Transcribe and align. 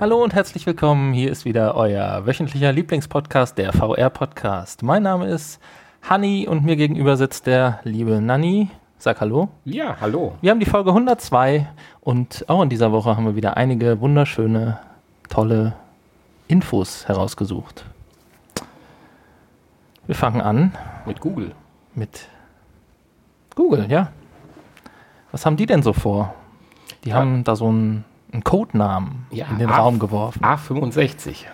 Hallo 0.00 0.22
und 0.22 0.34
herzlich 0.34 0.66
willkommen. 0.66 1.12
Hier 1.12 1.30
ist 1.30 1.44
wieder 1.44 1.74
euer 1.76 2.26
wöchentlicher 2.26 2.72
Lieblingspodcast, 2.72 3.56
der 3.58 3.72
VR-Podcast. 3.72 4.82
Mein 4.82 5.02
Name 5.02 5.26
ist 5.26 5.60
Hanni 6.02 6.46
und 6.48 6.64
mir 6.64 6.76
gegenüber 6.76 7.16
sitzt 7.16 7.46
der 7.46 7.80
liebe 7.84 8.20
Nanni. 8.20 8.70
Sag 8.98 9.20
Hallo. 9.20 9.48
Ja, 9.64 9.96
hallo. 10.00 10.34
Wir 10.40 10.50
haben 10.50 10.60
die 10.60 10.66
Folge 10.66 10.90
102 10.90 11.68
und 12.00 12.44
auch 12.48 12.62
in 12.62 12.68
dieser 12.68 12.92
Woche 12.92 13.16
haben 13.16 13.26
wir 13.26 13.36
wieder 13.36 13.56
einige 13.56 14.00
wunderschöne, 14.00 14.78
tolle 15.28 15.74
Infos 16.48 17.06
herausgesucht. 17.08 17.84
Wir 20.06 20.14
fangen 20.14 20.40
an 20.40 20.72
Mit 21.06 21.20
Google. 21.20 21.52
mit 21.94 22.28
Google, 23.54 23.86
ja. 23.90 24.10
Was 25.32 25.46
haben 25.46 25.56
die 25.56 25.66
denn 25.66 25.82
so 25.82 25.92
vor? 25.92 26.34
Die 27.04 27.10
Ja. 27.10 27.16
haben 27.16 27.44
da 27.44 27.56
so 27.56 27.68
einen, 27.68 28.04
einen 28.34 28.44
Codenamen 28.44 29.26
Ja, 29.30 29.46
in 29.46 29.58
den 29.58 29.70
A- 29.70 29.76
Raum 29.78 29.98
geworfen. 29.98 30.44
A65. 30.44 31.46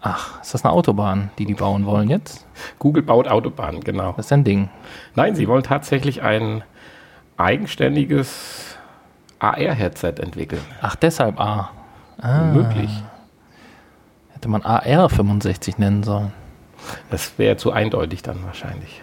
Ach, 0.00 0.40
ist 0.42 0.54
das 0.54 0.64
eine 0.64 0.72
Autobahn, 0.72 1.30
die 1.38 1.46
die 1.46 1.54
bauen 1.54 1.84
wollen 1.86 2.08
jetzt? 2.10 2.46
Google 2.78 3.02
baut 3.02 3.28
Autobahnen, 3.28 3.80
genau. 3.82 4.12
Das 4.16 4.26
ist 4.26 4.32
ein 4.32 4.44
Ding. 4.44 4.68
Nein, 5.14 5.34
sie 5.34 5.46
wollen 5.48 5.62
tatsächlich 5.62 6.22
ein 6.22 6.62
eigenständiges 7.36 8.76
AR-Headset 9.38 10.14
entwickeln. 10.20 10.62
Ach, 10.80 10.96
deshalb 10.96 11.38
A. 11.40 11.70
Ah, 12.20 12.40
Möglich. 12.52 12.90
Hätte 14.32 14.48
man 14.48 14.62
AR65 14.62 15.74
nennen 15.78 16.02
sollen. 16.02 16.32
Das 17.10 17.38
wäre 17.38 17.56
zu 17.56 17.72
eindeutig 17.72 18.22
dann 18.22 18.44
wahrscheinlich. 18.44 19.02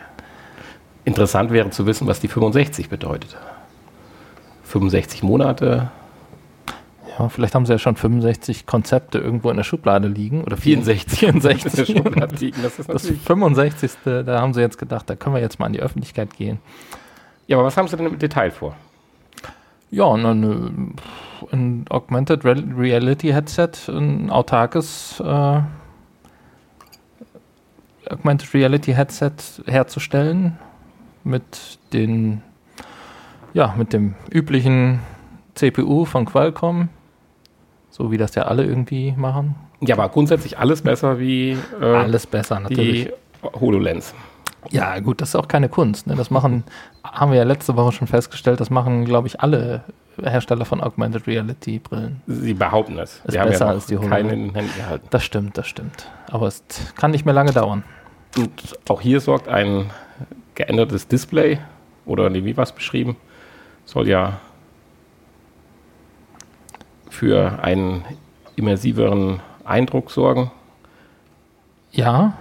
Interessant 1.05 1.52
wäre 1.52 1.70
zu 1.70 1.86
wissen, 1.86 2.08
was 2.08 2.20
die 2.22 2.27
65 2.27 2.89
bedeutet. 2.89 3.36
65 4.64 5.22
Monate, 5.22 5.91
Ja, 7.20 7.30
vielleicht 7.30 7.53
haben 7.53 7.66
sie 7.66 7.73
ja 7.73 7.80
schon 7.80 7.95
65 7.95 8.66
Konzepte 8.66 9.19
irgendwo 9.19 9.50
in 9.52 9.58
der 9.58 9.64
Schublade 9.64 10.08
liegen. 10.08 10.44
Oder 10.44 10.58
64. 10.58 11.19
64. 11.19 11.88
Schublade 11.97 12.36
liegen. 12.38 12.61
Das 12.64 12.80
ist 12.80 12.89
Das 12.89 13.03
natürlich 13.03 13.22
65. 13.22 13.92
Da 14.03 14.42
haben 14.42 14.53
sie 14.53 14.61
jetzt 14.61 14.78
gedacht, 14.80 15.09
da 15.09 15.16
können 15.16 15.36
wir 15.36 15.41
jetzt 15.41 15.59
mal 15.59 15.67
an 15.67 15.73
die 15.73 15.80
Öffentlichkeit 15.81 16.34
gehen. 16.36 16.59
ja, 17.47 17.58
aber 17.58 17.66
was 17.67 17.78
haben 17.78 17.88
sie 17.88 17.97
denn 17.97 18.08
im 18.08 18.17
Detail 18.17 18.50
vor? 18.52 18.75
Ja, 19.91 20.16
äh, 20.16 20.19
ein 21.52 21.86
Augmented 21.89 22.44
Real- 22.45 22.64
Reality 22.75 23.28
Headset, 23.31 23.69
ein 23.89 24.31
autarkes 24.31 25.19
äh, 25.19 25.61
Augmented 28.09 28.53
Reality 28.53 28.94
Headset 28.94 29.31
herzustellen 29.66 30.58
mit 31.23 31.78
den, 31.94 32.41
ja, 33.53 33.73
mit 33.78 33.94
dem 33.94 34.16
üblichen 34.31 35.00
CPU 35.56 36.06
von 36.06 36.25
Qualcomm, 36.25 36.89
so 37.94 38.11
wie 38.11 38.17
das 38.17 38.33
ja 38.33 38.44
alle 38.44 38.63
irgendwie 38.63 39.13
machen. 39.16 39.55
Ja, 39.81 39.95
aber 39.95 40.09
grundsätzlich 40.09 40.58
alles 40.58 40.81
besser 40.81 41.19
wie 41.19 41.55
äh, 41.80 41.86
Alles 41.86 42.25
besser 42.25 42.59
natürlich. 42.59 43.05
die 43.05 43.50
HoloLens. 43.59 44.16
Ja, 44.72 45.00
gut, 45.00 45.22
das 45.22 45.30
ist 45.30 45.35
auch 45.35 45.47
keine 45.47 45.69
Kunst. 45.69 46.08
Ne? 46.08 46.16
Das 46.16 46.31
machen, 46.31 46.63
haben 47.03 47.31
wir 47.31 47.38
ja 47.38 47.44
letzte 47.44 47.75
Woche 47.75 47.91
schon 47.91 48.08
festgestellt, 48.08 48.59
das 48.59 48.72
machen, 48.72 49.05
glaube 49.05 49.27
ich, 49.27 49.41
alle 49.41 49.83
Hersteller 50.23 50.66
von 50.66 50.81
Augmented 50.81 51.27
Reality 51.27 51.80
Brillen. 51.80 52.22
Sie 52.25 52.55
behaupten 52.55 52.97
es. 52.97 53.22
Ist 53.25 53.38
haben 53.38 53.50
besser 53.50 53.66
ja 53.66 53.72
als 53.72 53.85
die 53.85 53.97
keinen 53.97 54.30
HoloLens. 54.30 54.55
Händen 54.55 54.75
gehalten. 54.75 55.07
Das 55.11 55.23
stimmt, 55.23 55.57
das 55.57 55.67
stimmt. 55.67 56.09
Aber 56.31 56.47
es 56.47 56.63
kann 56.95 57.11
nicht 57.11 57.25
mehr 57.25 57.35
lange 57.35 57.52
dauern. 57.52 57.83
Und 58.38 58.52
auch 58.89 59.02
hier 59.02 59.19
sorgt 59.19 59.47
ein 59.50 59.91
geändertes 60.55 61.07
Display, 61.07 61.59
oder 62.07 62.30
nee, 62.31 62.44
wie 62.44 62.57
war 62.57 62.63
es 62.63 62.72
beschrieben, 62.72 63.17
soll 63.85 64.07
ja 64.07 64.39
für 67.14 67.64
einen 67.64 68.03
immersiveren 68.56 69.39
Eindruck 69.64 70.11
sorgen. 70.11 70.52
Ja. 71.92 72.34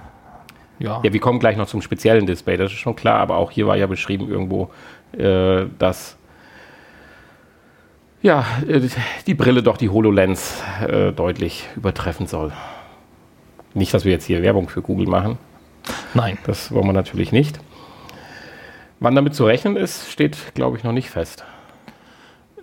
Ja. 0.78 1.00
Ja, 1.04 1.12
wir 1.12 1.20
kommen 1.20 1.38
gleich 1.38 1.56
noch 1.56 1.68
zum 1.68 1.82
speziellen 1.82 2.26
Display, 2.26 2.56
das 2.56 2.72
ist 2.72 2.78
schon 2.78 2.96
klar, 2.96 3.20
aber 3.20 3.36
auch 3.36 3.50
hier 3.50 3.66
war 3.66 3.76
ja 3.76 3.86
beschrieben 3.86 4.28
irgendwo, 4.28 4.70
äh, 5.12 5.66
dass 5.78 6.16
ja, 8.22 8.44
äh, 8.66 8.80
die 9.26 9.34
Brille 9.34 9.62
doch 9.62 9.76
die 9.76 9.90
HoloLens 9.90 10.62
äh, 10.80 11.12
deutlich 11.12 11.68
übertreffen 11.76 12.26
soll. 12.26 12.52
Nicht, 13.74 13.92
dass 13.94 14.04
wir 14.04 14.12
jetzt 14.12 14.24
hier 14.24 14.42
Werbung 14.42 14.68
für 14.68 14.82
Google 14.82 15.06
machen. 15.06 15.38
Nein. 16.14 16.38
Das 16.44 16.72
wollen 16.72 16.86
wir 16.86 16.92
natürlich 16.92 17.32
nicht. 17.32 17.58
Wann 19.00 19.14
damit 19.14 19.34
zu 19.34 19.44
rechnen 19.44 19.76
ist, 19.76 20.10
steht, 20.10 20.54
glaube 20.54 20.76
ich, 20.76 20.84
noch 20.84 20.92
nicht 20.92 21.10
fest. 21.10 21.44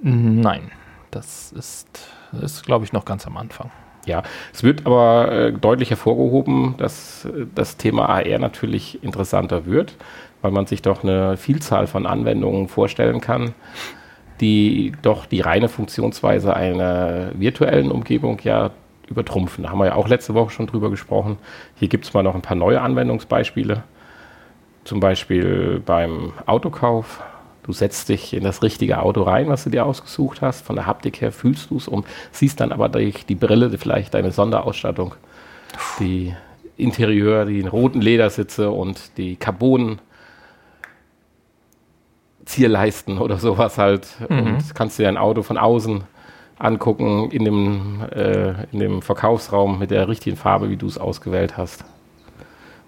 Nein. 0.01 0.71
Das 1.11 1.51
ist, 1.51 1.87
ist 2.41 2.65
glaube 2.65 2.85
ich, 2.85 2.93
noch 2.93 3.05
ganz 3.05 3.25
am 3.25 3.37
Anfang. 3.37 3.71
Ja, 4.05 4.23
es 4.53 4.63
wird 4.63 4.85
aber 4.85 5.31
äh, 5.31 5.51
deutlich 5.51 5.89
hervorgehoben, 5.89 6.75
dass 6.77 7.25
äh, 7.25 7.45
das 7.53 7.77
Thema 7.77 8.09
AR 8.09 8.39
natürlich 8.39 9.03
interessanter 9.03 9.65
wird, 9.65 9.95
weil 10.41 10.51
man 10.51 10.65
sich 10.65 10.81
doch 10.81 11.03
eine 11.03 11.37
Vielzahl 11.37 11.85
von 11.87 12.05
Anwendungen 12.05 12.67
vorstellen 12.69 13.21
kann, 13.21 13.53
die 14.41 14.93
doch 15.01 15.25
die 15.25 15.41
reine 15.41 15.67
Funktionsweise 15.67 16.55
einer 16.55 17.31
virtuellen 17.37 17.91
Umgebung 17.91 18.39
ja 18.43 18.71
übertrumpfen. 19.09 19.63
Da 19.63 19.71
haben 19.71 19.79
wir 19.79 19.87
ja 19.87 19.95
auch 19.95 20.07
letzte 20.07 20.33
Woche 20.33 20.51
schon 20.51 20.67
drüber 20.67 20.89
gesprochen. 20.89 21.37
Hier 21.75 21.87
gibt 21.87 22.05
es 22.05 22.13
mal 22.13 22.23
noch 22.23 22.35
ein 22.35 22.41
paar 22.41 22.55
neue 22.55 22.81
Anwendungsbeispiele. 22.81 23.83
Zum 24.85 24.99
Beispiel 24.99 25.81
beim 25.85 26.33
Autokauf. 26.45 27.21
Du 27.69 27.73
setzt 27.73 28.09
dich 28.09 28.33
in 28.33 28.43
das 28.43 28.63
richtige 28.63 28.99
Auto 28.99 29.21
rein, 29.21 29.47
was 29.47 29.63
du 29.63 29.69
dir 29.69 29.85
ausgesucht 29.85 30.41
hast. 30.41 30.65
Von 30.65 30.75
der 30.75 30.87
Haptik 30.87 31.21
her 31.21 31.31
fühlst 31.31 31.69
du 31.69 31.77
es 31.77 31.87
und 31.87 32.03
siehst 32.31 32.59
dann 32.59 32.71
aber 32.71 32.89
durch 32.89 33.27
die 33.27 33.35
Brille 33.35 33.69
vielleicht 33.77 34.15
deine 34.15 34.31
Sonderausstattung, 34.31 35.13
die 35.99 36.33
Interieur, 36.77 37.45
die 37.45 37.61
roten 37.61 38.01
Ledersitze 38.01 38.71
und 38.71 39.15
die 39.17 39.35
Carbon 39.35 39.99
Zierleisten 42.43 43.19
oder 43.19 43.37
sowas 43.37 43.77
halt. 43.77 44.07
Und 44.27 44.73
kannst 44.73 44.97
dir 44.97 45.03
dein 45.03 45.17
Auto 45.17 45.43
von 45.43 45.59
außen 45.59 46.05
angucken 46.57 47.29
in 47.29 47.45
dem, 47.45 48.01
äh, 48.11 48.63
in 48.71 48.79
dem 48.79 49.03
Verkaufsraum 49.03 49.77
mit 49.77 49.91
der 49.91 50.07
richtigen 50.07 50.37
Farbe, 50.37 50.71
wie 50.71 50.77
du 50.77 50.87
es 50.87 50.97
ausgewählt 50.97 51.55
hast. 51.55 51.85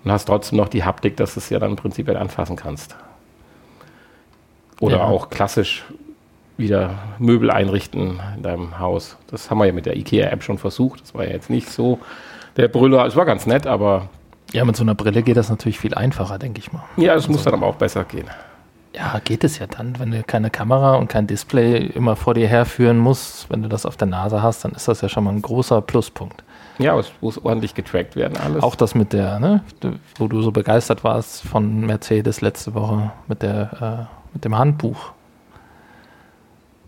Und 0.03 0.11
hast 0.11 0.25
trotzdem 0.25 0.57
noch 0.57 0.69
die 0.69 0.83
Haptik, 0.83 1.17
dass 1.17 1.35
du 1.35 1.39
es 1.39 1.51
ja 1.51 1.59
dann 1.59 1.75
prinzipiell 1.75 2.17
anfassen 2.17 2.55
kannst. 2.55 2.95
Oder 4.81 4.97
Ja. 4.97 5.03
auch 5.05 5.29
klassisch 5.29 5.85
wieder 6.57 6.91
Möbel 7.19 7.49
einrichten 7.49 8.19
in 8.35 8.43
deinem 8.43 8.77
Haus. 8.79 9.15
Das 9.27 9.49
haben 9.49 9.59
wir 9.59 9.65
ja 9.65 9.71
mit 9.73 9.85
der 9.85 9.95
IKEA-App 9.95 10.43
schon 10.43 10.57
versucht. 10.57 11.01
Das 11.01 11.15
war 11.15 11.23
ja 11.23 11.31
jetzt 11.31 11.49
nicht 11.49 11.69
so 11.69 11.99
der 12.57 12.67
Brüller. 12.67 13.05
Es 13.05 13.15
war 13.15 13.25
ganz 13.25 13.45
nett, 13.45 13.65
aber 13.65 14.09
Ja, 14.51 14.65
mit 14.65 14.75
so 14.75 14.83
einer 14.83 14.93
Brille 14.95 15.23
geht 15.23 15.37
das 15.37 15.49
natürlich 15.49 15.79
viel 15.79 15.93
einfacher, 15.93 16.37
denke 16.37 16.59
ich 16.59 16.73
mal. 16.73 16.83
ja, 16.97 17.15
es 17.15 17.27
muss 17.29 17.43
dann 17.43 17.53
aber 17.53 17.67
auch 17.67 17.75
besser 17.77 18.03
gehen. 18.03 18.27
Ja, 18.93 19.21
geht 19.23 19.45
es 19.45 19.57
ja 19.57 19.67
dann, 19.67 19.97
wenn 19.99 20.11
du 20.11 20.21
keine 20.23 20.49
Kamera 20.49 20.95
und 20.95 21.07
kein 21.07 21.25
Display 21.25 21.77
immer 21.77 22.17
vor 22.17 22.33
dir 22.33 22.47
herführen 22.49 22.97
musst. 22.97 23.49
Wenn 23.49 23.63
du 23.63 23.69
das 23.69 23.85
auf 23.85 23.95
der 23.95 24.07
Nase 24.09 24.43
hast, 24.43 24.65
dann 24.65 24.73
ist 24.73 24.89
das 24.89 24.99
ja 24.99 25.07
schon 25.07 25.23
mal 25.23 25.31
ein 25.31 25.41
großer 25.41 25.81
Pluspunkt. 25.81 26.43
Ja, 26.77 26.99
es 26.99 27.09
muss 27.21 27.37
ordentlich 27.37 27.73
getrackt 27.73 28.17
werden 28.17 28.37
alles. 28.37 28.61
Auch 28.61 28.75
das 28.75 28.93
mit 28.93 29.13
der, 29.13 29.39
ne, 29.39 29.61
wo 30.17 30.27
du 30.27 30.41
so 30.41 30.51
begeistert 30.51 31.03
warst 31.05 31.41
von 31.43 31.85
Mercedes 31.85 32.41
letzte 32.41 32.73
Woche 32.73 33.11
mit 33.27 33.41
der, 33.43 34.07
äh, 34.09 34.20
mit 34.33 34.45
dem 34.45 34.57
Handbuch. 34.57 35.11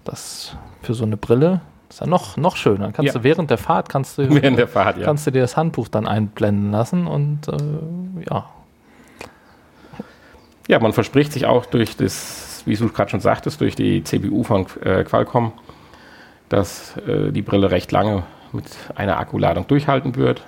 Das 0.04 0.56
für 0.82 0.94
so 0.94 1.06
eine 1.06 1.18
Brille 1.18 1.62
ist 1.90 2.02
ja 2.02 2.08
noch, 2.08 2.38
noch 2.38 2.56
schöner. 2.56 2.92
Kannst 2.92 3.14
Ja. 3.14 3.20
du 3.20 3.24
während 3.24 3.50
der 3.50 3.58
Fahrt 3.58 3.90
kannst 3.90 4.18
du, 4.18 4.30
während 4.42 4.58
der 4.58 4.68
Fahrt, 4.68 4.98
ja. 4.98 5.06
kannst 5.06 5.28
du 5.28 5.32
dir 5.32 5.42
das 5.42 5.56
Handbuch 5.56 5.88
dann 5.88 6.08
einblenden 6.08 6.72
lassen 6.72 7.08
und 7.08 7.48
äh, 7.48 8.28
ja. 8.30 8.46
Ja, 10.68 10.80
man 10.80 10.94
verspricht 10.94 11.34
sich 11.34 11.46
auch 11.46 11.66
durch 11.66 11.98
das, 11.98 12.64
wie 12.66 12.76
du 12.76 12.88
gerade 12.90 13.12
schon 13.12 13.20
sagtest, 13.20 13.60
durch 13.62 13.76
die 13.76 14.04
CPU 14.04 14.44
von 14.44 14.66
äh, 14.84 15.04
Qualcomm, 15.04 15.52
dass 16.50 16.96
äh, 16.98 17.32
die 17.32 17.42
Brille 17.42 17.70
recht 17.72 17.92
lange 17.92 18.24
mit 18.54 18.66
einer 18.96 19.18
Akkuladung 19.18 19.68
durchhalten 19.68 20.16
wird. 20.16 20.42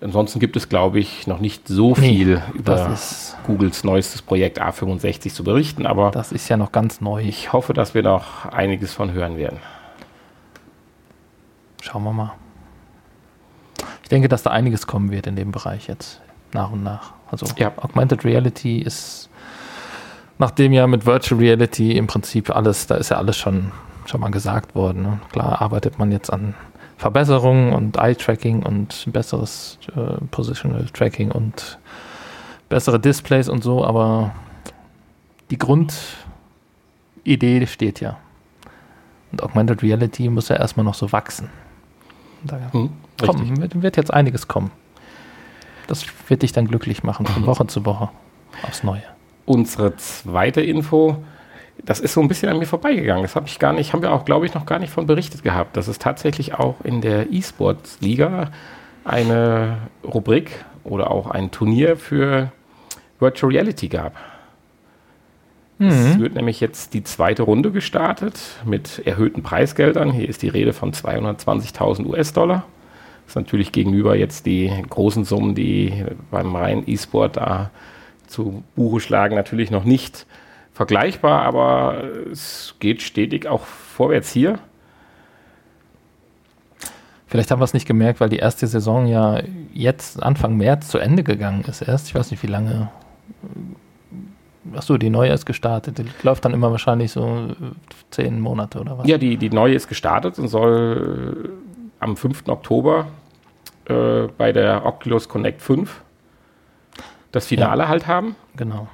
Ansonsten 0.00 0.38
gibt 0.38 0.56
es, 0.56 0.68
glaube 0.68 1.00
ich, 1.00 1.26
noch 1.26 1.40
nicht 1.40 1.66
so 1.66 1.88
Nee, 1.90 1.94
viel 1.96 2.42
über 2.54 2.74
das 2.76 2.92
ist- 2.92 3.36
Googles 3.46 3.82
neuestes 3.82 4.22
Projekt 4.22 4.60
A65 4.62 5.32
zu 5.34 5.42
berichten, 5.42 5.86
aber 5.86 6.10
Das 6.12 6.30
ist 6.30 6.48
ja 6.48 6.56
noch 6.56 6.70
ganz 6.70 7.00
neu. 7.00 7.22
ich 7.22 7.52
hoffe, 7.52 7.72
dass 7.72 7.94
wir 7.94 8.02
noch 8.04 8.46
einiges 8.46 8.92
von 8.94 9.12
hören 9.12 9.36
werden. 9.36 9.58
Schauen 11.80 12.04
wir 12.04 12.12
mal. 12.12 12.32
Ich 14.02 14.08
denke, 14.08 14.28
dass 14.28 14.42
da 14.42 14.50
einiges 14.50 14.86
kommen 14.86 15.10
wird 15.10 15.26
in 15.26 15.36
dem 15.36 15.50
Bereich 15.52 15.86
jetzt, 15.88 16.20
nach 16.52 16.70
und 16.70 16.82
nach. 16.82 17.12
Also 17.30 17.46
Ja. 17.56 17.72
Augmented 17.76 18.24
Reality 18.24 18.78
ist, 18.78 19.28
nachdem 20.38 20.72
ja 20.72 20.86
mit 20.86 21.06
Virtual 21.06 21.40
Reality 21.40 21.96
im 21.96 22.06
Prinzip 22.06 22.54
alles, 22.54 22.86
da 22.86 22.94
ist 22.96 23.10
ja 23.10 23.18
alles 23.18 23.36
schon, 23.36 23.72
schon 24.06 24.20
mal 24.20 24.30
gesagt 24.30 24.74
worden. 24.74 25.02
Ne? 25.02 25.20
Klar 25.32 25.60
arbeitet 25.60 25.98
man 25.98 26.10
jetzt 26.12 26.32
an 26.32 26.54
Verbesserungen 26.98 27.72
und 27.72 27.96
Eye-Tracking 27.96 28.62
und 28.64 29.06
besseres 29.12 29.78
äh, 29.96 30.22
Positional 30.30 30.84
Tracking 30.92 31.30
und 31.30 31.78
bessere 32.68 33.00
Displays 33.00 33.48
und 33.48 33.62
so, 33.64 33.84
aber 33.84 34.32
die 35.50 35.58
Grundidee 35.58 36.06
steht 37.66 38.00
ja. 38.00 38.18
Und 39.32 39.42
Augmented 39.42 39.82
Reality 39.82 40.28
muss 40.28 40.48
ja 40.48 40.56
erstmal 40.56 40.84
noch 40.84 40.94
so 40.94 41.10
wachsen. 41.12 41.48
Da 42.44 42.58
Hm, 42.72 42.90
kommen, 43.24 43.60
wird, 43.60 43.82
wird 43.82 43.96
jetzt 43.96 44.12
einiges 44.12 44.48
kommen. 44.48 44.70
Das 45.86 46.04
wird 46.28 46.42
dich 46.42 46.52
dann 46.52 46.66
glücklich 46.66 47.02
machen, 47.02 47.26
von 47.26 47.42
Mhm. 47.42 47.46
Woche 47.46 47.66
zu 47.66 47.84
Woche 47.86 48.10
aufs 48.62 48.82
Neue. 48.82 49.02
Unsere 49.46 49.96
zweite 49.96 50.60
Info, 50.60 51.22
das 51.88 52.00
ist 52.00 52.12
so 52.12 52.20
ein 52.20 52.28
bisschen 52.28 52.50
an 52.50 52.58
mir 52.58 52.66
vorbeigegangen. 52.66 53.22
Das 53.22 53.34
habe 53.34 53.46
ich 53.46 53.58
gar 53.58 53.72
nicht, 53.72 53.94
haben 53.94 54.02
wir 54.02 54.12
auch, 54.12 54.26
glaube 54.26 54.44
ich, 54.44 54.52
noch 54.52 54.66
gar 54.66 54.78
nicht 54.78 54.92
von 54.92 55.06
berichtet 55.06 55.42
gehabt, 55.42 55.74
dass 55.74 55.88
es 55.88 55.98
tatsächlich 55.98 56.52
auch 56.52 56.82
in 56.84 57.00
der 57.00 57.32
E-Sports-Liga 57.32 58.50
eine 59.04 59.78
Rubrik 60.04 60.50
oder 60.84 61.10
auch 61.10 61.30
ein 61.30 61.50
Turnier 61.50 61.96
für 61.96 62.52
Virtual 63.18 63.50
Reality 63.50 63.88
gab. 63.88 64.14
Es 65.78 66.18
wird 66.18 66.34
nämlich 66.34 66.60
jetzt 66.60 66.92
die 66.92 67.04
zweite 67.04 67.44
Runde 67.44 67.70
gestartet 67.70 68.38
mit 68.66 69.06
erhöhten 69.06 69.42
Preisgeldern. 69.42 70.10
Hier 70.10 70.28
ist 70.28 70.42
die 70.42 70.48
Rede 70.48 70.74
von 70.74 70.92
220.000 70.92 72.04
US-Dollar. 72.04 72.66
Das 73.24 73.30
ist 73.30 73.36
natürlich 73.36 73.72
gegenüber 73.72 74.14
jetzt 74.14 74.44
die 74.44 74.70
großen 74.90 75.24
Summen, 75.24 75.54
die 75.54 76.04
beim 76.30 76.54
reinen 76.54 76.82
E-Sport 76.86 77.38
da 77.38 77.70
zu 78.26 78.62
Buche 78.76 79.00
schlagen, 79.00 79.36
natürlich 79.36 79.70
noch 79.70 79.84
nicht 79.84 80.26
vergleichbar, 80.78 81.42
aber 81.42 82.04
es 82.30 82.76
geht 82.78 83.02
stetig 83.02 83.48
auch 83.48 83.64
vorwärts 83.64 84.30
hier. 84.30 84.60
Vielleicht 87.26 87.50
haben 87.50 87.58
wir 87.58 87.64
es 87.64 87.74
nicht 87.74 87.88
gemerkt, 87.88 88.20
weil 88.20 88.28
die 88.28 88.36
erste 88.36 88.64
Saison 88.68 89.08
ja 89.08 89.42
jetzt 89.74 90.22
Anfang 90.22 90.56
März 90.56 90.86
zu 90.86 90.98
Ende 90.98 91.24
gegangen 91.24 91.64
ist 91.64 91.82
erst. 91.82 92.06
Ich 92.06 92.14
weiß 92.14 92.30
nicht, 92.30 92.44
wie 92.44 92.46
lange. 92.46 92.90
Achso, 94.72 94.98
die 94.98 95.10
neue 95.10 95.32
ist 95.32 95.46
gestartet. 95.46 95.98
Die 95.98 96.04
läuft 96.22 96.44
dann 96.44 96.54
immer 96.54 96.70
wahrscheinlich 96.70 97.10
so 97.10 97.26
äh, 97.26 97.54
zehn 98.10 98.38
Monate 98.38 98.78
oder 98.78 98.98
was? 98.98 99.08
Ja, 99.08 99.18
die, 99.18 99.36
die 99.36 99.50
neue 99.50 99.74
ist 99.74 99.88
gestartet 99.88 100.38
und 100.38 100.46
soll 100.46 101.50
äh, 101.98 102.04
am 102.04 102.16
5. 102.16 102.46
Oktober 102.46 103.08
äh, 103.86 104.28
bei 104.38 104.52
der 104.52 104.86
Oculus 104.86 105.28
Connect 105.28 105.60
5 105.60 106.02
das 107.32 107.48
Finale 107.48 107.88
halt 107.88 108.06
haben. 108.06 108.36
Genau. 108.54 108.86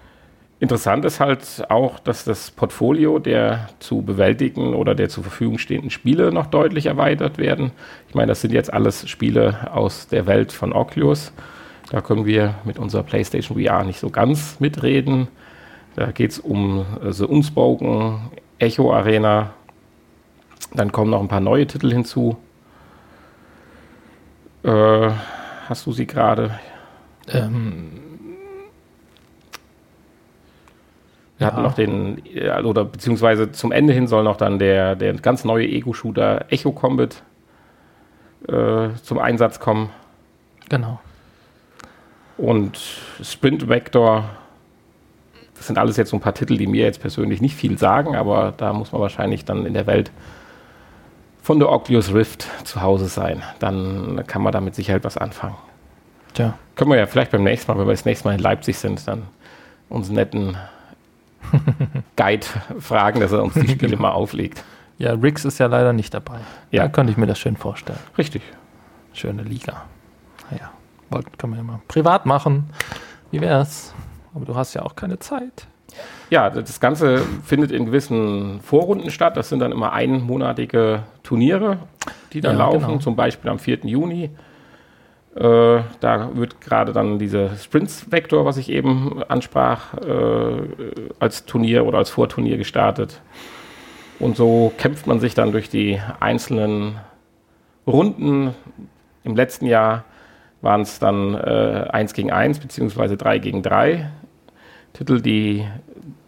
Interessant 0.64 1.04
ist 1.04 1.20
halt 1.20 1.66
auch, 1.68 1.98
dass 1.98 2.24
das 2.24 2.50
Portfolio 2.50 3.18
der 3.18 3.68
zu 3.80 4.00
bewältigen 4.00 4.72
oder 4.72 4.94
der 4.94 5.10
zur 5.10 5.22
Verfügung 5.22 5.58
stehenden 5.58 5.90
Spiele 5.90 6.32
noch 6.32 6.46
deutlich 6.46 6.86
erweitert 6.86 7.36
werden. 7.36 7.72
Ich 8.08 8.14
meine, 8.14 8.28
das 8.28 8.40
sind 8.40 8.50
jetzt 8.50 8.72
alles 8.72 9.06
Spiele 9.06 9.70
aus 9.74 10.08
der 10.08 10.26
Welt 10.26 10.52
von 10.52 10.72
Oculus. 10.72 11.34
Da 11.90 12.00
können 12.00 12.24
wir 12.24 12.54
mit 12.64 12.78
unserer 12.78 13.02
PlayStation 13.02 13.62
VR 13.62 13.84
nicht 13.84 14.00
so 14.00 14.08
ganz 14.08 14.58
mitreden. 14.58 15.28
Da 15.96 16.12
geht 16.12 16.30
es 16.30 16.38
um 16.38 16.86
äh, 17.04 17.12
The 17.12 17.24
Unspoken, 17.24 18.30
Echo 18.58 18.90
Arena. 18.90 19.52
Dann 20.72 20.92
kommen 20.92 21.10
noch 21.10 21.20
ein 21.20 21.28
paar 21.28 21.40
neue 21.40 21.66
Titel 21.66 21.92
hinzu. 21.92 22.38
Äh, 24.62 25.10
hast 25.68 25.84
du 25.84 25.92
sie 25.92 26.06
gerade? 26.06 26.58
Ähm, 27.28 28.00
Wir 31.38 31.48
hatten 31.48 31.62
noch 31.62 31.74
den, 31.74 32.24
äh, 32.26 32.62
oder 32.62 32.84
beziehungsweise 32.84 33.50
zum 33.52 33.72
Ende 33.72 33.92
hin 33.92 34.06
soll 34.06 34.22
noch 34.22 34.36
dann 34.36 34.58
der, 34.58 34.94
der 34.94 35.14
ganz 35.14 35.44
neue 35.44 35.66
Ego-Shooter 35.66 36.46
Echo 36.48 36.72
Combat 36.72 37.22
äh, 38.48 38.90
zum 39.02 39.18
Einsatz 39.18 39.58
kommen. 39.60 39.90
genau. 40.68 41.00
Und 42.36 42.78
Sprint 43.22 43.68
Vector, 43.68 44.24
das 45.54 45.68
sind 45.68 45.78
alles 45.78 45.96
jetzt 45.96 46.10
so 46.10 46.16
ein 46.16 46.20
paar 46.20 46.34
Titel, 46.34 46.56
die 46.56 46.66
mir 46.66 46.84
jetzt 46.84 47.00
persönlich 47.00 47.40
nicht 47.40 47.54
viel 47.54 47.78
sagen, 47.78 48.16
aber 48.16 48.52
da 48.56 48.72
muss 48.72 48.90
man 48.90 49.00
wahrscheinlich 49.00 49.44
dann 49.44 49.66
in 49.66 49.74
der 49.74 49.86
Welt 49.86 50.10
von 51.42 51.60
der 51.60 51.70
Oculus 51.70 52.12
Rift 52.12 52.48
zu 52.64 52.82
Hause 52.82 53.06
sein. 53.06 53.42
Dann 53.60 54.24
kann 54.26 54.42
man 54.42 54.52
da 54.52 54.60
mit 54.60 54.74
Sicherheit 54.74 55.04
was 55.04 55.16
anfangen. 55.16 55.56
Tja. 56.32 56.58
Können 56.74 56.90
wir 56.90 56.98
ja 56.98 57.06
vielleicht 57.06 57.30
beim 57.30 57.44
nächsten 57.44 57.70
Mal, 57.70 57.78
wenn 57.78 57.86
wir 57.86 57.92
das 57.92 58.04
nächste 58.04 58.26
Mal 58.26 58.34
in 58.34 58.40
Leipzig 58.40 58.78
sind, 58.78 59.06
dann 59.06 59.22
uns 59.88 60.10
netten 60.10 60.56
Guide 62.16 62.46
fragen, 62.80 63.20
dass 63.20 63.32
er 63.32 63.42
uns 63.42 63.54
die 63.54 63.68
Spiele 63.68 63.96
mal 63.98 64.10
auflegt. 64.12 64.62
Ja, 64.98 65.12
Riggs 65.12 65.44
ist 65.44 65.58
ja 65.58 65.66
leider 65.66 65.92
nicht 65.92 66.14
dabei. 66.14 66.38
Ja. 66.70 66.82
Da 66.82 66.88
könnte 66.88 67.10
ich 67.12 67.16
mir 67.18 67.26
das 67.26 67.38
schön 67.38 67.56
vorstellen. 67.56 67.98
Richtig. 68.16 68.42
Schöne 69.12 69.42
Liga. 69.42 69.82
Naja, 70.50 70.70
wollten 71.10 71.36
können 71.38 71.52
wir 71.54 71.58
ja 71.58 71.62
mal 71.64 71.80
privat 71.88 72.26
machen. 72.26 72.70
Wie 73.30 73.40
wär's? 73.40 73.92
Aber 74.34 74.44
du 74.44 74.54
hast 74.54 74.74
ja 74.74 74.82
auch 74.82 74.94
keine 74.96 75.18
Zeit. 75.18 75.66
Ja, 76.30 76.50
das 76.50 76.80
Ganze 76.80 77.18
findet 77.44 77.70
in 77.70 77.86
gewissen 77.86 78.60
Vorrunden 78.60 79.10
statt. 79.10 79.36
Das 79.36 79.48
sind 79.48 79.60
dann 79.60 79.70
immer 79.70 79.92
einmonatige 79.92 81.04
Turniere, 81.22 81.78
die 82.32 82.40
dann 82.40 82.58
Ja, 82.58 82.64
laufen, 82.66 82.86
genau. 82.86 82.98
zum 82.98 83.14
Beispiel 83.16 83.50
am 83.50 83.58
4. 83.58 83.80
Juni. 83.84 84.30
Äh, 85.34 85.82
da 86.00 86.30
wird 86.34 86.60
gerade 86.60 86.92
dann 86.92 87.18
dieser 87.18 87.56
Sprints-Vektor, 87.56 88.44
was 88.44 88.56
ich 88.56 88.70
eben 88.70 89.22
ansprach, 89.24 89.94
äh, 89.94 90.62
als 91.18 91.44
Turnier 91.44 91.86
oder 91.86 91.98
als 91.98 92.10
Vorturnier 92.10 92.56
gestartet. 92.56 93.20
Und 94.20 94.36
so 94.36 94.72
kämpft 94.78 95.06
man 95.06 95.18
sich 95.18 95.34
dann 95.34 95.50
durch 95.50 95.68
die 95.68 96.00
einzelnen 96.20 96.96
Runden. 97.86 98.54
Im 99.24 99.34
letzten 99.34 99.66
Jahr 99.66 100.04
waren 100.60 100.82
es 100.82 101.00
dann 101.00 101.34
äh, 101.34 101.88
1 101.90 102.14
gegen 102.14 102.30
1 102.30 102.60
beziehungsweise 102.60 103.16
3 103.16 103.38
gegen 103.38 103.62
3 103.62 104.08
Titel. 104.92 105.20
Die 105.20 105.66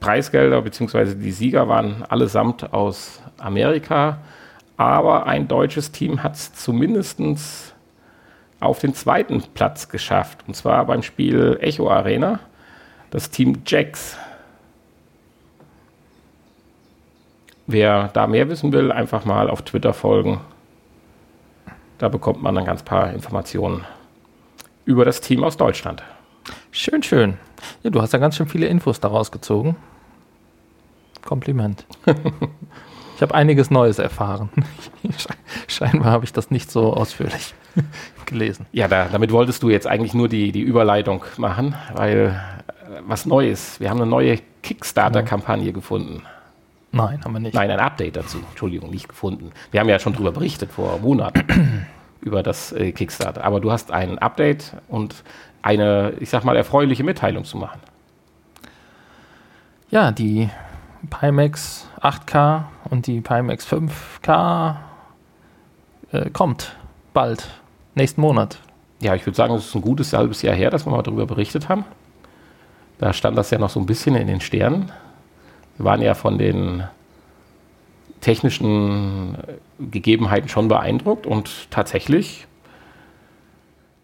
Preisgelder 0.01 0.61
beziehungsweise 0.63 1.15
die 1.15 1.31
Sieger 1.31 1.69
waren 1.69 2.03
allesamt 2.09 2.73
aus 2.73 3.23
Amerika. 3.39 4.19
Aber 4.77 5.27
ein 5.27 5.47
deutsches 5.47 5.93
Team 5.93 6.23
hat 6.23 6.35
es 6.35 6.53
zumindest 6.55 7.21
auf 8.61 8.79
den 8.79 8.95
zweiten 8.95 9.43
Platz 9.55 9.89
geschafft. 9.89 10.45
Und 10.47 10.55
zwar 10.55 10.85
beim 10.87 11.03
Spiel 11.03 11.59
Echo 11.61 11.91
Arena. 11.91 12.41
Das 13.11 13.31
Team 13.31 13.63
Jax. 13.67 14.17
Wer 17.67 18.09
da 18.09 18.27
mehr 18.27 18.49
wissen 18.49 18.73
will, 18.73 18.93
einfach 18.93 19.25
mal 19.25 19.51
auf 19.51 19.63
Twitter 19.63 19.93
folgen. 19.93 20.41
Da 21.99 22.09
bekommt 22.09 22.43
man 22.43 22.55
dann 22.55 22.65
ganz 22.65 22.83
paar 22.83 23.13
Informationen 23.13 23.85
über 24.85 25.05
das 25.05 25.21
Team 25.21 25.43
aus 25.43 25.57
Deutschland. 25.57 26.03
Schön, 26.71 27.03
schön. 27.03 27.39
Ja, 27.83 27.91
du 27.91 28.01
hast 28.01 28.13
ja 28.13 28.19
ganz 28.19 28.37
schön 28.37 28.47
viele 28.47 28.67
Infos 28.67 29.01
daraus 29.01 29.33
gezogen. 29.33 29.77
Kompliment. 31.25 31.87
ich 33.17 33.23
habe 33.23 33.35
einiges 33.35 33.71
Neues 33.71 33.99
erfahren. 33.99 34.51
Scheinbar 35.69 36.13
habe 36.13 36.27
ich 36.27 36.35
das 36.35 36.51
nicht 36.51 36.71
so 36.71 36.93
ausführlich 36.93 37.55
gelesen. 38.27 38.67
Ja, 38.73 38.89
da, 38.89 39.09
damit 39.11 39.33
wolltest 39.33 39.63
du 39.63 39.71
jetzt 39.71 39.87
eigentlich 39.87 40.13
nur 40.13 40.29
die, 40.29 40.53
die 40.53 40.61
Überleitung 40.61 41.25
machen, 41.39 41.75
weil 41.95 42.39
äh, 42.67 43.01
was 43.07 43.25
Neues. 43.25 43.81
Wir 43.81 43.89
haben 43.89 44.03
eine 44.03 44.11
neue 44.11 44.39
Kickstarter-Kampagne 44.63 45.73
gefunden. 45.73 46.25
Nein, 46.93 47.25
haben 47.25 47.33
wir 47.33 47.41
nicht. 47.41 47.55
Nein, 47.55 47.71
ein 47.71 47.81
Update 47.81 48.17
dazu. 48.17 48.39
Entschuldigung, 48.51 48.91
nicht 48.91 49.09
gefunden. 49.09 49.51
Wir 49.71 49.81
haben 49.81 49.89
ja 49.89 49.99
schon 49.99 50.13
drüber 50.13 50.33
berichtet 50.33 50.71
vor 50.71 50.99
Monaten 50.99 51.87
über 52.21 52.43
das 52.43 52.73
äh, 52.73 52.93
Kickstarter. 52.93 53.45
Aber 53.45 53.61
du 53.61 53.73
hast 53.73 53.93
ein 53.93 54.19
Update 54.19 54.73
und 54.89 55.25
eine, 55.63 56.13
ich 56.21 56.29
sag 56.29 56.45
mal, 56.45 56.55
erfreuliche 56.55 57.03
Mitteilung 57.03 57.45
zu 57.45 57.57
machen. 57.57 57.81
Ja, 59.89 60.13
die 60.13 60.51
Pimax 61.11 61.89
8K 62.01 62.65
und 62.91 63.07
die 63.07 63.21
Pimax 63.21 63.67
5K 63.67 64.77
äh, 66.13 66.31
kommt 66.31 66.77
bald, 67.13 67.49
nächsten 67.95 68.21
Monat. 68.21 68.59
Ja, 69.01 69.15
ich 69.15 69.27
würde 69.27 69.37
sagen, 69.37 69.55
es 69.55 69.67
ist 69.67 69.75
ein 69.75 69.83
gutes 69.83 70.13
halbes 70.13 70.43
Jahr 70.43 70.55
her, 70.55 70.71
dass 70.71 70.87
wir 70.87 70.91
mal 70.91 71.03
darüber 71.03 71.27
berichtet 71.27 71.69
haben. 71.69 71.85
Da 72.99 73.13
stand 73.13 73.37
das 73.37 73.51
ja 73.51 73.59
noch 73.59 73.71
so 73.71 73.81
ein 73.81 73.87
bisschen 73.87 74.15
in 74.15 74.27
den 74.27 74.41
Sternen. 74.41 74.91
Wir 75.77 75.85
waren 75.85 76.01
ja 76.01 76.15
von 76.15 76.39
den 76.39 76.85
technischen 78.21 79.35
äh, 79.35 79.55
Gegebenheiten 79.91 80.49
schon 80.49 80.69
beeindruckt 80.69 81.27
und 81.27 81.71
tatsächlich 81.71 82.47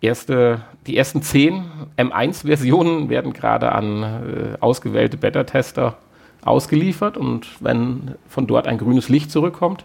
erste, 0.03 0.61
die 0.87 0.97
ersten 0.97 1.23
zehn 1.23 1.65
M1-Versionen 1.97 3.09
werden 3.09 3.33
gerade 3.33 3.73
an 3.73 4.03
äh, 4.03 4.57
ausgewählte 4.61 5.17
Beta-Tester 5.17 5.97
ausgeliefert 6.45 7.17
und 7.17 7.47
wenn 7.61 8.17
von 8.29 8.47
dort 8.47 8.67
ein 8.67 8.79
grünes 8.79 9.09
Licht 9.09 9.31
zurückkommt, 9.31 9.85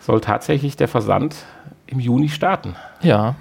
soll 0.00 0.20
tatsächlich 0.20 0.76
der 0.76 0.88
Versand 0.88 1.44
im 1.86 2.00
Juni 2.00 2.28
starten. 2.28 2.76
Ja. 3.02 3.36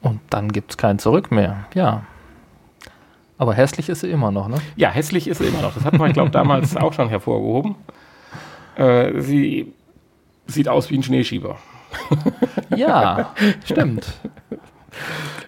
Und 0.00 0.20
dann 0.30 0.50
gibt 0.50 0.72
es 0.72 0.76
kein 0.76 0.98
Zurück 0.98 1.30
mehr. 1.30 1.66
Ja. 1.74 2.02
Aber 3.38 3.54
hässlich 3.54 3.88
ist 3.88 4.00
sie 4.00 4.10
immer 4.10 4.30
noch, 4.30 4.48
ne? 4.48 4.58
Ja, 4.76 4.90
hässlich 4.90 5.26
ist 5.26 5.38
sie 5.38 5.46
immer 5.46 5.62
noch. 5.62 5.74
Das 5.74 5.84
hatten 5.84 5.98
wir, 5.98 6.06
ich 6.06 6.12
glaube, 6.12 6.30
damals 6.30 6.76
auch 6.78 6.92
schon 6.92 7.08
hervorgehoben. 7.08 7.76
Äh, 8.76 9.20
sie 9.20 9.72
sieht 10.46 10.68
aus 10.68 10.90
wie 10.90 10.98
ein 10.98 11.02
Schneeschieber. 11.02 11.56
Ja, 12.74 13.34
stimmt. 13.64 14.14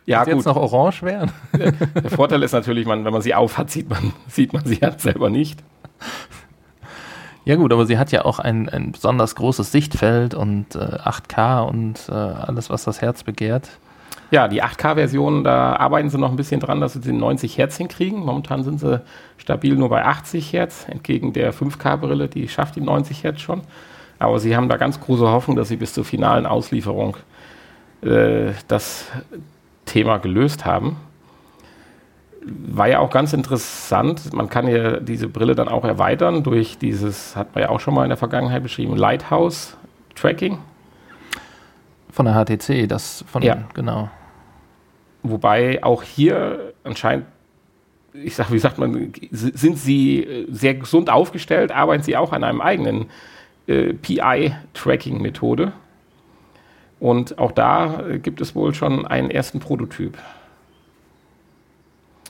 Ja, 0.06 0.26
Wird 0.26 0.36
jetzt 0.36 0.46
noch 0.46 0.56
orange 0.56 1.02
werden? 1.02 1.30
Der 1.52 2.10
Vorteil 2.10 2.42
ist 2.42 2.52
natürlich, 2.52 2.86
man, 2.86 3.04
wenn 3.04 3.12
man 3.12 3.22
sie 3.22 3.34
aufhat, 3.34 3.70
sieht 3.70 3.88
man, 3.88 4.12
sieht 4.28 4.52
man 4.52 4.64
sie 4.64 4.76
halt 4.76 5.00
selber 5.00 5.30
nicht. 5.30 5.62
Ja 7.44 7.56
gut, 7.56 7.72
aber 7.72 7.84
sie 7.86 7.98
hat 7.98 8.10
ja 8.10 8.24
auch 8.24 8.38
ein, 8.38 8.68
ein 8.68 8.92
besonders 8.92 9.34
großes 9.34 9.70
Sichtfeld 9.70 10.34
und 10.34 10.74
äh, 10.74 10.78
8K 10.78 11.62
und 11.68 12.08
äh, 12.08 12.12
alles, 12.12 12.70
was 12.70 12.84
das 12.84 13.02
Herz 13.02 13.22
begehrt. 13.22 13.68
Ja, 14.30 14.48
die 14.48 14.62
8K-Version, 14.62 15.44
da 15.44 15.76
arbeiten 15.76 16.08
sie 16.08 16.18
noch 16.18 16.30
ein 16.30 16.36
bisschen 16.36 16.60
dran, 16.60 16.80
dass 16.80 16.94
sie 16.94 17.00
den 17.00 17.18
90 17.18 17.58
Hertz 17.58 17.76
hinkriegen. 17.76 18.20
Momentan 18.20 18.64
sind 18.64 18.80
sie 18.80 19.02
stabil 19.36 19.76
nur 19.76 19.90
bei 19.90 20.04
80 20.04 20.52
Hertz, 20.52 20.86
entgegen 20.88 21.34
der 21.34 21.52
5K-Brille, 21.52 22.28
die 22.28 22.48
schafft 22.48 22.76
die 22.76 22.80
90 22.80 23.22
Hertz 23.22 23.40
schon. 23.40 23.60
Aber 24.18 24.38
sie 24.38 24.56
haben 24.56 24.68
da 24.68 24.76
ganz 24.76 24.98
große 24.98 25.28
Hoffnung, 25.28 25.56
dass 25.56 25.68
sie 25.68 25.76
bis 25.76 25.92
zur 25.92 26.04
finalen 26.04 26.46
Auslieferung 26.46 27.16
äh, 28.04 28.52
das 28.68 29.10
Thema 29.84 30.18
gelöst 30.18 30.64
haben. 30.64 30.96
War 32.46 32.88
ja 32.88 32.98
auch 32.98 33.10
ganz 33.10 33.32
interessant. 33.32 34.32
Man 34.34 34.50
kann 34.50 34.68
ja 34.68 35.00
diese 35.00 35.28
Brille 35.28 35.54
dann 35.54 35.68
auch 35.68 35.84
erweitern 35.84 36.42
durch 36.42 36.76
dieses, 36.76 37.36
hat 37.36 37.54
man 37.54 37.62
ja 37.62 37.70
auch 37.70 37.80
schon 37.80 37.94
mal 37.94 38.02
in 38.04 38.10
der 38.10 38.18
Vergangenheit 38.18 38.62
beschrieben, 38.62 38.96
Lighthouse 38.96 39.76
Tracking. 40.14 40.58
Von 42.10 42.26
der 42.26 42.34
HTC, 42.34 42.86
das 42.86 43.24
von, 43.26 43.42
Ja. 43.42 43.64
genau. 43.72 44.10
Wobei 45.22 45.82
auch 45.82 46.02
hier 46.02 46.74
anscheinend, 46.84 47.26
ich 48.12 48.36
sag, 48.36 48.52
wie 48.52 48.58
sagt 48.58 48.78
man, 48.78 49.12
sind 49.30 49.78
sie 49.78 50.46
sehr 50.50 50.74
gesund 50.74 51.08
aufgestellt, 51.10 51.72
arbeiten 51.72 52.02
sie 52.02 52.16
auch 52.16 52.32
an 52.32 52.44
einem 52.44 52.60
eigenen 52.60 53.06
äh, 53.66 53.94
PI-Tracking-Methode. 53.94 55.72
Und 57.04 57.38
auch 57.38 57.52
da 57.52 58.02
gibt 58.22 58.40
es 58.40 58.54
wohl 58.54 58.72
schon 58.72 59.06
einen 59.06 59.30
ersten 59.30 59.60
Prototyp. 59.60 60.16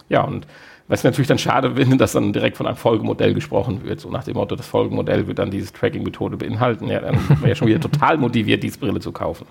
Ja, 0.09 0.23
und 0.23 0.49
was 0.89 0.99
ich 0.99 1.05
natürlich 1.05 1.29
dann 1.29 1.39
schade 1.39 1.73
finde, 1.77 1.97
dass 1.97 2.11
dann 2.11 2.33
direkt 2.33 2.57
von 2.57 2.67
einem 2.67 2.75
Folgemodell 2.75 3.35
gesprochen 3.35 3.85
wird. 3.85 4.01
So 4.01 4.11
nach 4.11 4.25
dem 4.25 4.35
Motto, 4.35 4.57
das 4.57 4.67
Folgemodell 4.67 5.29
wird 5.29 5.39
dann 5.39 5.53
diese 5.53 5.73
Tracking-Methode 5.73 6.37
beinhalten. 6.39 6.89
Ja, 6.89 6.99
dann 6.99 7.15
wäre 7.39 7.51
ja 7.51 7.55
schon 7.55 7.69
wieder 7.69 7.79
total 7.89 8.19
motiviert, 8.19 8.65
diese 8.65 8.81
Brille 8.81 8.99
zu 8.99 9.13
kaufen. 9.13 9.47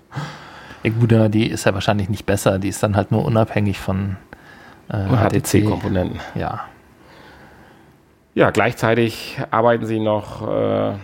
Ja, 0.82 0.90
gut, 0.90 1.14
die 1.32 1.46
ist 1.46 1.64
ja 1.64 1.72
wahrscheinlich 1.72 2.10
nicht 2.10 2.26
besser, 2.26 2.58
die 2.58 2.68
ist 2.68 2.82
dann 2.82 2.94
halt 2.94 3.10
nur 3.10 3.24
unabhängig 3.24 3.78
von 3.78 4.16
äh, 4.90 5.06
HTC. 5.06 5.64
HTC-Komponenten. 5.64 6.20
Ja. 6.34 6.66
Ja, 8.34 8.50
gleichzeitig 8.50 9.38
arbeiten 9.50 9.86
sie 9.86 10.00
noch 10.00 10.46
äh, 10.46 10.96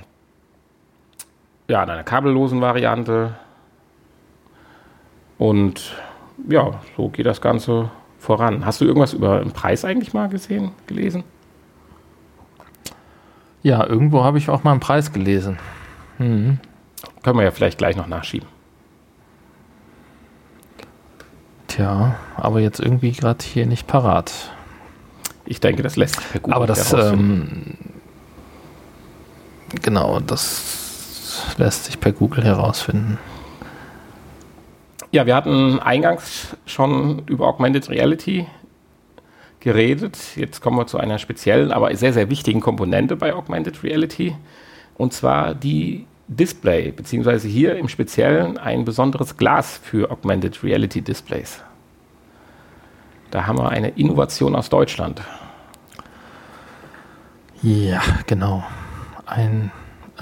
ja, 1.68 1.82
an 1.82 1.88
einer 1.88 2.04
kabellosen 2.04 2.60
Variante. 2.60 3.32
Und 5.40 5.97
ja, 6.49 6.80
so 6.97 7.09
geht 7.09 7.25
das 7.25 7.40
Ganze 7.40 7.90
voran. 8.18 8.66
Hast 8.66 8.82
du 8.82 8.85
irgendwas 8.85 9.14
über 9.14 9.40
den 9.40 9.52
Preis 9.52 9.87
eigentlich 9.87 10.12
mal 10.12 10.28
gesehen, 10.28 10.73
gelesen? 10.87 11.25
ja, 13.62 13.87
irgendwo 13.87 14.25
habe 14.25 14.38
ich 14.38 14.49
auch 14.49 14.64
mal 14.64 14.73
einen 14.73 14.80
Preis 14.80 15.12
gelesen. 15.12 15.59
Mhm. 16.18 16.59
Können 17.23 17.38
wir 17.38 17.44
ja 17.44 17.50
vielleicht 17.50 17.78
gleich 17.78 17.97
noch 17.97 18.06
nachschieben. 18.06 18.49
Tja, 21.68 22.16
aber 22.37 22.61
jetzt 22.61 22.80
irgendwie 22.80 23.12
gerade 23.12 23.44
hier 23.44 23.66
nicht 23.66 23.87
parat. 23.87 24.32
Ich 25.44 25.61
denke, 25.61 25.82
das 25.82 25.97
lässt 25.97 26.16
sich 26.16 26.30
per 26.30 26.40
Google 26.40 26.54
aber 26.54 26.66
das, 26.66 26.92
herausfinden. 26.92 27.78
ähm, 29.73 29.80
genau, 29.82 30.20
das 30.20 31.54
lässt 31.56 31.85
sich 31.87 32.00
per 32.00 32.12
Google 32.12 32.44
herausfinden. 32.44 33.18
Ja, 35.12 35.26
wir 35.26 35.34
hatten 35.34 35.80
eingangs 35.80 36.56
schon 36.66 37.22
über 37.26 37.48
Augmented 37.48 37.88
Reality 37.88 38.46
geredet. 39.58 40.36
Jetzt 40.36 40.60
kommen 40.60 40.78
wir 40.78 40.86
zu 40.86 40.98
einer 40.98 41.18
speziellen, 41.18 41.72
aber 41.72 41.94
sehr, 41.96 42.12
sehr 42.12 42.30
wichtigen 42.30 42.60
Komponente 42.60 43.16
bei 43.16 43.34
Augmented 43.34 43.82
Reality. 43.82 44.36
Und 44.96 45.12
zwar 45.12 45.54
die 45.54 46.06
Display, 46.28 46.92
beziehungsweise 46.92 47.48
hier 47.48 47.76
im 47.76 47.88
Speziellen 47.88 48.56
ein 48.56 48.84
besonderes 48.84 49.36
Glas 49.36 49.80
für 49.82 50.12
Augmented 50.12 50.62
Reality 50.62 51.02
Displays. 51.02 51.60
Da 53.32 53.46
haben 53.46 53.58
wir 53.58 53.68
eine 53.68 53.88
Innovation 53.90 54.54
aus 54.54 54.68
Deutschland. 54.70 55.20
Ja, 57.62 58.00
genau. 58.26 58.62
Ein 59.26 59.72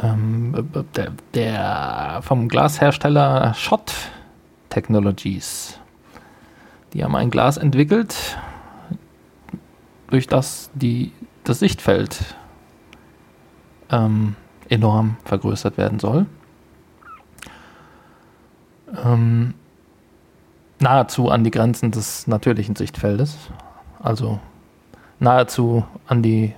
ähm, 0.03 0.71
der, 0.97 1.13
der 1.35 2.21
vom 2.23 2.49
Glashersteller 2.49 3.53
Schott 3.55 3.93
Technologies. 4.69 5.79
Die 6.93 7.05
haben 7.05 7.15
ein 7.17 7.31
Glas 7.31 7.57
entwickelt, 7.57 8.39
durch 10.09 10.27
das 10.27 10.71
die, 10.75 11.13
das 11.45 11.59
Sichtfeld 11.59 12.35
ähm, 13.91 14.37
enorm 14.69 15.17
vergrößert 15.25 15.77
werden 15.77 15.99
soll. 15.99 16.27
Ähm, 19.05 19.55
nahezu 20.81 21.31
an 21.31 21.45
die 21.45 21.51
Grenzen 21.51 21.91
des 21.91 22.27
natürlichen 22.27 22.77
Sichtfeldes. 22.77 23.37
Also 24.01 24.41
nahezu 25.19 25.85
an 26.07 26.23
die, 26.23 26.55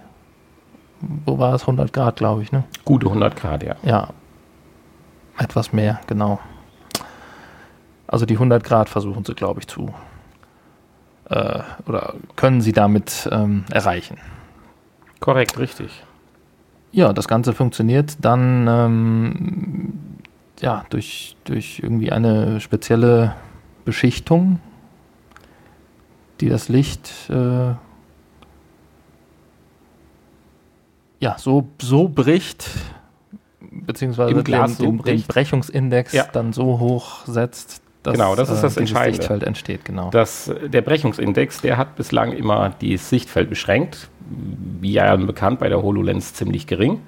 wo 1.00 1.38
war 1.38 1.54
es, 1.54 1.62
100 1.62 1.92
Grad, 1.92 2.16
glaube 2.16 2.42
ich, 2.42 2.52
ne? 2.52 2.64
Gute 2.84 3.06
100 3.06 3.36
Grad, 3.36 3.62
ja. 3.62 3.76
Ja, 3.82 4.08
etwas 5.38 5.72
mehr, 5.72 6.00
genau. 6.06 6.38
Also 8.10 8.26
die 8.26 8.34
100 8.34 8.64
Grad 8.64 8.88
versuchen 8.88 9.24
sie, 9.24 9.34
glaube 9.34 9.60
ich, 9.60 9.68
zu, 9.68 9.94
äh, 11.26 11.60
oder 11.86 12.14
können 12.34 12.60
sie 12.60 12.72
damit 12.72 13.28
ähm, 13.30 13.64
erreichen. 13.70 14.18
Korrekt, 15.20 15.58
richtig. 15.60 16.02
Ja, 16.90 17.12
das 17.12 17.28
Ganze 17.28 17.52
funktioniert 17.52 18.16
dann 18.20 18.66
ähm, 18.68 19.92
ja, 20.60 20.84
durch, 20.90 21.36
durch 21.44 21.78
irgendwie 21.84 22.10
eine 22.10 22.60
spezielle 22.60 23.36
Beschichtung, 23.84 24.58
die 26.40 26.48
das 26.48 26.68
Licht 26.68 27.12
äh, 27.30 27.74
ja, 31.20 31.36
so, 31.38 31.68
so 31.80 32.08
bricht, 32.08 32.68
beziehungsweise 33.60 34.30
Im 34.32 34.38
den, 34.38 34.44
Glas 34.44 34.78
so 34.78 34.84
den, 34.84 35.00
den. 35.00 35.22
Brechungsindex 35.22 36.12
Ja. 36.12 36.24
dann 36.32 36.52
so 36.52 36.80
hoch 36.80 37.24
setzt, 37.26 37.82
dass 38.02 38.14
Genau, 38.14 38.34
das 38.34 38.50
ist 38.50 38.62
das 38.62 38.74
dieses 38.74 38.90
Entscheidende. 38.90 39.18
Lichtfeld 39.18 39.42
entsteht, 39.42 39.84
genau. 39.84 40.10
Das, 40.10 40.52
der 40.66 40.82
Brechungsindex, 40.82 41.60
der 41.60 41.76
hat 41.76 41.96
bislang 41.96 42.32
immer 42.32 42.74
das 42.80 43.08
Sichtfeld 43.08 43.50
beschränkt, 43.50 44.08
wie 44.80 44.92
ja 44.92 45.14
bekannt 45.16 45.58
bei 45.60 45.68
der 45.68 45.82
HoloLens 45.82 46.34
ziemlich 46.34 46.66
gering. 46.66 47.00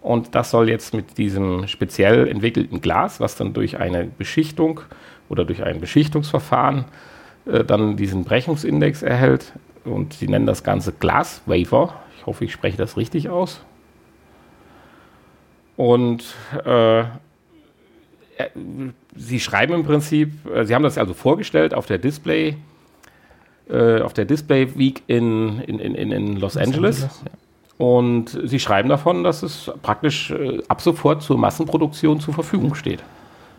Und 0.00 0.34
das 0.34 0.50
soll 0.50 0.68
jetzt 0.68 0.92
mit 0.92 1.16
diesem 1.16 1.66
speziell 1.66 2.28
entwickelten 2.28 2.80
Glas, 2.80 3.20
was 3.20 3.36
dann 3.36 3.54
durch 3.54 3.78
eine 3.78 4.04
Beschichtung 4.04 4.80
oder 5.28 5.44
durch 5.44 5.62
ein 5.62 5.80
Beschichtungsverfahren 5.80 6.84
äh, 7.46 7.64
dann 7.64 7.96
diesen 7.96 8.24
Brechungsindex 8.24 9.02
erhält. 9.02 9.52
Und 9.84 10.14
sie 10.14 10.28
nennen 10.28 10.46
das 10.46 10.62
Ganze 10.62 10.92
Glas 10.92 11.42
Wafer. 11.46 11.94
Ich 12.18 12.26
hoffe, 12.26 12.44
ich 12.44 12.52
spreche 12.52 12.76
das 12.76 12.96
richtig 12.96 13.28
aus. 13.30 13.62
Und 15.76 16.34
äh, 16.64 17.00
äh, 17.00 17.04
Sie 19.16 19.40
schreiben 19.40 19.74
im 19.74 19.84
Prinzip, 19.84 20.32
äh, 20.52 20.64
Sie 20.64 20.74
haben 20.74 20.82
das 20.82 20.98
also 20.98 21.14
vorgestellt 21.14 21.74
auf 21.74 21.86
der 21.86 21.98
Display, 21.98 22.56
äh, 23.70 24.00
auf 24.00 24.12
der 24.12 24.24
Display 24.24 24.76
Week 24.78 25.02
in, 25.06 25.60
in, 25.60 25.78
in, 25.78 25.94
in- 25.94 26.12
in 26.12 26.36
Los 26.36 26.56
Angeles. 26.56 27.02
ja. 27.02 27.30
Und 27.76 28.38
Sie 28.44 28.60
schreiben 28.60 28.88
davon, 28.88 29.24
dass 29.24 29.42
es 29.42 29.70
praktisch 29.82 30.30
äh, 30.30 30.62
ab 30.68 30.80
sofort 30.80 31.22
zur 31.22 31.38
Massenproduktion 31.38 32.20
zur 32.20 32.32
Verfügung 32.34 32.74
steht. 32.74 33.02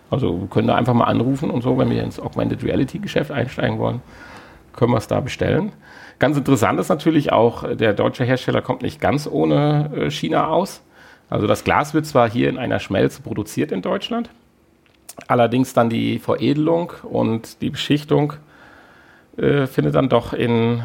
Also 0.10 0.39
wir 0.41 0.48
können 0.48 0.67
da 0.67 0.75
einfach 0.75 0.94
mal 0.94 1.05
anrufen 1.05 1.50
und 1.50 1.63
so, 1.63 1.77
wenn 1.77 1.89
wir 1.89 2.01
ins 2.03 2.20
Augmented 2.20 2.63
Reality 2.63 3.00
Geschäft 3.00 3.32
einsteigen 3.32 3.77
wollen, 3.79 4.01
können 4.74 4.91
wir 4.91 4.98
es 5.00 5.08
da 5.08 5.20
bestellen. 5.20 5.72
Ganz 6.20 6.38
interessant 6.38 6.79
ist 6.79 6.88
natürlich 6.89 7.32
auch, 7.34 7.63
äh, 7.63 7.75
der 7.75 7.94
deutsche 7.94 8.24
Hersteller 8.24 8.62
kommt 8.62 8.84
nicht 8.84 9.01
ganz 9.01 9.27
ohne 9.29 9.91
äh, 9.96 10.12
China 10.12 10.48
aus. 10.48 10.82
Also 11.29 11.48
das 11.48 11.63
Glas 11.63 11.94
wird 11.94 12.05
zwar 12.05 12.29
hier 12.29 12.50
in 12.50 12.58
einer 12.58 12.79
Schmelze 12.79 13.22
produziert 13.22 13.72
in 13.72 13.82
Deutschland, 13.82 14.29
allerdings 15.27 15.74
dann 15.74 15.89
die 15.89 16.19
Veredelung 16.19 16.93
und 17.03 17.62
die 17.62 17.69
Beschichtung 17.69 18.34
äh, 19.38 19.67
findet 19.67 19.95
dann 19.95 20.10
doch 20.10 20.34
in, 20.34 20.84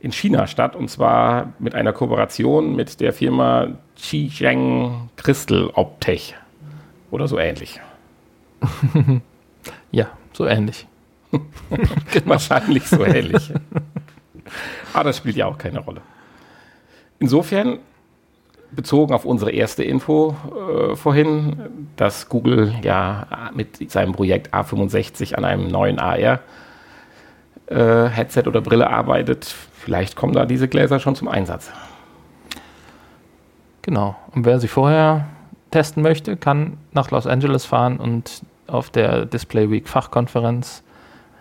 in 0.00 0.12
China 0.12 0.46
statt 0.46 0.76
und 0.76 0.88
zwar 0.88 1.52
mit 1.58 1.74
einer 1.74 1.92
Kooperation 1.92 2.74
mit 2.76 3.00
der 3.00 3.12
Firma 3.12 3.68
Qizheng 3.96 5.10
Crystal 5.16 5.70
Optech 5.74 6.34
oder 7.10 7.28
so 7.28 7.38
ähnlich. 7.38 7.80
Ja, 9.90 10.08
so 10.32 10.46
ähnlich. 10.46 10.86
Wahrscheinlich 12.24 12.84
so 12.86 13.04
ähnlich. 13.04 13.52
Aber 14.92 15.04
das 15.04 15.18
spielt 15.18 15.36
ja 15.36 15.46
auch 15.46 15.58
keine 15.58 15.80
Rolle. 15.80 16.00
Insofern, 17.18 17.78
bezogen 18.74 19.14
auf 19.14 19.24
unsere 19.24 19.50
erste 19.50 19.82
Info 19.82 20.36
äh, 20.54 20.94
vorhin, 20.96 21.56
dass 21.96 22.28
Google 22.28 22.74
ja 22.82 23.50
mit 23.54 23.90
seinem 23.90 24.12
Projekt 24.12 24.54
A65 24.54 25.34
an 25.34 25.44
einem 25.44 25.68
neuen 25.68 25.98
AR-Headset 25.98 26.42
oder 28.46 28.60
Brille 28.60 28.90
arbeitet, 28.90 29.44
vielleicht 29.72 30.16
kommen 30.16 30.34
da 30.34 30.46
diese 30.46 30.68
Gläser 30.68 31.00
schon 31.00 31.14
zum 31.14 31.28
Einsatz. 31.28 31.70
Genau. 33.82 34.16
Und 34.32 34.46
wer 34.46 34.60
sie 34.60 34.68
vorher 34.68 35.26
testen 35.70 36.02
möchte, 36.02 36.36
kann 36.36 36.78
nach 36.92 37.10
Los 37.10 37.26
Angeles 37.26 37.64
fahren 37.64 37.98
und 37.98 38.42
auf 38.66 38.90
der 38.90 39.26
Display 39.26 39.70
Week 39.70 39.88
Fachkonferenz 39.88 40.82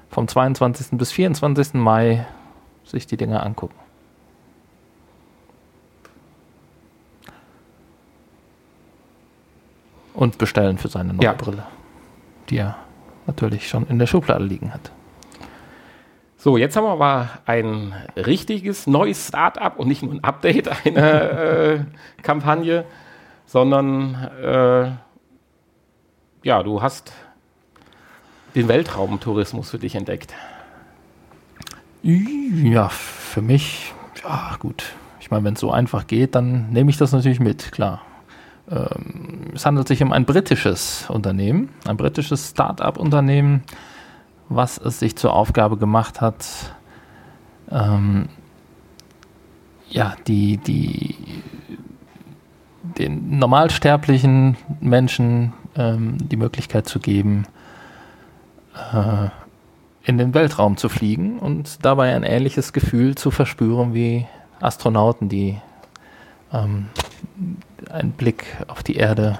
vom 0.09 0.27
22. 0.27 0.97
bis 0.97 1.11
24. 1.11 1.75
Mai 1.75 2.25
sich 2.83 3.07
die 3.07 3.17
Dinge 3.17 3.41
angucken. 3.41 3.82
Und 10.13 10.37
bestellen 10.37 10.77
für 10.77 10.87
seine 10.89 11.13
neue 11.13 11.23
Ja. 11.25 11.33
Brille, 11.33 11.63
die 12.49 12.57
er 12.57 12.75
natürlich 13.25 13.67
schon 13.67 13.87
in 13.87 13.99
der 13.99 14.07
Schublade 14.07 14.43
liegen 14.43 14.73
hat. 14.73 14.91
So, 16.37 16.57
jetzt 16.57 16.75
haben 16.75 16.83
wir 16.83 16.91
aber 16.91 17.29
ein 17.45 17.93
richtiges 18.17 18.85
neues 18.85 19.29
Start-up 19.29 19.79
und 19.79 19.87
nicht 19.87 20.03
nur 20.03 20.13
ein 20.13 20.23
Update 20.23 20.67
einer 20.85 21.31
äh, 21.31 21.79
Kampagne, 22.21 22.83
sondern 23.45 24.15
äh, 24.43 24.91
ja, 26.45 26.61
du 26.63 26.81
hast 26.81 27.13
den 28.55 28.67
Weltraumtourismus 28.67 29.71
für 29.71 29.79
dich 29.79 29.95
entdeckt. 29.95 30.33
Ja, 32.03 32.89
für 32.89 33.41
mich, 33.41 33.93
ja 34.21 34.57
gut. 34.59 34.83
Ich 35.21 35.31
meine, 35.31 35.45
wenn 35.45 35.53
es 35.53 35.61
so 35.61 35.71
einfach 35.71 36.05
geht, 36.07 36.35
dann 36.35 36.69
nehme 36.71 36.89
ich 36.89 36.97
das 36.97 37.13
natürlich 37.13 37.39
mit, 37.39 37.71
klar. 37.71 38.01
Ähm, 38.69 39.51
es 39.53 39.65
handelt 39.65 39.87
sich 39.87 40.01
um 40.01 40.11
ein 40.11 40.25
britisches 40.25 41.09
Unternehmen, 41.09 41.69
ein 41.85 41.97
britisches 41.97 42.51
Start-up-Unternehmen, 42.51 43.63
was 44.49 44.77
es 44.77 44.99
sich 44.99 45.15
zur 45.15 45.33
Aufgabe 45.33 45.77
gemacht 45.77 46.21
hat, 46.21 46.45
ähm, 47.71 48.29
ja, 49.89 50.15
die, 50.27 50.57
die, 50.57 51.15
den 52.97 53.37
normalsterblichen 53.37 54.57
Menschen 54.79 55.53
ähm, 55.75 56.17
die 56.19 56.37
Möglichkeit 56.37 56.87
zu 56.87 56.99
geben, 56.99 57.45
äh, 58.93 59.29
in 60.05 60.17
den 60.17 60.33
Weltraum 60.33 60.77
zu 60.77 60.89
fliegen 60.89 61.39
und 61.39 61.85
dabei 61.85 62.15
ein 62.15 62.23
ähnliches 62.23 62.73
Gefühl 62.73 63.15
zu 63.15 63.31
verspüren 63.31 63.93
wie 63.93 64.25
Astronauten, 64.59 65.29
die 65.29 65.59
ähm, 66.51 66.87
einen 67.91 68.11
Blick 68.11 68.45
auf 68.67 68.83
die 68.83 68.95
Erde 68.95 69.39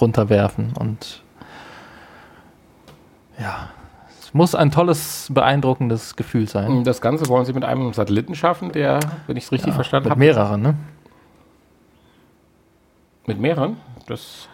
runterwerfen 0.00 0.72
und 0.78 1.22
ja, 3.38 3.70
es 4.20 4.34
muss 4.34 4.54
ein 4.54 4.70
tolles, 4.70 5.28
beeindruckendes 5.32 6.14
Gefühl 6.16 6.48
sein. 6.48 6.84
Das 6.84 7.00
Ganze 7.00 7.26
wollen 7.28 7.44
sie 7.46 7.52
mit 7.52 7.64
einem 7.64 7.92
Satelliten 7.92 8.34
schaffen, 8.34 8.72
der, 8.72 9.00
wenn 9.26 9.36
ich 9.36 9.44
es 9.44 9.52
richtig 9.52 9.68
Ja, 9.68 9.74
verstanden 9.74 10.04
mit 10.08 10.10
habe, 10.12 10.20
mehreren, 10.20 10.62
ne? 10.62 10.74
mit 13.26 13.40
mehreren. 13.40 13.76
Das 14.06 14.48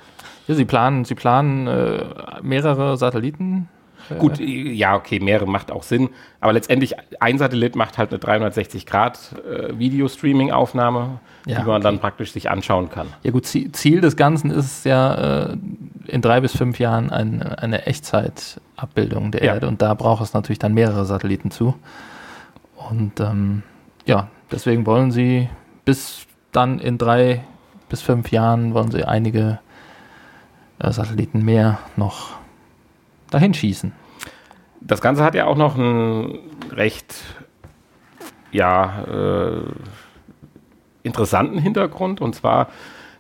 Ja, 0.47 0.54
sie 0.54 0.64
planen, 0.64 1.04
sie 1.04 1.14
planen 1.14 1.66
äh, 1.66 2.04
mehrere 2.42 2.97
Satelliten. 2.97 3.68
Äh, 4.11 4.15
Gut, 4.17 4.39
ja, 4.39 4.95
okay, 4.97 5.21
mehrere 5.21 5.47
macht 5.49 5.71
auch 5.73 5.83
Sinn. 5.83 6.11
Aber 6.41 6.53
letztendlich, 6.53 6.95
ein 7.21 7.39
Satellit 7.39 7.77
macht 7.77 7.99
halt 7.99 8.11
eine 8.13 8.21
360-Grad-Video-Streaming-Aufnahme, 8.21 11.21
Ja, 11.47 11.61
die 11.61 11.65
man 11.67 11.77
okay. 11.77 11.83
dann 11.85 11.99
praktisch 11.99 12.33
sich 12.33 12.51
anschauen 12.51 12.91
kann. 12.91 13.09
Ja 13.23 13.31
gut, 13.31 13.45
Zie- 13.47 13.71
Ziel 13.73 14.01
des 14.01 14.17
Ganzen 14.17 14.51
ist 14.51 14.85
ja 14.85 15.45
äh, 15.51 15.57
in 16.07 16.23
drei 16.23 16.41
bis 16.41 16.57
fünf 16.57 16.79
Jahren 16.79 17.11
ein, 17.11 17.43
eine 17.43 17.87
Echtzeit-Abbildung 17.87 19.33
der 19.33 19.45
Ja. 19.45 19.55
Erde 19.55 19.69
und 19.69 19.83
da 19.83 19.95
braucht 19.95 20.23
es 20.23 20.35
natürlich 20.35 20.59
dann 20.59 20.75
mehrere 20.75 21.05
Satelliten 21.05 21.51
zu. 21.51 21.75
Und 22.91 23.19
ähm, 23.21 23.63
ja, 24.05 24.29
deswegen 24.53 24.87
wollen 24.87 25.11
sie 25.11 25.49
bis 25.85 26.27
dann 26.53 26.79
in 26.79 26.99
drei 26.99 27.43
bis 27.89 28.03
fünf 28.03 28.33
Jahren 28.33 28.75
wollen 28.75 28.90
sie 28.90 29.05
einige 29.05 29.61
äh, 30.81 30.90
Satelliten 30.90 31.45
mehr 31.45 31.79
noch 31.97 32.31
dahin 33.37 33.55
schießen. 33.55 33.92
Das 34.81 35.01
Ganze 35.01 35.22
hat 35.22 35.35
ja 35.35 35.46
auch 35.46 35.57
noch 35.57 35.77
einen 35.77 36.38
recht, 36.70 37.14
ja, 38.51 39.05
äh, 39.05 39.61
interessanten 41.03 41.59
Hintergrund. 41.59 42.20
Und 42.20 42.35
zwar, 42.35 42.68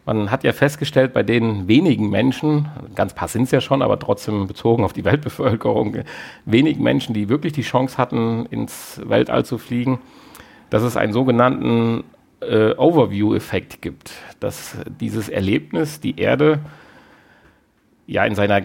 man 0.04 0.30
hat 0.30 0.42
ja 0.42 0.52
festgestellt, 0.52 1.12
bei 1.12 1.22
den 1.22 1.68
wenigen 1.68 2.10
Menschen, 2.10 2.68
ganz 2.94 3.14
paar 3.14 3.28
sind 3.28 3.44
es 3.44 3.50
ja 3.50 3.60
schon, 3.60 3.82
aber 3.82 3.98
trotzdem 3.98 4.46
bezogen 4.46 4.84
auf 4.84 4.92
die 4.92 5.04
Weltbevölkerung, 5.10 5.98
wenigen 6.44 6.82
Menschen, 6.82 7.14
die 7.14 7.28
wirklich 7.28 7.52
die 7.52 7.62
Chance 7.62 7.98
hatten, 7.98 8.46
ins 8.46 9.00
Weltall 9.04 9.44
zu 9.44 9.58
fliegen, 9.58 10.00
dass 10.70 10.82
es 10.82 10.96
einen 10.96 11.12
sogenannten 11.12 12.04
äh, 12.40 12.74
Overview-Effekt 12.74 13.82
gibt. 13.82 14.12
Dass 14.40 14.76
dieses 15.00 15.28
Erlebnis, 15.28 16.00
die 16.00 16.18
Erde, 16.18 16.60
ja 18.06 18.24
in 18.24 18.34
seiner 18.34 18.62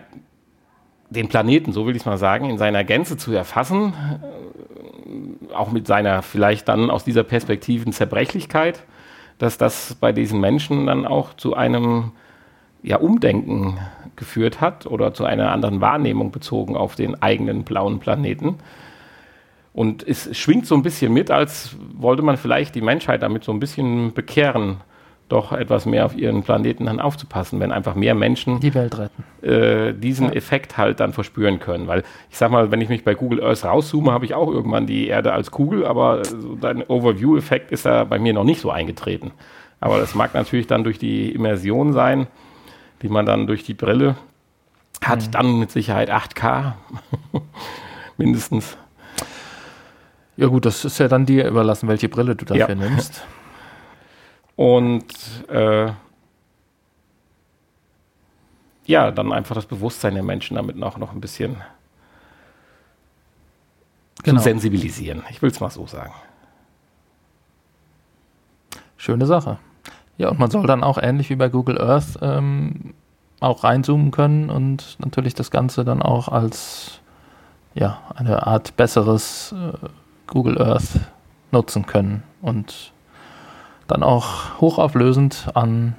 den 1.11 1.27
Planeten, 1.27 1.73
so 1.73 1.85
will 1.85 1.95
ich 1.95 2.01
es 2.01 2.05
mal 2.05 2.17
sagen, 2.17 2.49
in 2.49 2.57
seiner 2.57 2.83
Gänze 2.83 3.17
zu 3.17 3.33
erfassen, 3.33 3.93
äh, 3.93 5.53
auch 5.53 5.71
mit 5.71 5.85
seiner 5.85 6.21
vielleicht 6.21 6.67
dann 6.67 6.89
aus 6.89 7.03
dieser 7.03 7.23
Perspektive 7.23 7.89
Zerbrechlichkeit, 7.91 8.81
dass 9.37 9.57
das 9.57 9.95
bei 9.99 10.13
diesen 10.13 10.39
Menschen 10.39 10.85
dann 10.87 11.05
auch 11.05 11.33
zu 11.33 11.53
einem 11.55 12.13
ja, 12.81 12.97
Umdenken 12.97 13.77
geführt 14.15 14.61
hat 14.61 14.85
oder 14.85 15.13
zu 15.13 15.25
einer 15.25 15.51
anderen 15.51 15.81
Wahrnehmung 15.81 16.31
bezogen 16.31 16.77
auf 16.77 16.95
den 16.95 17.21
eigenen 17.21 17.63
blauen 17.63 17.99
Planeten. 17.99 18.57
Und 19.73 20.07
es 20.07 20.35
schwingt 20.37 20.65
so 20.65 20.75
ein 20.75 20.83
bisschen 20.83 21.13
mit, 21.13 21.29
als 21.31 21.75
wollte 21.93 22.23
man 22.23 22.37
vielleicht 22.37 22.75
die 22.75 22.81
Menschheit 22.81 23.21
damit 23.21 23.43
so 23.43 23.51
ein 23.51 23.59
bisschen 23.59 24.13
bekehren, 24.13 24.77
doch 25.31 25.51
etwas 25.51 25.85
mehr 25.85 26.05
auf 26.05 26.15
ihren 26.15 26.43
Planeten 26.43 26.85
dann 26.85 26.99
aufzupassen, 26.99 27.59
wenn 27.59 27.71
einfach 27.71 27.95
mehr 27.95 28.15
Menschen 28.15 28.59
Die 28.59 28.73
Welt 28.73 28.97
retten. 28.97 29.23
äh, 29.45 29.93
diesen 29.93 30.27
Ja. 30.27 30.33
Effekt 30.33 30.77
halt 30.77 30.99
dann 30.99 31.13
verspüren 31.13 31.59
können. 31.59 31.87
Weil 31.87 32.03
ich 32.29 32.37
sag 32.37 32.51
mal, 32.51 32.71
wenn 32.71 32.81
ich 32.81 32.89
mich 32.89 33.03
bei 33.03 33.13
Google 33.15 33.43
Earth 33.43 33.63
rauszoome, 33.65 34.11
habe 34.11 34.25
ich 34.25 34.33
auch 34.33 34.49
irgendwann 34.49 34.85
die 34.87 35.07
Erde 35.07 35.33
als 35.33 35.51
Kugel, 35.51 35.85
aber 35.85 36.25
so 36.25 36.55
dein 36.55 36.83
Overview-Effekt 36.83 37.71
ist 37.71 37.85
da 37.85 38.03
bei 38.03 38.19
mir 38.19 38.33
noch 38.33 38.43
nicht 38.43 38.61
so 38.61 38.69
eingetreten. 38.71 39.31
Aber 39.79 39.97
das 39.99 40.13
mag 40.15 40.33
natürlich 40.33 40.67
dann 40.67 40.83
durch 40.83 40.99
die 40.99 41.31
Immersion 41.31 41.93
sein, 41.93 42.27
die 43.01 43.09
man 43.09 43.25
dann 43.25 43.47
durch 43.47 43.63
die 43.63 43.73
Brille 43.73 44.15
hat, 45.03 45.25
Mhm. 45.27 45.31
dann 45.31 45.59
mit 45.59 45.71
Sicherheit 45.71 46.11
8K 46.11 46.73
mindestens. 48.17 48.77
Ja 50.37 50.47
gut, 50.47 50.65
das 50.65 50.85
ist 50.85 50.99
ja 50.99 51.07
dann 51.07 51.25
dir 51.25 51.47
überlassen, 51.47 51.87
welche 51.89 52.09
Brille 52.09 52.35
du 52.35 52.45
dafür 52.45 52.69
Ja. 52.69 52.75
nimmst. 52.75 53.25
Und 54.61 55.05
äh, 55.49 55.91
ja, 58.85 59.09
dann 59.09 59.33
einfach 59.33 59.55
das 59.55 59.65
Bewusstsein 59.65 60.13
der 60.13 60.21
Menschen 60.21 60.53
damit 60.55 60.75
noch, 60.75 60.99
noch 60.99 61.13
ein 61.13 61.19
bisschen 61.19 61.57
Genau. 64.21 64.37
zu 64.37 64.43
sensibilisieren. 64.43 65.23
Ich 65.31 65.41
will 65.41 65.49
es 65.49 65.59
mal 65.59 65.71
so 65.71 65.87
sagen. 65.87 66.13
Schöne 68.97 69.25
Sache. 69.25 69.57
Ja, 70.19 70.29
und 70.29 70.37
man 70.37 70.51
soll 70.51 70.67
dann 70.67 70.83
auch 70.83 70.99
ähnlich 70.99 71.31
wie 71.31 71.37
bei 71.37 71.49
Google 71.49 71.81
Earth 71.81 72.19
ähm, 72.21 72.93
auch 73.39 73.63
reinzoomen 73.63 74.11
können 74.11 74.51
und 74.51 74.97
natürlich 74.99 75.33
das 75.33 75.49
Ganze 75.49 75.83
dann 75.83 76.03
auch 76.03 76.27
als 76.27 76.99
ja, 77.73 77.99
eine 78.13 78.45
Art 78.45 78.77
besseres 78.77 79.55
äh, 79.57 79.87
Google 80.27 80.61
Earth 80.61 80.99
nutzen 81.51 81.87
können 81.87 82.21
und 82.43 82.93
dann 83.91 84.03
auch 84.03 84.59
hochauflösend 84.59 85.49
an 85.53 85.95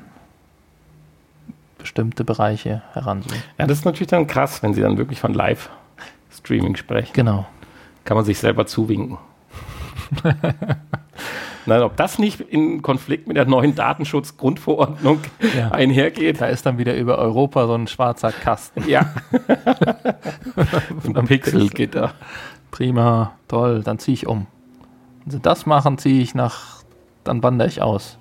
bestimmte 1.79 2.25
Bereiche 2.25 2.83
heranzoomen. 2.93 3.43
Ja, 3.59 3.67
das 3.67 3.79
ist 3.79 3.85
natürlich 3.85 4.09
dann 4.09 4.27
krass, 4.27 4.63
wenn 4.63 4.73
sie 4.75 4.81
dann 4.83 4.99
wirklich 4.99 5.19
von 5.21 5.35
Live-Streaming 5.35 6.77
sprechen. 6.77 7.13
Genau. 7.13 7.47
Kann 8.05 8.17
man 8.17 8.25
sich 8.25 8.39
selber 8.39 8.67
zuwinken. 8.67 9.19
Nein, 11.67 11.83
ob 11.83 11.97
das 11.97 12.19
nicht 12.19 12.41
in 12.41 12.83
Konflikt 12.83 13.29
mit 13.29 13.37
der 13.37 13.45
neuen 13.47 13.75
Datenschutzgrundverordnung 13.77 15.21
Ja. 15.57 15.71
einhergeht. 15.71 16.41
Da 16.41 16.47
ist 16.47 16.67
dann 16.67 16.79
wieder 16.79 16.97
über 16.97 17.19
Europa 17.19 17.67
so 17.67 17.75
ein 17.75 17.87
schwarzer 17.87 18.33
Kasten. 18.33 18.89
Ja. 18.89 19.13
Ein 21.15 21.27
Pixelgitter. 21.27 22.15
Prima, 22.73 23.33
toll, 23.49 23.83
dann 23.85 23.99
ziehe 23.99 24.15
ich 24.15 24.27
um. 24.27 24.47
Wenn 25.25 25.31
sie 25.33 25.41
das 25.41 25.67
machen, 25.67 25.99
ziehe 25.99 26.21
ich 26.23 26.35
nach, 26.35 26.82
dann 27.25 27.43
wandere 27.43 27.69
ich 27.69 27.83
aus. 27.83 28.19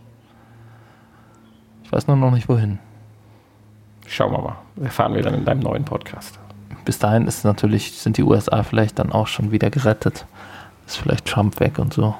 Ich 1.84 1.92
weiß 1.92 2.08
nur 2.08 2.16
noch 2.16 2.32
nicht 2.32 2.48
wohin. 2.48 2.80
Schauen 4.08 4.32
wir 4.32 4.40
mal. 4.40 4.56
Erfahren 4.82 5.14
wir 5.14 5.22
dann 5.22 5.34
in 5.34 5.46
deinem 5.46 5.62
neuen 5.62 5.86
Podcast. 5.86 6.40
Bis 6.86 7.00
dahin 7.00 7.28
ist 7.28 7.44
natürlich, 7.44 7.94
sind 7.94 8.18
die 8.18 8.24
USA 8.24 8.64
vielleicht 8.64 9.00
dann 9.00 9.12
auch 9.12 9.28
schon 9.28 9.52
wieder 9.52 9.70
gerettet. 9.70 10.26
Ist 10.88 10.98
vielleicht 10.98 11.26
Trump 11.26 11.60
weg 11.60 11.80
und 11.80 11.94
so. 11.94 12.16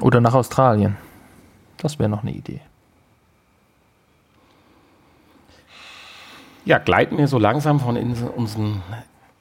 Oder 0.00 0.20
nach 0.20 0.34
Australien. 0.34 0.96
Das 1.76 1.98
wäre 1.98 2.08
noch 2.08 2.22
eine 2.22 2.32
Idee. 2.32 2.60
Ja, 6.64 6.78
gleiten 6.78 7.18
wir 7.18 7.28
so 7.28 7.38
langsam 7.38 7.78
von 7.78 7.96
unseren 7.96 8.82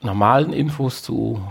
normalen 0.02 0.52
Infos 0.52 1.02
zu 1.02 1.42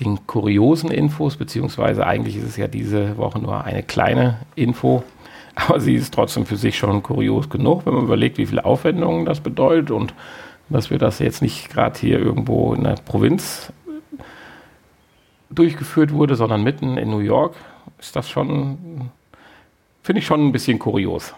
den 0.00 0.26
kuriosen 0.26 0.90
Infos, 0.90 1.36
beziehungsweise 1.36 2.06
eigentlich 2.06 2.36
ist 2.36 2.44
es 2.44 2.56
ja 2.56 2.68
diese 2.68 3.16
Woche 3.16 3.38
nur 3.38 3.64
eine 3.64 3.82
kleine 3.82 4.38
Info. 4.54 5.02
Aber 5.54 5.80
sie 5.80 5.94
ist 5.94 6.12
trotzdem 6.12 6.44
für 6.44 6.56
sich 6.56 6.76
schon 6.76 7.02
kurios 7.02 7.48
genug, 7.48 7.86
wenn 7.86 7.94
man 7.94 8.04
überlegt, 8.04 8.36
wie 8.36 8.46
viele 8.46 8.64
Aufwendungen 8.64 9.24
das 9.24 9.40
bedeutet 9.40 9.90
und 9.90 10.12
dass 10.68 10.90
wir 10.90 10.98
das 10.98 11.18
jetzt 11.18 11.40
nicht 11.42 11.70
gerade 11.70 11.98
hier 11.98 12.18
irgendwo 12.18 12.74
in 12.74 12.84
der 12.84 12.96
Provinz 12.96 13.72
durchgeführt 15.48 16.12
wurde, 16.12 16.36
sondern 16.36 16.62
mitten 16.62 16.98
in 16.98 17.10
New 17.10 17.20
York, 17.20 17.54
ist 17.98 18.16
das 18.16 18.28
schon, 18.28 19.10
finde 20.02 20.18
ich 20.18 20.26
schon 20.26 20.46
ein 20.46 20.52
bisschen 20.52 20.78
kurios. 20.78 21.34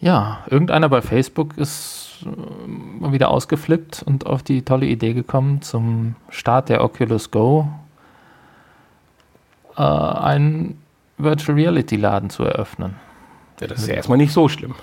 Ja, 0.00 0.44
irgendeiner 0.50 0.88
bei 0.88 1.00
Facebook 1.00 1.56
ist 1.56 2.05
mal 2.24 3.12
wieder 3.12 3.30
ausgeflippt 3.30 4.02
und 4.02 4.26
auf 4.26 4.42
die 4.42 4.62
tolle 4.62 4.86
Idee 4.86 5.12
gekommen, 5.12 5.62
zum 5.62 6.16
Start 6.28 6.68
der 6.68 6.82
Oculus 6.82 7.30
Go 7.30 7.68
äh, 9.76 9.82
einen 9.82 10.80
Virtual 11.18 11.56
Reality 11.56 11.96
Laden 11.96 12.30
zu 12.30 12.44
eröffnen. 12.44 12.96
Ja, 13.60 13.66
das 13.66 13.80
ist 13.80 13.88
ja 13.88 13.94
erstmal 13.94 14.18
nicht 14.18 14.32
so 14.32 14.48
schlimm. 14.48 14.74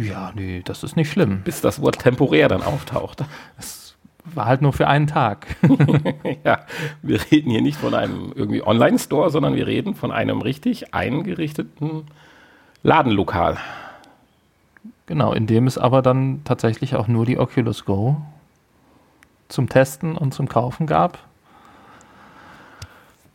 Ja, 0.00 0.32
nee, 0.34 0.62
das 0.64 0.84
ist 0.84 0.96
nicht 0.96 1.10
schlimm. 1.10 1.42
Bis 1.42 1.60
das 1.60 1.80
Wort 1.80 1.98
temporär 1.98 2.48
dann 2.48 2.62
auftaucht. 2.62 3.24
Es 3.58 3.96
war 4.24 4.46
halt 4.46 4.62
nur 4.62 4.72
für 4.72 4.86
einen 4.86 5.08
Tag. 5.08 5.56
ja, 6.44 6.60
wir 7.02 7.20
reden 7.30 7.50
hier 7.50 7.62
nicht 7.62 7.78
von 7.78 7.94
einem 7.94 8.32
irgendwie 8.34 8.62
Online-Store, 8.62 9.30
sondern 9.30 9.56
wir 9.56 9.66
reden 9.66 9.94
von 9.94 10.12
einem 10.12 10.42
richtig 10.42 10.94
eingerichteten 10.94 12.04
Ladenlokal. 12.82 13.56
Genau, 15.08 15.32
in 15.32 15.46
dem 15.46 15.66
es 15.66 15.78
aber 15.78 16.02
dann 16.02 16.42
tatsächlich 16.44 16.94
auch 16.94 17.08
nur 17.08 17.24
die 17.26 17.38
Oculus 17.38 17.84
Go 17.84 18.16
zum 19.48 19.68
Testen 19.68 20.16
und 20.16 20.34
zum 20.34 20.48
Kaufen 20.48 20.86
gab. 20.86 21.18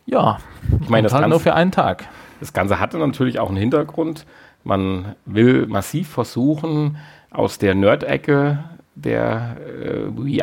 Ja, 0.06 0.38
Ich 0.80 0.88
meine, 0.88 1.04
das 1.04 1.12
halt 1.12 1.22
Ganze- 1.22 1.30
nur 1.30 1.40
für 1.40 1.54
einen 1.54 1.72
Tag. 1.72 2.06
Das 2.40 2.52
Ganze 2.52 2.78
hatte 2.78 2.98
natürlich 2.98 3.38
auch 3.40 3.48
einen 3.48 3.56
Hintergrund. 3.56 4.26
Man 4.62 5.14
will 5.24 5.66
massiv 5.66 6.08
versuchen, 6.10 6.96
aus 7.30 7.58
der 7.58 7.74
Nerd-Ecke 7.74 8.62
der 8.94 9.56
äh, 9.66 10.38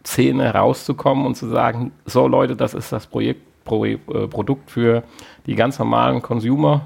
VR-Szene 0.00 0.54
rauszukommen 0.54 1.26
und 1.26 1.34
zu 1.36 1.48
sagen, 1.48 1.92
so 2.06 2.26
Leute, 2.26 2.56
das 2.56 2.72
ist 2.74 2.90
das 2.92 3.06
Projekt, 3.06 3.42
Pro, 3.64 3.84
äh, 3.84 3.98
Produkt 4.30 4.70
für 4.70 5.02
die 5.46 5.54
ganz 5.54 5.78
normalen 5.78 6.22
Consumer. 6.22 6.82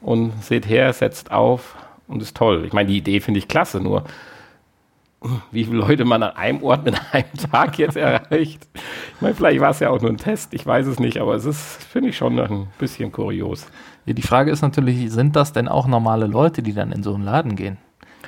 Und 0.00 0.32
seht 0.44 0.68
her, 0.68 0.92
setzt 0.92 1.32
auf 1.32 1.74
und 2.08 2.22
ist 2.22 2.36
toll. 2.36 2.64
Ich 2.66 2.72
meine, 2.72 2.88
die 2.88 2.96
Idee 2.96 3.20
finde 3.20 3.38
ich 3.38 3.48
klasse, 3.48 3.80
nur 3.80 4.04
wie 5.50 5.64
viele 5.64 5.78
Leute 5.78 6.04
man 6.04 6.22
an 6.22 6.36
einem 6.36 6.62
Ort 6.62 6.84
mit 6.84 7.00
einem 7.12 7.32
Tag 7.50 7.78
jetzt 7.78 7.96
erreicht. 7.96 8.68
Ich 8.74 9.20
meine, 9.20 9.34
vielleicht 9.34 9.60
war 9.60 9.70
es 9.70 9.80
ja 9.80 9.90
auch 9.90 10.00
nur 10.00 10.10
ein 10.10 10.16
Test, 10.16 10.54
ich 10.54 10.64
weiß 10.64 10.86
es 10.86 11.00
nicht, 11.00 11.18
aber 11.18 11.34
es 11.34 11.44
ist, 11.44 11.84
finde 11.84 12.10
ich, 12.10 12.16
schon 12.16 12.38
ein 12.38 12.68
bisschen 12.78 13.10
kurios. 13.10 13.66
Ja, 14.06 14.14
die 14.14 14.22
Frage 14.22 14.50
ist 14.50 14.62
natürlich, 14.62 15.10
sind 15.10 15.36
das 15.36 15.52
denn 15.52 15.68
auch 15.68 15.86
normale 15.86 16.26
Leute, 16.26 16.62
die 16.62 16.72
dann 16.72 16.92
in 16.92 17.02
so 17.02 17.14
einen 17.14 17.24
Laden 17.24 17.56
gehen? 17.56 17.78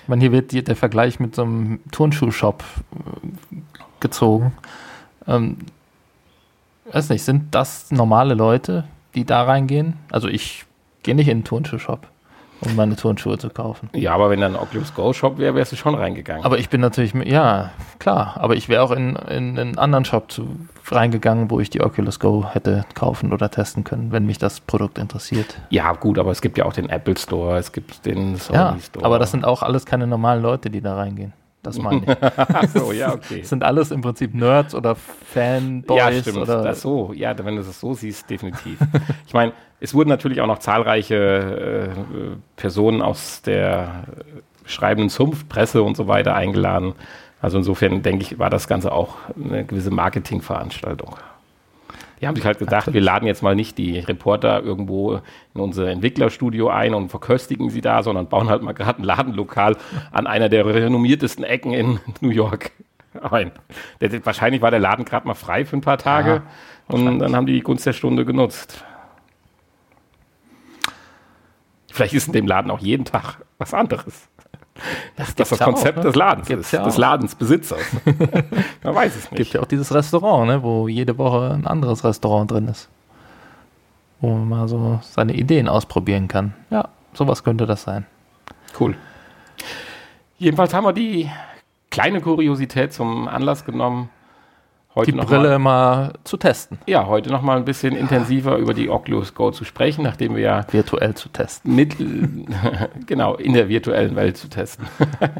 Ich 0.02 0.08
meine, 0.08 0.20
hier 0.20 0.32
wird 0.32 0.52
der 0.52 0.76
Vergleich 0.76 1.20
mit 1.20 1.34
so 1.34 1.42
einem 1.42 1.80
Turnschuhshop 1.92 2.64
äh, 2.92 3.56
gezogen. 4.00 4.52
Ähm, 5.26 5.58
weiß 6.90 7.08
nicht, 7.10 7.22
sind 7.22 7.54
das 7.54 7.90
normale 7.92 8.34
Leute, 8.34 8.84
die 9.14 9.24
da 9.24 9.44
reingehen? 9.44 9.94
Also 10.10 10.28
ich 10.28 10.64
gehe 11.02 11.14
nicht 11.14 11.28
in 11.28 11.38
einen 11.38 11.44
Turnschuhshop, 11.44 12.08
um 12.62 12.77
meine 12.77 12.96
Turnschuhe 12.96 13.38
zu 13.38 13.51
kaufen. 13.51 13.88
Ja, 13.94 14.14
aber 14.14 14.31
wenn 14.31 14.40
da 14.40 14.46
ein 14.46 14.57
Oculus 14.57 14.94
Go 14.94 15.12
Shop 15.12 15.38
wäre, 15.38 15.55
wärst 15.55 15.73
du 15.73 15.77
schon 15.77 15.94
reingegangen. 15.94 16.44
Aber 16.44 16.59
ich 16.59 16.68
bin 16.68 16.81
natürlich, 16.81 17.14
ja, 17.14 17.70
klar, 17.99 18.35
aber 18.38 18.55
ich 18.57 18.68
wäre 18.68 18.83
auch 18.83 18.90
in, 18.90 19.16
in 19.16 19.59
einen 19.59 19.79
anderen 19.79 20.05
Shop 20.05 20.31
zu, 20.31 20.49
reingegangen, 20.92 21.51
wo 21.51 21.61
ich 21.61 21.70
die 21.70 21.81
Oculus 21.83 22.18
Go 22.18 22.44
hätte 22.51 22.85
kaufen 22.94 23.33
oder 23.33 23.49
testen 23.51 23.85
können, 23.85 24.11
wenn 24.11 24.27
mich 24.27 24.38
das 24.38 24.59
Produkt 24.61 24.99
interessiert. 24.99 25.57
ja, 25.70 25.92
gut, 25.92 26.18
aber 26.18 26.33
es 26.33 26.40
gibt 26.40 26.59
ja 26.59 26.64
auch 26.64 26.73
den 26.73 26.88
Apple 26.88 27.16
Store, 27.16 27.57
es 27.59 27.70
gibt 27.73 28.05
den 28.07 28.37
Sony 28.37 28.59
Ja, 28.59 28.77
Store. 28.81 29.07
aber 29.07 29.18
das 29.20 29.31
sind 29.31 29.44
auch 29.44 29.62
alles 29.62 29.87
keine 29.87 30.07
normalen 30.09 30.42
Leute, 30.42 30.68
die 30.68 30.81
da 30.81 30.96
reingehen. 30.96 31.33
Das 31.62 31.79
meine 31.79 32.03
ich. 32.07 32.70
So, 32.75 32.92
ja, 32.92 33.12
okay. 33.12 33.42
Sind 33.42 33.62
alles 33.62 33.90
im 33.90 34.01
Prinzip 34.01 34.35
Nerds 34.35 34.75
oder 34.75 34.94
Fanboys 34.94 35.99
ja, 35.99 36.12
stimmt. 36.12 36.38
oder 36.38 36.62
das 36.62 36.81
so, 36.81 37.12
ja, 37.12 37.37
wenn 37.44 37.57
du 37.57 37.62
das 37.62 37.81
so 37.81 37.94
siehst, 37.94 38.31
definitiv. 38.31 38.79
ich 39.27 39.35
meine, 39.35 39.53
es 39.81 39.94
wurden 39.94 40.09
natürlich 40.09 40.40
auch 40.40 40.46
noch 40.46 40.59
zahlreiche 40.59 41.16
äh, 41.16 42.37
Personen 42.57 43.03
aus 43.03 43.42
der 43.42 44.05
schreibenden 44.64 45.11
Zunft, 45.11 45.49
Presse 45.49 45.83
und 45.83 45.96
so 45.96 46.07
weiter 46.07 46.35
eingeladen. 46.35 46.94
Also 47.42 47.59
insofern 47.59 48.03
denke 48.03 48.23
ich, 48.23 48.38
war 48.38 48.51
das 48.51 48.68
Ganze 48.68 48.92
auch 48.92 49.16
eine 49.35 49.64
gewisse 49.64 49.90
Marketingveranstaltung. 49.90 51.16
Die 52.20 52.26
haben 52.26 52.37
sich 52.37 52.44
halt 52.44 52.59
gedacht, 52.59 52.92
wir 52.92 53.00
laden 53.00 53.26
jetzt 53.26 53.42
mal 53.42 53.54
nicht 53.54 53.78
die 53.78 53.98
Reporter 53.98 54.62
irgendwo 54.62 55.20
in 55.54 55.61
unser 55.61 55.88
Entwicklerstudio 55.88 56.68
ein 56.68 56.92
und 56.92 57.09
verköstigen 57.09 57.70
sie 57.70 57.80
da, 57.80 58.02
sondern 58.02 58.28
bauen 58.28 58.50
halt 58.50 58.62
mal 58.62 58.72
gerade 58.72 59.00
ein 59.00 59.04
Ladenlokal 59.04 59.76
an 60.12 60.26
einer 60.26 60.50
der 60.50 60.66
renommiertesten 60.66 61.44
Ecken 61.44 61.72
in 61.72 61.98
New 62.20 62.28
York 62.28 62.72
ein. 63.22 63.52
Der, 64.00 64.24
wahrscheinlich 64.24 64.61
war 64.61 64.70
der 64.70 64.80
Laden 64.80 65.04
gerade 65.04 65.26
mal 65.26 65.35
frei 65.35 65.64
für 65.64 65.76
ein 65.76 65.80
paar 65.80 65.98
Tage 65.98 66.30
Ja, 66.30 66.94
und 66.94 67.20
dann 67.20 67.35
haben 67.35 67.46
die 67.46 67.54
die 67.54 67.61
Gunst 67.61 67.87
der 67.87 67.92
Stunde 67.92 68.24
genutzt. 68.24 68.85
Vielleicht 71.92 72.14
ist 72.14 72.28
in 72.28 72.33
dem 72.33 72.46
Laden 72.46 72.70
auch 72.70 72.80
jeden 72.80 73.04
Tag 73.04 73.38
was 73.59 73.74
anderes. 73.74 74.28
Das, 75.16 75.34
das 75.34 75.50
ist 75.50 75.52
das 75.52 75.58
ja 75.58 75.64
Konzept 75.66 75.98
auch, 75.98 76.02
ne? 76.04 76.08
des 76.08 76.16
Ladens 76.16 76.48
Gibt's 76.48 76.66
ist, 76.66 76.72
ja 76.72 76.84
des. 76.84 76.96
Ladensbesitzers. 76.96 77.80
Man 78.82 78.94
weiß 78.94 79.16
es 79.16 79.28
gibt 79.28 79.38
nicht. 79.38 79.54
ja 79.54 79.60
auch 79.60 79.66
dieses 79.66 79.92
Restaurant, 79.94 80.46
ne, 80.48 80.62
wo 80.62 80.88
jede 80.88 81.18
Woche 81.18 81.52
ein 81.54 81.66
anderes 81.66 82.04
Restaurant 82.04 82.50
drin 82.50 82.68
ist. 82.68 82.88
Wo 84.20 84.28
man 84.34 84.48
mal 84.48 84.68
so 84.68 85.00
seine 85.02 85.32
Ideen 85.34 85.68
ausprobieren 85.68 86.28
kann. 86.28 86.54
Ja, 86.68 86.88
sowas 87.14 87.42
könnte 87.42 87.66
das 87.66 87.82
sein. 87.84 88.04
Cool. 88.78 88.94
Jedenfalls 90.38 90.74
haben 90.74 90.84
wir 90.84 90.92
die 90.92 91.30
kleine 91.90 92.20
Kuriosität 92.20 92.92
zum 92.92 93.28
Anlass 93.28 93.64
genommen, 93.64 94.10
heute 94.94 95.12
Die 95.12 95.18
Brille 95.18 95.59
Mal, 95.59 96.05
mal 96.05 96.12
zu 96.24 96.37
testen, 96.37 96.79
ja, 96.87 97.07
heute 97.07 97.31
noch 97.31 97.42
mal 97.42 97.57
ein 97.57 97.64
bisschen 97.64 97.94
intensiver 97.94 98.57
über 98.57 98.74
die 98.74 98.90
Oculus 98.90 99.35
Go 99.35 99.50
zu 99.50 99.64
sprechen, 99.64 100.03
nachdem 100.03 100.35
wir 100.35 100.42
ja 100.42 100.66
virtuell 100.70 101.14
zu 101.14 101.29
testen. 101.29 101.74
mit, 101.74 101.96
genau, 103.07 103.35
in 103.37 103.53
der 103.53 103.68
virtuellen 103.68 104.16
Welt 104.16 104.37
zu 104.37 104.48
testen. 104.48 104.87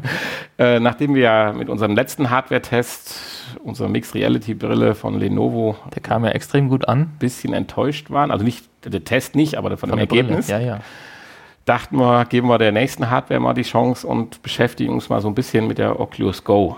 äh, 0.57 0.79
nachdem 0.79 1.15
wir 1.15 1.21
ja 1.23 1.53
mit 1.53 1.69
unserem 1.69 1.95
letzten 1.95 2.29
Hardware-Test, 2.29 3.57
unserer 3.63 3.89
Mixed 3.89 4.15
Reality 4.15 4.53
Brille 4.53 4.95
von 4.95 5.19
Lenovo, 5.19 5.75
Der 5.93 6.01
kam 6.01 6.23
ja 6.23 6.31
extrem 6.31 6.69
gut 6.69 6.87
an. 6.87 6.99
ein 6.99 7.15
bisschen 7.19 7.53
enttäuscht 7.53 8.09
waren, 8.09 8.31
also 8.31 8.43
nicht 8.45 8.65
der 8.85 9.03
Test 9.03 9.35
nicht, 9.35 9.57
aber 9.57 9.75
von, 9.77 9.89
dem 9.89 9.99
der 9.99 10.05
Brille. 10.05 10.21
Ergebnis, 10.21 10.47
Ja, 10.47 10.59
ja. 10.59 10.79
dachten 11.65 11.97
wir, 11.97 12.25
geben 12.25 12.47
wir 12.47 12.57
der 12.57 12.71
nächsten 12.71 13.09
Hardware 13.09 13.39
mal 13.39 13.53
die 13.53 13.61
Chance 13.63 14.07
und 14.07 14.41
beschäftigen 14.41 14.93
uns 14.93 15.09
mal 15.09 15.21
so 15.21 15.27
ein 15.27 15.35
bisschen 15.35 15.67
mit 15.67 15.77
der 15.77 15.99
Oculus 15.99 16.43
Go. 16.43 16.77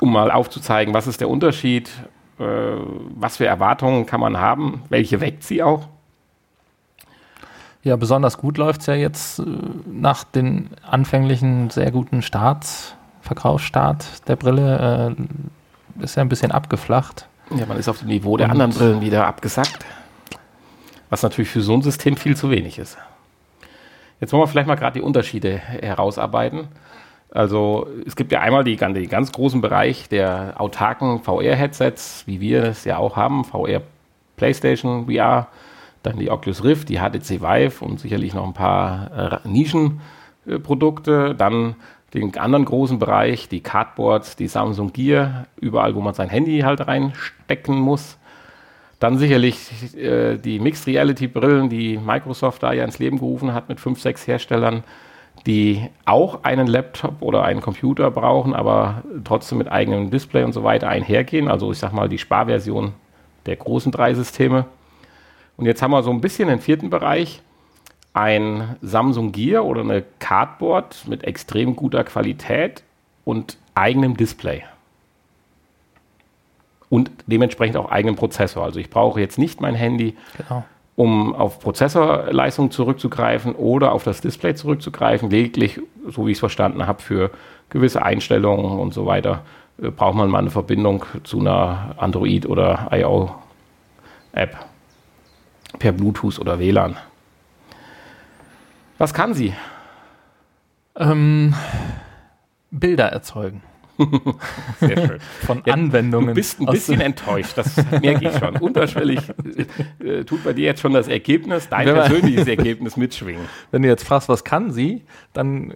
Um 0.00 0.12
mal 0.12 0.30
aufzuzeigen, 0.30 0.94
was 0.94 1.06
ist 1.06 1.20
der 1.20 1.28
Unterschied, 1.28 1.90
äh, 2.38 2.42
was 2.44 3.36
für 3.36 3.46
Erwartungen 3.46 4.06
kann 4.06 4.20
man 4.20 4.38
haben, 4.38 4.82
welche 4.88 5.20
weckt 5.20 5.44
sie 5.44 5.62
auch. 5.62 5.88
Ja, 7.82 7.96
besonders 7.96 8.36
gut 8.38 8.58
läuft 8.58 8.80
es 8.82 8.86
ja 8.86 8.94
jetzt 8.94 9.38
äh, 9.38 9.44
nach 9.86 10.24
den 10.24 10.70
anfänglichen 10.88 11.70
sehr 11.70 11.90
guten 11.90 12.22
Starts, 12.22 12.94
Verkaufsstart 13.22 14.26
der 14.28 14.36
Brille, 14.36 15.14
äh, 15.98 16.02
ist 16.02 16.16
ja 16.16 16.22
ein 16.22 16.28
bisschen 16.28 16.50
abgeflacht. 16.52 17.26
Ja, 17.54 17.66
man 17.66 17.76
ist 17.78 17.88
auf 17.88 17.98
dem 17.98 18.08
Niveau 18.08 18.36
der 18.36 18.46
Und- 18.46 18.52
anderen 18.52 18.72
Brillen 18.72 19.00
wieder 19.00 19.26
abgesackt. 19.26 19.84
Was 21.10 21.22
natürlich 21.22 21.50
für 21.50 21.60
so 21.62 21.74
ein 21.74 21.82
System 21.82 22.16
viel 22.16 22.36
zu 22.36 22.50
wenig 22.50 22.78
ist. 22.78 22.96
Jetzt 24.20 24.32
wollen 24.32 24.42
wir 24.42 24.46
vielleicht 24.46 24.68
mal 24.68 24.76
gerade 24.76 24.98
die 25.00 25.04
Unterschiede 25.04 25.56
herausarbeiten. 25.58 26.68
Also 27.30 27.86
es 28.06 28.16
gibt 28.16 28.32
ja 28.32 28.40
einmal 28.40 28.64
die, 28.64 28.76
den 28.76 29.08
ganz 29.08 29.30
großen 29.32 29.60
Bereich 29.60 30.08
der 30.08 30.54
autarken 30.60 31.22
VR-Headsets, 31.22 32.24
wie 32.26 32.40
wir 32.40 32.64
es 32.64 32.84
ja 32.84 32.98
auch 32.98 33.16
haben, 33.16 33.44
VR 33.44 33.82
PlayStation 34.36 35.06
VR, 35.06 35.48
dann 36.02 36.18
die 36.18 36.30
Oculus 36.30 36.64
Rift, 36.64 36.88
die 36.88 36.98
HTC 36.98 37.40
Vive 37.40 37.84
und 37.84 38.00
sicherlich 38.00 38.34
noch 38.34 38.46
ein 38.46 38.54
paar 38.54 39.42
äh, 39.44 39.48
Nischenprodukte. 39.48 41.34
Dann 41.34 41.76
den 42.14 42.36
anderen 42.36 42.64
großen 42.64 42.98
Bereich, 42.98 43.48
die 43.48 43.60
Cardboards, 43.60 44.34
die 44.34 44.48
Samsung 44.48 44.92
Gear, 44.92 45.46
überall, 45.60 45.94
wo 45.94 46.00
man 46.00 46.14
sein 46.14 46.30
Handy 46.30 46.60
halt 46.60 46.86
reinstecken 46.86 47.78
muss. 47.78 48.16
Dann 48.98 49.18
sicherlich 49.18 49.94
äh, 49.96 50.36
die 50.36 50.58
Mixed 50.58 50.86
Reality 50.86 51.28
Brillen, 51.28 51.68
die 51.68 51.98
Microsoft 51.98 52.62
da 52.62 52.72
ja 52.72 52.84
ins 52.84 52.98
Leben 52.98 53.18
gerufen 53.18 53.54
hat 53.54 53.68
mit 53.68 53.78
fünf, 53.78 54.00
sechs 54.00 54.26
Herstellern, 54.26 54.82
die 55.46 55.88
auch 56.04 56.44
einen 56.44 56.66
Laptop 56.66 57.22
oder 57.22 57.44
einen 57.44 57.60
Computer 57.60 58.10
brauchen, 58.10 58.54
aber 58.54 59.02
trotzdem 59.24 59.58
mit 59.58 59.70
eigenem 59.70 60.10
Display 60.10 60.44
und 60.44 60.52
so 60.52 60.64
weiter 60.64 60.88
einhergehen. 60.88 61.48
Also 61.48 61.72
ich 61.72 61.78
sag 61.78 61.92
mal 61.92 62.08
die 62.08 62.18
Sparversion 62.18 62.92
der 63.46 63.56
großen 63.56 63.90
drei 63.90 64.14
Systeme. 64.14 64.66
Und 65.56 65.66
jetzt 65.66 65.82
haben 65.82 65.90
wir 65.90 66.02
so 66.02 66.10
ein 66.10 66.20
bisschen 66.20 66.48
den 66.48 66.60
vierten 66.60 66.90
Bereich, 66.90 67.42
ein 68.12 68.76
Samsung 68.82 69.32
Gear 69.32 69.64
oder 69.64 69.82
eine 69.82 70.02
Cardboard 70.18 71.06
mit 71.06 71.24
extrem 71.24 71.76
guter 71.76 72.04
Qualität 72.04 72.82
und 73.24 73.56
eigenem 73.74 74.16
Display. 74.16 74.64
Und 76.88 77.10
dementsprechend 77.26 77.76
auch 77.76 77.90
eigenen 77.90 78.16
Prozessor. 78.16 78.64
Also 78.64 78.80
ich 78.80 78.90
brauche 78.90 79.20
jetzt 79.20 79.38
nicht 79.38 79.60
mein 79.60 79.76
Handy, 79.76 80.16
Genau. 80.36 80.64
Um 81.00 81.34
auf 81.34 81.60
Prozessorleistung 81.60 82.70
zurückzugreifen 82.70 83.54
oder 83.54 83.92
auf 83.92 84.04
das 84.04 84.20
Display 84.20 84.54
zurückzugreifen. 84.54 85.30
Lediglich, 85.30 85.80
so 86.06 86.26
wie 86.26 86.32
ich 86.32 86.36
es 86.36 86.40
verstanden 86.40 86.86
habe, 86.86 87.00
für 87.00 87.30
gewisse 87.70 88.02
Einstellungen 88.02 88.78
und 88.78 88.92
so 88.92 89.06
weiter 89.06 89.42
äh, 89.82 89.88
braucht 89.90 90.14
man 90.14 90.28
mal 90.28 90.40
eine 90.40 90.50
Verbindung 90.50 91.06
zu 91.24 91.40
einer 91.40 91.94
Android- 91.96 92.44
oder 92.44 92.90
IO-App 92.92 94.58
per 95.78 95.92
Bluetooth 95.92 96.38
oder 96.38 96.58
WLAN. 96.58 96.98
Was 98.98 99.14
kann 99.14 99.32
sie? 99.32 99.54
Ähm, 100.96 101.54
Bilder 102.70 103.06
erzeugen 103.06 103.62
Sehr 104.80 105.06
schön. 105.06 105.18
von 105.46 105.62
Ja, 105.66 105.74
Anwendungen. 105.74 106.28
Du 106.28 106.34
bist 106.34 106.60
ein 106.60 106.66
bisschen 106.66 107.00
enttäuscht, 107.00 107.52
das 107.56 107.76
merke 108.00 108.28
ich 108.28 108.36
schon. 108.38 108.56
Unterschwellig 108.56 109.20
äh, 110.02 110.24
tut 110.24 110.42
bei 110.44 110.52
dir 110.52 110.64
jetzt 110.66 110.80
schon 110.80 110.92
das 110.92 111.08
Ergebnis, 111.08 111.68
dein 111.68 111.86
Wenn 111.86 111.96
man- 111.96 112.06
persönliches 112.10 112.46
Ergebnis 112.48 112.96
mitschwingen. 112.96 113.44
Wenn 113.70 113.82
du 113.82 113.88
jetzt 113.88 114.04
fragst, 114.04 114.28
was 114.28 114.44
kann 114.44 114.70
sie, 114.72 115.04
dann 115.32 115.74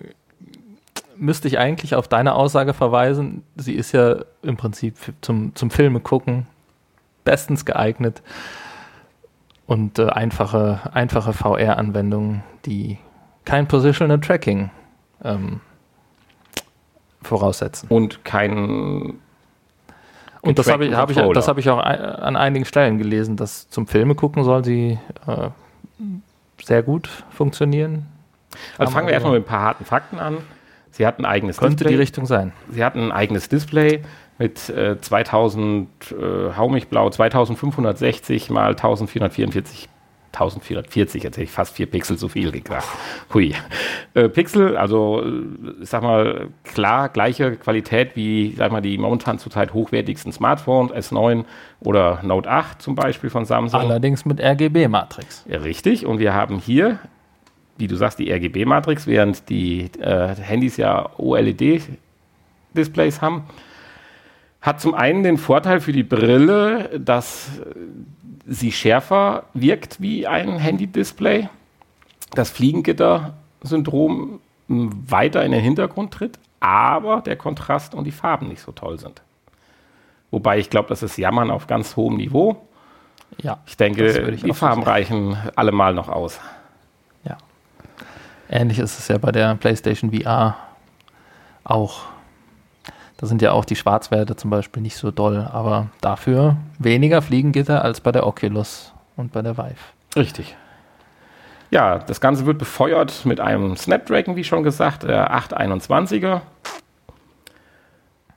müsste 1.17 1.47
ich 1.49 1.59
eigentlich 1.59 1.95
auf 1.95 2.09
deine 2.09 2.35
Aussage 2.35 2.75
verweisen. 2.75 3.43
Sie 3.57 3.75
ist 3.75 3.93
ja 3.93 4.25
im 4.43 4.57
Prinzip 4.57 4.97
zum, 5.21 5.55
zum 5.55 5.71
Filme 5.71 6.01
gucken 6.01 6.47
bestens 7.25 7.65
geeignet 7.65 8.23
und 9.67 9.99
äh, 9.99 10.07
einfache, 10.09 10.81
einfache 10.93 11.33
VR-Anwendungen, 11.33 12.43
die 12.67 12.99
kein 13.47 13.67
Positional 13.69 14.21
Tracking 14.21 14.71
ähm, 15.23 15.61
voraussetzen. 17.25 17.89
Und 17.89 18.25
kein 18.25 19.15
Und 20.43 20.59
das 20.59 20.71
habe 20.71 20.87
ich, 20.87 20.95
hab 20.95 21.11
ich, 21.11 21.17
das 21.17 21.49
habe 21.49 21.61
ich 21.61 21.71
auch 21.71 21.79
an 21.79 22.37
einigen 22.37 22.65
Stellen 22.65 22.99
gelesen, 22.99 23.37
dass 23.37 23.69
zum 23.71 23.87
Filme 23.87 24.15
gucken 24.15 24.45
soll 24.45 24.65
sie 24.65 24.99
äh, 25.27 25.49
sehr 26.63 26.83
gut 26.83 27.09
funktionieren. 27.31 28.07
Also 28.79 28.93
fangen 28.93 29.07
wir 29.07 29.15
erstmal 29.15 29.35
mit 29.35 29.43
ein 29.43 29.49
paar 29.49 29.63
harten 29.63 29.85
Fakten 29.85 30.19
an. 30.19 30.39
Sie 30.91 31.07
hat 31.07 31.19
ein 31.19 31.25
eigenes 31.25 31.57
Könnte 31.57 31.79
die 31.79 31.85
Display. 31.85 32.01
Richtung 32.01 32.27
sein. 32.27 32.53
Sie 32.71 32.85
hat 32.85 32.95
ein 32.95 33.11
eigenes 33.11 33.49
Display 33.49 34.03
mit 34.39 34.69
äh, 34.69 35.01
2000, 35.01 35.89
äh, 36.13 36.57
hau 36.57 36.69
mich 36.69 36.89
blau, 36.89 37.11
2560 37.11 38.51
mal 38.51 38.71
1444, 38.71 39.89
1440, 40.35 41.23
jetzt 41.23 41.37
hätte 41.37 41.45
ich 41.45 41.51
fast 41.51 41.75
vier 41.75 41.87
Pixel 41.87 42.19
zu 42.19 42.29
viel 42.29 42.51
gesagt. 42.51 42.87
Hui. 43.33 43.55
Äh, 44.15 44.29
Pixel, 44.29 44.77
also 44.77 45.23
äh, 45.23 45.83
ich 45.83 45.89
sag 45.89 46.03
mal, 46.03 46.49
klar, 46.65 47.09
gleiche 47.09 47.57
Qualität 47.57 48.17
wie, 48.17 48.55
sag 48.57 48.73
mal, 48.73 48.81
die 48.81 48.99
momentan 48.99 49.39
zurzeit 49.39 49.73
hochwertigsten 49.73 50.33
Smartphones, 50.33 50.93
S9 50.93 51.45
oder 51.81 52.21
Note 52.23 52.51
8 52.51 52.83
zum 52.83 52.95
Beispiel 52.95 53.31
von 53.31 53.45
Samsung. 53.45 53.81
Allerdings 53.81 54.25
mit 54.25 54.41
RGB-Matrix. 54.41 55.45
Ja, 55.49 55.61
richtig. 55.61 56.07
Und 56.07 56.19
wir 56.19 56.35
haben 56.35 56.59
hier, 56.59 56.99
wie 57.79 57.87
du 57.87 57.97
sagst, 57.97 58.19
die 58.19 58.31
RGB-Matrix, 58.31 59.07
während 59.07 59.49
die 59.49 59.91
äh, 60.01 60.35
Handys 60.35 60.77
ja 60.77 61.11
OLED-Displays 61.19 63.23
haben. 63.23 63.45
Hat 64.65 64.81
zum 64.81 64.95
einen 64.95 65.23
den 65.23 65.37
Vorteil 65.37 65.79
für 65.81 65.93
die 65.93 66.03
Brille, 66.03 66.99
dass 66.99 67.61
sie 68.47 68.73
schärfer 68.73 69.45
wirkt 69.53 70.01
wie 70.01 70.27
ein 70.27 70.57
Handy-Display. 70.57 71.51
Das 72.33 72.49
Fliegengitter-Syndrom 72.49 74.41
weiter 74.69 75.45
in 75.45 75.53
den 75.53 75.61
Hintergrund 75.61 76.15
tritt, 76.15 76.39
aber 76.61 77.21
der 77.21 77.37
Kontrast 77.37 77.95
und 77.95 78.05
die 78.05 78.11
Farben 78.11 78.49
nicht 78.49 78.63
so 78.63 78.73
toll 78.73 78.99
sind. 78.99 79.21
Wobei 80.31 80.59
ich 80.59 80.71
glaube, 80.71 80.89
das 80.89 81.03
ist 81.03 81.19
Jammern 81.19 81.51
auf 81.51 81.67
ganz 81.67 81.95
hohem 81.97 82.17
Niveau. 82.17 82.67
Ja, 83.43 83.59
Ich 83.67 83.77
denke, 83.77 84.31
ich 84.31 84.45
die 84.45 84.55
Farben 84.55 84.83
reichen 84.83 85.37
allemal 85.57 85.93
noch 85.93 86.09
aus. 86.09 86.41
ja. 87.23 87.37
Ähnlich 88.49 88.79
ist 88.79 88.99
es 88.99 89.09
ja 89.09 89.19
bei 89.19 89.31
der 89.31 89.57
PlayStation 89.57 90.11
VR 90.11 90.57
auch. 91.65 92.14
Da 93.17 93.27
sind 93.27 93.43
ja 93.43 93.53
auch 93.53 93.65
die 93.65 93.77
Schwarzwerte 93.77 94.37
zum 94.37 94.51
Beispiel 94.51 94.83
nicht 94.83 94.97
so 94.97 95.11
doll, 95.11 95.49
aber 95.53 95.89
dafür 96.01 96.57
weniger 96.79 97.23
Fliegengitter 97.23 97.85
als 97.85 98.01
bei 98.01 98.13
der 98.13 98.27
Oculus 98.27 98.93
und 99.17 99.33
bei 99.33 99.43
der 99.43 99.57
Vive. 99.57 99.77
Richtig. 100.17 100.57
Ja, 101.71 101.99
das 101.99 102.21
Ganze 102.21 102.47
wird 102.47 102.59
befeuert 102.59 103.25
mit 103.25 103.41
einem 103.41 103.77
Snapdragon, 103.77 104.37
wie 104.37 104.45
schon 104.45 104.63
gesagt, 104.63 105.05
der 105.05 105.33
821er. 105.33 106.43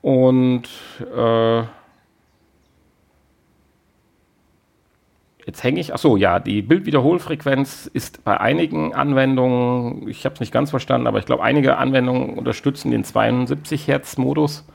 Und 0.02 0.64
äh, 1.02 1.64
jetzt 5.48 5.64
hänge 5.64 5.80
ich, 5.80 5.94
achso, 5.94 6.18
ja, 6.18 6.40
die 6.40 6.62
Bildwiederholfrequenz 6.62 7.90
ist 7.92 8.24
bei 8.26 8.40
einigen 8.40 8.94
Anwendungen, 8.94 10.08
ich 10.10 10.26
habe 10.26 10.34
es 10.36 10.42
nicht 10.42 10.52
ganz 10.52 10.70
verstanden, 10.70 11.08
aber 11.08 11.20
ich 11.20 11.26
glaube, 11.26 11.42
einige 11.42 11.78
Anwendungen 11.78 12.38
unterstützen 12.38 12.92
den 12.92 13.06
72 13.06 13.88
Hertz 13.88 14.18
Modus, 14.18 14.68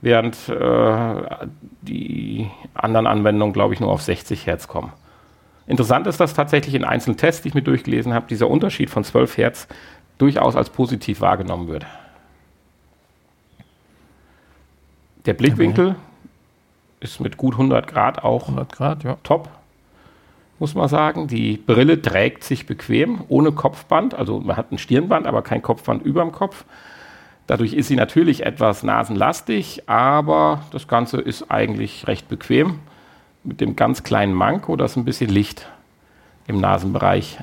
während 0.00 0.48
äh, 0.48 1.46
die 1.82 2.48
anderen 2.72 3.06
Anwendungen, 3.06 3.52
glaube 3.52 3.74
ich, 3.74 3.80
nur 3.80 3.90
auf 3.90 4.00
60 4.00 4.46
Hertz 4.46 4.66
kommen. 4.66 4.92
Interessant 5.66 6.06
ist, 6.06 6.18
dass 6.18 6.32
tatsächlich 6.32 6.74
in 6.74 6.84
einzelnen 6.84 7.18
Tests, 7.18 7.42
die 7.42 7.48
ich 7.48 7.54
mir 7.54 7.62
durchgelesen 7.62 8.14
habe, 8.14 8.26
dieser 8.28 8.48
Unterschied 8.48 8.88
von 8.88 9.04
12 9.04 9.36
Hertz 9.36 9.68
durchaus 10.16 10.56
als 10.56 10.70
positiv 10.70 11.20
wahrgenommen 11.20 11.68
wird. 11.68 11.84
Der 15.26 15.34
Blickwinkel 15.34 15.96
ist 17.00 17.20
mit 17.20 17.36
gut 17.36 17.54
100 17.54 17.86
Grad 17.86 18.24
auch 18.24 18.44
100 18.44 18.72
Grad, 18.72 19.04
ja. 19.04 19.18
top, 19.22 19.50
muss 20.58 20.74
man 20.74 20.88
sagen. 20.88 21.28
Die 21.28 21.56
Brille 21.56 22.00
trägt 22.02 22.44
sich 22.44 22.66
bequem, 22.66 23.22
ohne 23.28 23.52
Kopfband. 23.52 24.14
Also 24.14 24.40
man 24.40 24.56
hat 24.56 24.72
ein 24.72 24.78
Stirnband, 24.78 25.26
aber 25.26 25.42
kein 25.42 25.62
Kopfband 25.62 26.04
über 26.04 26.22
dem 26.22 26.32
Kopf. 26.32 26.64
Dadurch 27.46 27.72
ist 27.72 27.88
sie 27.88 27.96
natürlich 27.96 28.44
etwas 28.44 28.82
nasenlastig, 28.82 29.88
aber 29.88 30.62
das 30.70 30.86
Ganze 30.86 31.20
ist 31.20 31.50
eigentlich 31.50 32.06
recht 32.06 32.28
bequem. 32.28 32.80
Mit 33.44 33.60
dem 33.60 33.76
ganz 33.76 34.02
kleinen 34.02 34.34
Manko, 34.34 34.76
dass 34.76 34.96
ein 34.96 35.04
bisschen 35.04 35.30
Licht 35.30 35.66
im 36.46 36.60
Nasenbereich 36.60 37.38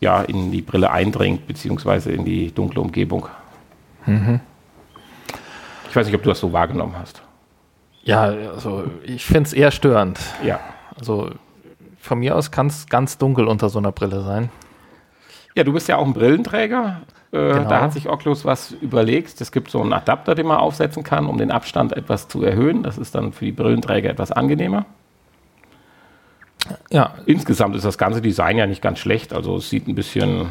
ja, 0.00 0.20
in 0.22 0.50
die 0.50 0.60
Brille 0.60 0.90
eindringt, 0.90 1.46
beziehungsweise 1.46 2.12
in 2.12 2.24
die 2.24 2.52
dunkle 2.52 2.82
Umgebung. 2.82 3.28
Ich 5.88 5.96
weiß 5.96 6.06
nicht, 6.06 6.14
ob 6.16 6.22
du 6.22 6.28
das 6.28 6.40
so 6.40 6.52
wahrgenommen 6.52 6.96
hast. 6.98 7.22
Ja, 8.02 8.24
also 8.24 8.84
ich 9.04 9.24
finde 9.24 9.44
es 9.44 9.52
eher 9.54 9.70
störend. 9.70 10.18
Ja. 10.42 10.60
Also 10.98 11.30
von 12.04 12.18
mir 12.18 12.36
aus 12.36 12.50
kann 12.50 12.66
es 12.66 12.86
ganz 12.86 13.18
dunkel 13.18 13.46
unter 13.48 13.68
so 13.68 13.78
einer 13.78 13.92
Brille 13.92 14.22
sein. 14.22 14.50
Ja, 15.56 15.64
du 15.64 15.72
bist 15.72 15.88
ja 15.88 15.96
auch 15.96 16.04
ein 16.06 16.12
Brillenträger. 16.12 17.02
Äh, 17.32 17.54
Genau. 17.54 17.68
Da 17.68 17.80
hat 17.80 17.92
sich 17.92 18.08
Oculus 18.08 18.44
was 18.44 18.70
überlegt. 18.72 19.40
Es 19.40 19.50
gibt 19.50 19.70
so 19.70 19.80
einen 19.82 19.92
Adapter, 19.92 20.34
den 20.34 20.46
man 20.46 20.58
aufsetzen 20.58 21.02
kann, 21.02 21.26
um 21.26 21.38
den 21.38 21.50
Abstand 21.50 21.92
etwas 21.92 22.28
zu 22.28 22.42
erhöhen. 22.42 22.82
Das 22.82 22.96
ist 22.98 23.14
dann 23.14 23.32
für 23.32 23.44
die 23.44 23.52
Brillenträger 23.52 24.08
etwas 24.10 24.30
angenehmer. 24.30 24.86
Ja, 26.90 27.14
Insgesamt 27.26 27.74
ist 27.76 27.84
das 27.84 27.98
ganze 27.98 28.22
Design 28.22 28.56
ja 28.56 28.66
nicht 28.66 28.82
ganz 28.82 28.98
schlecht. 28.98 29.32
Also 29.32 29.56
es 29.56 29.68
sieht 29.68 29.88
ein 29.88 29.94
bisschen 29.94 30.48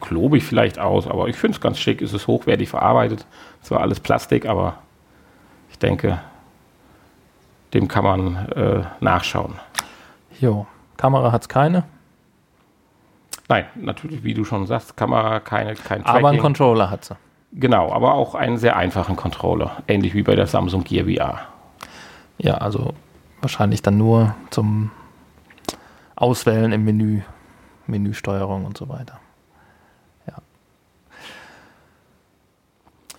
klobig 0.00 0.44
vielleicht 0.44 0.78
aus, 0.78 1.06
aber 1.06 1.28
ich 1.28 1.36
finde 1.36 1.56
es 1.56 1.60
ganz 1.60 1.78
schick. 1.78 2.00
Es 2.02 2.12
ist 2.12 2.26
hochwertig 2.26 2.68
verarbeitet. 2.68 3.26
Zwar 3.62 3.80
alles 3.80 4.00
Plastik, 4.00 4.46
aber 4.46 4.78
ich 5.70 5.78
denke, 5.78 6.20
dem 7.72 7.88
kann 7.88 8.04
man 8.04 8.36
äh, 8.54 8.82
nachschauen. 9.00 9.54
jo. 10.40 10.66
Kamera 11.04 11.32
hat 11.32 11.42
es 11.42 11.48
keine, 11.50 11.84
Nein, 13.46 13.66
natürlich, 13.74 14.24
wie 14.24 14.32
du 14.32 14.42
schon 14.46 14.66
sagst, 14.66 14.96
Kamera, 14.96 15.38
keine, 15.38 15.74
kein 15.74 16.00
aber 16.06 16.16
einen 16.16 16.22
Tracking. 16.22 16.40
Controller 16.40 16.88
hat 16.90 17.04
sie. 17.04 17.14
Genau, 17.52 17.92
aber 17.92 18.14
auch 18.14 18.34
einen 18.34 18.56
sehr 18.56 18.74
einfachen 18.76 19.14
Controller, 19.16 19.82
ähnlich 19.86 20.14
wie 20.14 20.22
bei 20.22 20.34
der 20.34 20.46
Samsung 20.46 20.82
Gear 20.82 21.04
VR. 21.04 21.40
Ja, 22.38 22.54
also 22.54 22.94
wahrscheinlich 23.42 23.82
dann 23.82 23.98
nur 23.98 24.34
zum 24.48 24.92
Auswählen 26.16 26.72
im 26.72 26.84
Menü, 26.84 27.20
Menüsteuerung 27.86 28.64
und 28.64 28.78
so 28.78 28.88
weiter. 28.88 29.20
Ja. 30.26 30.34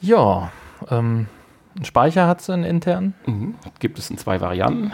Ja, 0.01 0.51
ähm, 0.89 1.27
einen 1.75 1.85
Speicher 1.85 2.25
hat 2.25 2.41
sie 2.41 2.51
einen 2.51 2.63
internen, 2.63 3.13
Mhm. 3.27 3.53
Gibt 3.77 3.99
es 3.99 4.09
in 4.09 4.17
zwei 4.17 4.41
Varianten. 4.41 4.91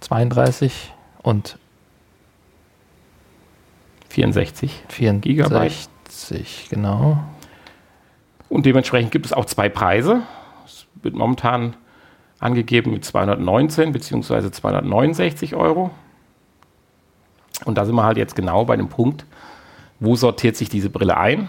32 0.00 0.92
und 1.22 1.58
64. 4.08 4.84
64, 4.88 6.68
genau. 6.70 7.18
Und 8.48 8.66
dementsprechend 8.66 9.12
gibt 9.12 9.26
es 9.26 9.32
auch 9.32 9.44
zwei 9.44 9.68
Preise. 9.68 10.22
Es 10.66 10.86
wird 11.02 11.14
momentan 11.14 11.76
angegeben 12.40 12.90
mit 12.92 13.04
219 13.04 13.92
bzw. 13.92 14.50
269 14.50 15.54
Euro. 15.54 15.90
Und 17.64 17.78
da 17.78 17.84
sind 17.84 17.94
wir 17.94 18.04
halt 18.04 18.16
jetzt 18.16 18.34
genau 18.34 18.64
bei 18.64 18.76
dem 18.76 18.88
Punkt, 18.88 19.24
wo 20.00 20.16
sortiert 20.16 20.56
sich 20.56 20.68
diese 20.68 20.90
Brille 20.90 21.16
ein? 21.16 21.48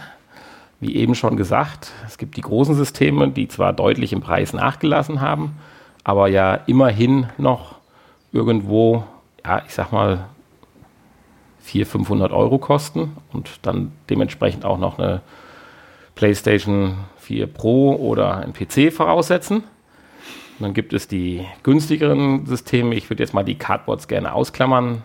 Wie 0.80 0.96
eben 0.96 1.16
schon 1.16 1.38
gesagt, 1.38 1.92
es 2.06 2.18
gibt 2.18 2.38
die 2.38 2.42
großen 2.42 2.76
Systeme, 2.76 3.30
die 3.30 3.48
zwar 3.48 3.72
deutlich 3.72 4.14
im 4.14 4.22
Preis 4.22 4.52
nachgelassen 4.52 5.22
haben, 5.22 5.58
aber 6.04 6.28
ja 6.28 6.56
immerhin 6.66 7.28
noch 7.38 7.76
irgendwo, 8.32 9.06
ja, 9.46 9.64
ich 9.66 9.74
sag 9.74 9.92
mal, 9.92 10.28
400, 11.62 11.92
500 11.92 12.32
Euro 12.32 12.58
kosten 12.58 13.18
und 13.32 13.60
dann 13.62 13.92
dementsprechend 14.10 14.66
auch 14.66 14.78
noch 14.78 14.98
eine 14.98 15.22
PlayStation 16.16 16.98
4 17.18 17.48
Pro 17.48 17.96
oder 17.96 18.38
ein 18.38 18.54
PC 18.54 18.92
voraussetzen. 18.92 19.58
Und 19.58 20.66
dann 20.66 20.74
gibt 20.74 20.94
es 20.94 21.08
die 21.08 21.46
günstigeren 21.64 22.46
Systeme. 22.46 22.96
Ich 22.96 23.10
würde 23.10 23.24
jetzt 23.24 23.34
mal 23.34 23.44
die 23.44 23.58
Cardboards 23.58 24.08
gerne 24.08 24.34
ausklammern 24.34 25.04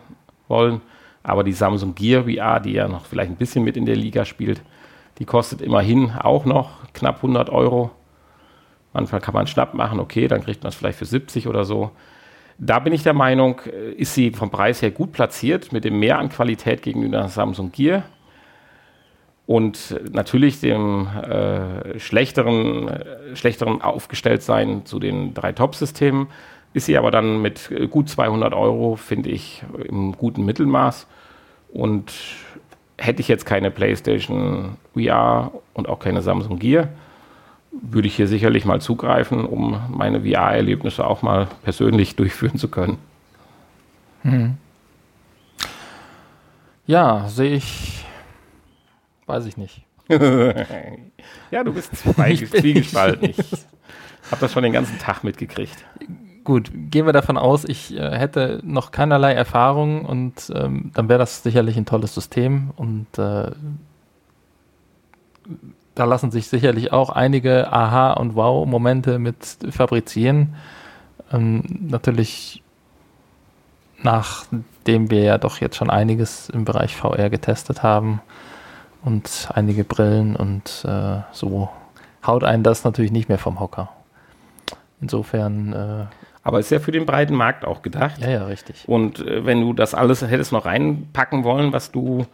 wollen. 0.48 0.80
Aber 1.22 1.44
die 1.44 1.52
Samsung 1.52 1.94
Gear 1.94 2.24
VR, 2.24 2.60
die 2.60 2.72
ja 2.72 2.88
noch 2.88 3.06
vielleicht 3.06 3.30
ein 3.30 3.36
bisschen 3.36 3.64
mit 3.64 3.76
in 3.76 3.86
der 3.86 3.96
Liga 3.96 4.24
spielt, 4.24 4.62
die 5.18 5.24
kostet 5.24 5.60
immerhin 5.60 6.10
auch 6.12 6.44
noch 6.44 6.92
knapp 6.92 7.16
100 7.16 7.50
Euro. 7.50 7.90
Manchmal 8.92 9.20
kann 9.20 9.34
man 9.34 9.40
einen 9.40 9.48
Schnapp 9.48 9.74
machen, 9.74 9.98
okay, 9.98 10.28
dann 10.28 10.42
kriegt 10.42 10.62
man 10.62 10.68
es 10.68 10.76
vielleicht 10.76 10.98
für 10.98 11.04
70 11.04 11.48
oder 11.48 11.64
so. 11.64 11.90
Da 12.58 12.78
bin 12.78 12.92
ich 12.92 13.02
der 13.02 13.12
Meinung, 13.12 13.60
äh, 13.66 13.92
ist 13.92 14.14
sie 14.14 14.30
vom 14.30 14.50
Preis 14.50 14.82
her 14.82 14.90
gut 14.90 15.12
platziert, 15.12 15.72
mit 15.72 15.84
dem 15.84 15.98
Mehr 15.98 16.18
an 16.18 16.28
Qualität 16.28 16.82
gegenüber 16.82 17.28
Samsung 17.28 17.72
Gear. 17.72 18.04
Und 19.46 20.00
natürlich 20.12 20.60
dem 20.60 21.06
äh, 21.06 21.98
schlechteren, 22.00 22.88
äh, 22.88 23.36
schlechteren 23.36 23.80
Aufgestelltsein 23.80 24.84
zu 24.86 24.98
den 24.98 25.34
drei 25.34 25.52
Top-Systemen 25.52 26.28
ist 26.72 26.86
sie 26.86 26.98
aber 26.98 27.10
dann 27.10 27.40
mit 27.40 27.70
äh, 27.70 27.86
gut 27.86 28.08
200 28.08 28.52
Euro, 28.52 28.96
finde 28.96 29.30
ich, 29.30 29.62
im 29.88 30.12
guten 30.12 30.44
Mittelmaß. 30.44 31.06
Und 31.72 32.12
hätte 32.98 33.20
ich 33.20 33.28
jetzt 33.28 33.46
keine 33.46 33.70
PlayStation 33.70 34.76
VR 34.94 35.52
und 35.74 35.88
auch 35.88 35.98
keine 35.98 36.22
Samsung 36.22 36.58
Gear, 36.58 36.88
würde 37.82 38.08
ich 38.08 38.16
hier 38.16 38.28
sicherlich 38.28 38.64
mal 38.64 38.80
zugreifen, 38.80 39.44
um 39.44 39.80
meine 39.90 40.20
VR-Erlebnisse 40.20 41.06
auch 41.06 41.22
mal 41.22 41.48
persönlich 41.62 42.16
durchführen 42.16 42.58
zu 42.58 42.68
können. 42.68 42.98
Hm. 44.22 44.56
Ja, 46.86 47.28
sehe 47.28 47.56
ich, 47.56 48.04
weiß 49.26 49.46
ich 49.46 49.56
nicht. 49.56 49.82
ja, 51.50 51.64
du 51.64 51.72
bist 51.72 51.96
zwiegespalten. 51.96 53.34
Ich 54.26 54.32
habe 54.32 54.40
das 54.40 54.52
schon 54.52 54.64
den 54.64 54.72
ganzen 54.72 54.98
Tag 54.98 55.22
mitgekriegt. 55.22 55.84
Gut, 56.42 56.72
gehen 56.72 57.06
wir 57.06 57.12
davon 57.12 57.38
aus, 57.38 57.64
ich 57.64 57.96
äh, 57.96 58.18
hätte 58.18 58.60
noch 58.64 58.90
keinerlei 58.90 59.32
Erfahrung 59.32 60.04
und 60.04 60.52
ähm, 60.52 60.90
dann 60.94 61.08
wäre 61.08 61.20
das 61.20 61.44
sicherlich 61.44 61.76
ein 61.76 61.86
tolles 61.86 62.12
System 62.12 62.72
und 62.74 63.06
äh, 63.18 63.52
da 65.96 66.04
lassen 66.04 66.30
sich 66.30 66.46
sicherlich 66.46 66.92
auch 66.92 67.10
einige 67.10 67.72
Aha- 67.72 68.12
und 68.12 68.36
Wow-Momente 68.36 69.18
mit 69.18 69.58
fabrizieren. 69.70 70.54
Ähm, 71.32 71.64
natürlich, 71.88 72.62
nachdem 74.02 75.10
wir 75.10 75.22
ja 75.22 75.38
doch 75.38 75.60
jetzt 75.60 75.76
schon 75.76 75.90
einiges 75.90 76.50
im 76.50 76.64
Bereich 76.66 76.94
VR 76.94 77.30
getestet 77.30 77.82
haben 77.82 78.20
und 79.02 79.48
einige 79.54 79.84
Brillen 79.84 80.36
und 80.36 80.84
äh, 80.86 81.22
so, 81.32 81.70
haut 82.24 82.44
einen 82.44 82.62
das 82.62 82.84
natürlich 82.84 83.10
nicht 83.10 83.30
mehr 83.30 83.38
vom 83.38 83.58
Hocker. 83.58 83.88
Insofern. 85.00 85.72
Äh, 85.72 86.06
aber 86.42 86.60
ist 86.60 86.70
ja 86.70 86.78
für 86.78 86.92
den 86.92 87.06
breiten 87.06 87.34
Markt 87.34 87.64
auch 87.64 87.80
gedacht. 87.80 88.18
Ja, 88.18 88.28
ja, 88.28 88.44
richtig. 88.44 88.84
Und 88.86 89.20
äh, 89.20 89.46
wenn 89.46 89.62
du 89.62 89.72
das 89.72 89.94
alles 89.94 90.20
hättest 90.20 90.52
noch 90.52 90.66
reinpacken 90.66 91.42
wollen, 91.42 91.72
was 91.72 91.90
du 91.90 92.26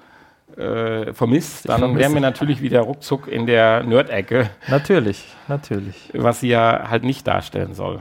äh, 0.57 1.12
vermisst, 1.12 1.69
dann 1.69 1.81
vermisse. 1.81 2.01
wären 2.01 2.15
wir 2.15 2.21
natürlich 2.21 2.61
wieder 2.61 2.81
ruckzuck 2.81 3.29
in 3.29 3.47
der 3.47 3.83
Nerd-Ecke. 3.83 4.51
Natürlich, 4.69 5.25
natürlich. 5.49 6.11
Was 6.15 6.41
sie 6.41 6.49
ja 6.49 6.88
halt 6.88 7.05
nicht 7.05 7.27
darstellen 7.27 7.75
soll. 7.75 8.01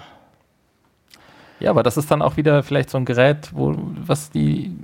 Ja, 1.59 1.69
aber 1.69 1.83
das 1.83 1.97
ist 1.97 2.09
dann 2.09 2.21
auch 2.21 2.37
wieder 2.37 2.63
vielleicht 2.63 2.89
so 2.89 2.97
ein 2.97 3.05
Gerät, 3.05 3.51
wo 3.53 3.75
was 3.77 4.31
die 4.31 4.75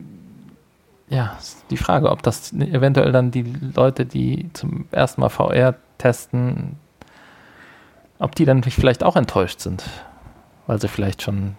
ja, 1.10 1.38
die 1.70 1.78
Frage, 1.78 2.12
ob 2.12 2.22
das 2.22 2.52
eventuell 2.52 3.12
dann 3.12 3.32
die 3.32 3.44
Leute, 3.44 4.06
die 4.06 4.50
zum 4.54 4.88
ersten 4.92 5.22
Mal 5.22 5.30
VR 5.30 5.76
testen, 5.98 6.76
ob 8.20 8.36
die 8.36 8.46
dann 8.46 8.64
vielleicht 8.64 9.04
auch 9.04 9.16
enttäuscht 9.16 9.62
sind, 9.62 9.84
weil 10.66 10.82
sie 10.82 10.90
vielleicht 10.90 11.22
schon 11.22 11.56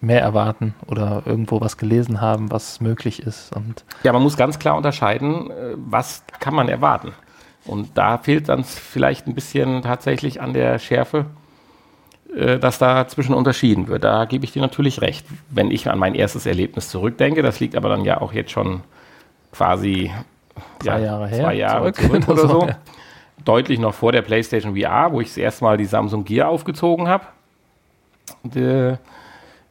mehr 0.00 0.20
erwarten 0.20 0.74
oder 0.86 1.22
irgendwo 1.26 1.60
was 1.60 1.76
gelesen 1.76 2.20
haben, 2.20 2.50
was 2.50 2.80
möglich 2.80 3.22
ist. 3.22 3.54
Und 3.54 3.84
ja, 4.02 4.12
man 4.12 4.22
muss 4.22 4.36
ganz 4.36 4.58
klar 4.58 4.76
unterscheiden, 4.76 5.50
äh, 5.50 5.74
was 5.76 6.24
kann 6.40 6.54
man 6.54 6.68
erwarten. 6.68 7.12
Und 7.66 7.96
da 7.98 8.18
fehlt 8.18 8.48
dann 8.48 8.64
vielleicht 8.64 9.26
ein 9.26 9.34
bisschen 9.34 9.82
tatsächlich 9.82 10.40
an 10.40 10.54
der 10.54 10.78
Schärfe, 10.78 11.26
äh, 12.34 12.58
dass 12.58 12.78
da 12.78 13.06
zwischen 13.08 13.34
unterschieden 13.34 13.88
wird. 13.88 14.04
Da 14.04 14.24
gebe 14.24 14.44
ich 14.44 14.52
dir 14.52 14.62
natürlich 14.62 15.02
recht. 15.02 15.26
Wenn 15.50 15.70
ich 15.70 15.88
an 15.88 15.98
mein 15.98 16.14
erstes 16.14 16.46
Erlebnis 16.46 16.88
zurückdenke, 16.88 17.42
das 17.42 17.60
liegt 17.60 17.76
aber 17.76 17.88
dann 17.88 18.04
ja 18.04 18.20
auch 18.20 18.32
jetzt 18.32 18.50
schon 18.52 18.82
quasi 19.52 20.10
zwei 20.78 20.92
ja, 20.92 20.98
Jahre 20.98 21.28
her, 21.28 21.40
zwei 21.40 21.54
Jahre 21.54 21.92
zurück, 21.92 22.24
zurück 22.24 22.28
oder 22.38 22.48
so. 22.48 22.66
Ja. 22.66 22.78
Deutlich 23.44 23.78
noch 23.78 23.94
vor 23.94 24.12
der 24.12 24.22
PlayStation 24.22 24.76
VR, 24.76 25.12
wo 25.12 25.20
ich 25.20 25.28
das 25.28 25.38
erste 25.38 25.64
Mal 25.64 25.76
die 25.76 25.86
Samsung 25.86 26.24
Gear 26.24 26.48
aufgezogen 26.48 27.08
habe. 27.08 27.24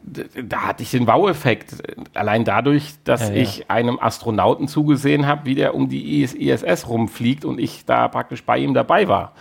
Da 0.02 0.62
hatte 0.62 0.84
ich 0.84 0.92
den 0.92 1.08
Wow-Effekt. 1.08 1.84
Allein 2.14 2.46
dadurch, 2.46 2.96
dass 3.04 3.30
ja, 3.30 3.36
ja. 3.36 3.42
ich 3.42 3.70
einem 3.70 4.00
Astronauten 4.00 4.68
zugesehen 4.68 5.28
habe, 5.28 5.46
wie 5.46 5.56
der 5.56 5.76
um 5.76 5.90
die 5.90 6.24
ISS 6.24 6.88
rumfliegt 6.88 7.46
und 7.46 7.60
ich 7.60 7.86
da 7.86 8.08
praktisch 8.08 8.44
bei 8.44 8.58
ihm 8.58 8.74
dabei 8.74 9.08
war. 9.08 9.34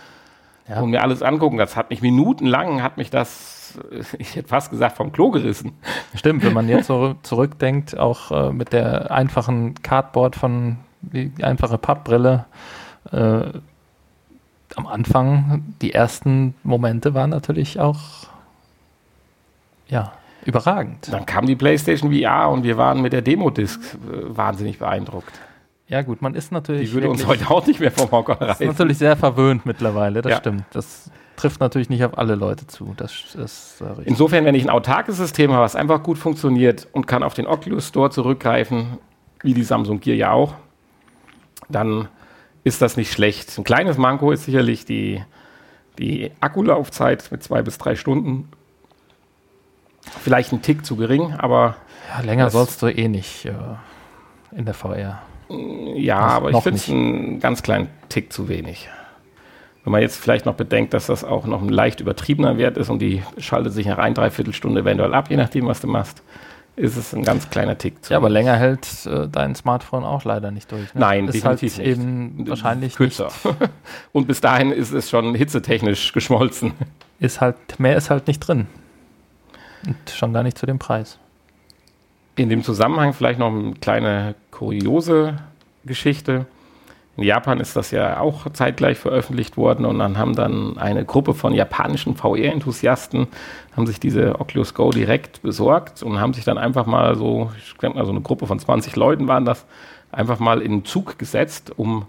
Ja. 0.67 0.81
Und 0.81 0.91
mir 0.91 1.01
alles 1.01 1.23
angucken. 1.23 1.57
Das 1.57 1.75
hat 1.75 1.89
mich 1.89 2.01
minutenlang, 2.01 2.83
hat 2.83 2.97
mich 2.97 3.09
das, 3.09 3.79
ich 4.19 4.35
hätte 4.35 4.49
fast 4.49 4.69
gesagt, 4.69 4.97
vom 4.97 5.11
Klo 5.11 5.31
gerissen. 5.31 5.73
Stimmt, 6.13 6.43
wenn 6.43 6.53
man 6.53 6.67
jetzt 6.69 6.87
so 6.87 7.15
zurückdenkt, 7.23 7.97
auch 7.97 8.31
äh, 8.31 8.51
mit 8.51 8.73
der 8.73 9.11
einfachen 9.11 9.75
Cardboard 9.81 10.35
von, 10.35 10.77
die 11.01 11.31
einfache 11.41 11.77
Pappbrille, 11.77 12.45
äh, 13.11 13.41
am 14.75 14.87
Anfang, 14.87 15.63
die 15.81 15.93
ersten 15.93 16.53
Momente 16.63 17.13
waren 17.13 17.29
natürlich 17.29 17.79
auch, 17.79 17.99
ja, 19.87 20.11
Überragend. 20.45 21.11
Dann 21.11 21.25
kam 21.25 21.45
die 21.45 21.55
PlayStation 21.55 22.13
VR 22.13 22.49
und 22.49 22.63
wir 22.63 22.77
waren 22.77 23.01
mit 23.01 23.13
der 23.13 23.21
Demo-Disc 23.21 23.79
äh, 23.81 24.37
wahnsinnig 24.37 24.79
beeindruckt. 24.79 25.33
Ja, 25.87 26.03
gut, 26.03 26.21
man 26.21 26.35
ist 26.35 26.51
natürlich. 26.51 26.89
Die 26.89 26.93
würde 26.93 27.09
uns 27.09 27.25
heute 27.25 27.49
auch 27.49 27.65
nicht 27.65 27.79
mehr 27.79 27.91
vom 27.91 28.11
Hocker 28.11 28.33
reißen. 28.41 28.65
Ist 28.65 28.73
natürlich 28.73 28.99
sehr 28.99 29.17
verwöhnt 29.17 29.65
mittlerweile, 29.65 30.21
das 30.21 30.31
ja. 30.31 30.37
stimmt. 30.37 30.63
Das 30.71 31.09
trifft 31.35 31.59
natürlich 31.59 31.89
nicht 31.89 32.03
auf 32.03 32.17
alle 32.17 32.35
Leute 32.35 32.67
zu. 32.67 32.93
Das 32.95 33.35
ist 33.35 33.81
äh, 33.81 34.03
Insofern, 34.05 34.45
wenn 34.45 34.55
ich 34.55 34.63
ein 34.63 34.69
autarkes 34.69 35.17
System 35.17 35.51
habe, 35.51 35.63
was 35.63 35.75
einfach 35.75 36.03
gut 36.03 36.17
funktioniert 36.17 36.87
und 36.91 37.07
kann 37.07 37.23
auf 37.23 37.33
den 37.33 37.47
Oculus 37.47 37.87
Store 37.87 38.11
zurückgreifen, 38.11 38.97
wie 39.41 39.53
die 39.53 39.63
Samsung 39.63 39.99
Gear 39.99 40.15
ja 40.15 40.31
auch, 40.31 40.53
dann 41.69 42.07
ist 42.63 42.81
das 42.81 42.97
nicht 42.97 43.11
schlecht. 43.11 43.57
Ein 43.57 43.63
kleines 43.63 43.97
Manko 43.97 44.31
ist 44.31 44.43
sicherlich 44.43 44.85
die, 44.85 45.23
die 45.97 46.31
Akkulaufzeit 46.39 47.31
mit 47.31 47.41
zwei 47.41 47.61
bis 47.61 47.77
drei 47.77 47.95
Stunden 47.95 48.49
Vielleicht 50.21 50.51
ein 50.51 50.61
Tick 50.61 50.85
zu 50.85 50.95
gering, 50.95 51.33
aber. 51.37 51.75
Ja, 52.09 52.23
länger 52.23 52.49
sollst 52.49 52.81
du 52.81 52.87
eh 52.87 53.07
nicht 53.07 53.45
äh, 53.45 53.51
in 54.51 54.65
der 54.65 54.73
VR. 54.73 55.21
Ja, 55.95 56.25
das 56.25 56.33
aber 56.33 56.49
ich 56.51 56.57
finde 56.57 56.77
es 56.77 56.89
einen 56.89 57.39
ganz 57.39 57.63
kleinen 57.63 57.89
Tick 58.09 58.31
zu 58.31 58.49
wenig. 58.49 58.89
Wenn 59.83 59.91
man 59.91 60.01
jetzt 60.01 60.17
vielleicht 60.17 60.45
noch 60.45 60.55
bedenkt, 60.55 60.93
dass 60.93 61.07
das 61.07 61.23
auch 61.23 61.45
noch 61.45 61.61
ein 61.61 61.69
leicht 61.69 61.99
übertriebener 62.01 62.57
Wert 62.57 62.77
ist 62.77 62.89
und 62.89 62.99
die 62.99 63.23
schaltet 63.37 63.73
sich 63.73 63.87
nach 63.87 63.97
ein, 63.97 64.13
dreiviertel 64.13 64.53
Stunde 64.53 64.81
eventuell 64.81 65.13
ab, 65.13 65.29
je 65.29 65.37
nachdem, 65.37 65.67
was 65.67 65.79
du 65.81 65.87
machst, 65.87 66.21
ist 66.75 66.95
es 66.95 67.13
ein 67.13 67.23
ganz 67.23 67.49
kleiner 67.49 67.77
Tick 67.77 68.03
zu 68.03 68.13
Ja, 68.13 68.17
aber 68.17 68.29
länger 68.29 68.55
hält 68.55 69.05
äh, 69.05 69.27
dein 69.27 69.55
Smartphone 69.55 70.03
auch 70.03 70.23
leider 70.23 70.51
nicht 70.51 70.71
durch. 70.71 70.93
Ne? 70.93 71.01
Nein, 71.01 71.27
ist 71.27 71.43
halt 71.43 71.61
definitiv 71.61 71.77
halt 71.77 71.97
nicht. 71.97 72.05
eben 72.05 72.49
wahrscheinlich 72.49 72.95
kürzer. 72.95 73.29
und 74.13 74.27
bis 74.27 74.41
dahin 74.41 74.71
ist 74.71 74.91
es 74.91 75.09
schon 75.09 75.35
hitzetechnisch 75.35 76.13
geschmolzen. 76.13 76.73
Ist 77.19 77.41
halt, 77.41 77.79
mehr 77.79 77.97
ist 77.97 78.09
halt 78.09 78.27
nicht 78.27 78.39
drin. 78.39 78.67
Und 79.85 79.97
schon 80.09 80.33
gar 80.33 80.43
nicht 80.43 80.57
zu 80.57 80.65
dem 80.65 80.79
Preis. 80.79 81.17
In 82.35 82.49
dem 82.49 82.63
Zusammenhang 82.63 83.13
vielleicht 83.13 83.39
noch 83.39 83.51
eine 83.51 83.73
kleine 83.73 84.35
kuriose 84.51 85.37
Geschichte. 85.85 86.45
In 87.17 87.23
Japan 87.23 87.59
ist 87.59 87.75
das 87.75 87.91
ja 87.91 88.19
auch 88.21 88.49
zeitgleich 88.53 88.97
veröffentlicht 88.97 89.57
worden 89.57 89.85
und 89.85 89.99
dann 89.99 90.17
haben 90.17 90.35
dann 90.35 90.77
eine 90.77 91.03
Gruppe 91.03 91.33
von 91.33 91.53
japanischen 91.53 92.15
VR-Enthusiasten 92.15 93.27
haben 93.75 93.87
sich 93.87 93.99
diese 93.99 94.39
Oculus 94.39 94.73
Go 94.73 94.91
direkt 94.91 95.41
besorgt 95.41 96.01
und 96.01 96.21
haben 96.21 96.33
sich 96.33 96.45
dann 96.45 96.57
einfach 96.57 96.85
mal 96.85 97.15
so, 97.15 97.51
ich 97.57 97.73
denke 97.77 97.97
mal 97.97 98.05
so 98.05 98.11
eine 98.11 98.21
Gruppe 98.21 98.47
von 98.47 98.57
20 98.57 98.95
Leuten 98.95 99.27
waren 99.27 99.43
das, 99.43 99.65
einfach 100.11 100.39
mal 100.39 100.61
in 100.61 100.71
den 100.71 100.85
Zug 100.85 101.19
gesetzt, 101.19 101.73
um 101.75 102.05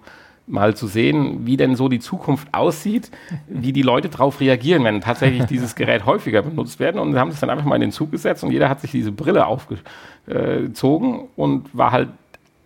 mal 0.51 0.75
zu 0.75 0.87
sehen, 0.87 1.47
wie 1.47 1.57
denn 1.57 1.77
so 1.77 1.89
die 1.89 2.01
Zukunft 2.01 2.49
aussieht, 2.53 3.11
wie 3.49 3.73
die 3.73 3.83
Leute 3.83 4.09
darauf 4.09 4.41
reagieren, 4.41 4.85
wenn 4.85 5.01
tatsächlich 5.01 5.45
dieses 5.45 5.75
Gerät 5.75 6.05
häufiger 6.07 6.43
benutzt 6.43 6.81
werden. 6.81 7.01
Und 7.01 7.13
sie 7.13 7.19
haben 7.19 7.31
es 7.31 7.41
dann 7.41 7.51
einfach 7.51 7.65
mal 7.65 7.77
in 7.77 7.83
den 7.83 7.93
Zug 7.93 8.11
gesetzt 8.11 8.45
und 8.45 8.51
jeder 8.51 8.69
hat 8.69 8.81
sich 8.81 8.91
diese 8.91 9.13
Brille 9.13 9.47
aufgezogen 9.47 11.29
und 11.37 11.77
war 11.77 11.93
halt 11.93 12.09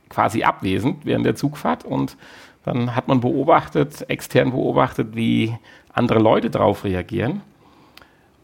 quasi 0.09 0.43
abwesend 0.43 1.05
während 1.05 1.27
der 1.27 1.35
Zugfahrt. 1.35 1.85
Und 1.85 2.17
dann 2.65 2.97
hat 2.97 3.09
man 3.09 3.21
beobachtet, 3.21 4.09
extern 4.09 4.51
beobachtet, 4.51 5.15
wie 5.15 5.55
andere 5.93 6.19
Leute 6.19 6.51
darauf 6.51 6.85
reagieren. 6.85 7.43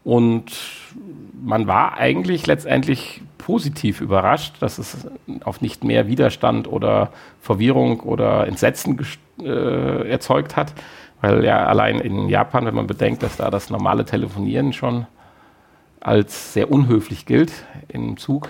Und 0.03 0.51
man 1.43 1.67
war 1.67 1.97
eigentlich 1.97 2.47
letztendlich 2.47 3.21
positiv 3.37 4.01
überrascht, 4.01 4.55
dass 4.59 4.77
es 4.77 5.07
auf 5.43 5.61
nicht 5.61 5.83
mehr 5.83 6.07
Widerstand 6.07 6.67
oder 6.67 7.11
Verwirrung 7.39 7.99
oder 8.01 8.47
Entsetzen 8.47 8.99
äh, 9.41 10.09
erzeugt 10.09 10.55
hat. 10.55 10.73
Weil 11.21 11.43
ja 11.43 11.65
allein 11.65 11.99
in 11.99 12.29
Japan, 12.29 12.65
wenn 12.65 12.75
man 12.75 12.87
bedenkt, 12.87 13.21
dass 13.21 13.37
da 13.37 13.51
das 13.51 13.69
normale 13.69 14.05
Telefonieren 14.05 14.73
schon 14.73 15.05
als 15.99 16.53
sehr 16.53 16.71
unhöflich 16.71 17.25
gilt 17.27 17.51
im 17.87 18.17
Zug, 18.17 18.49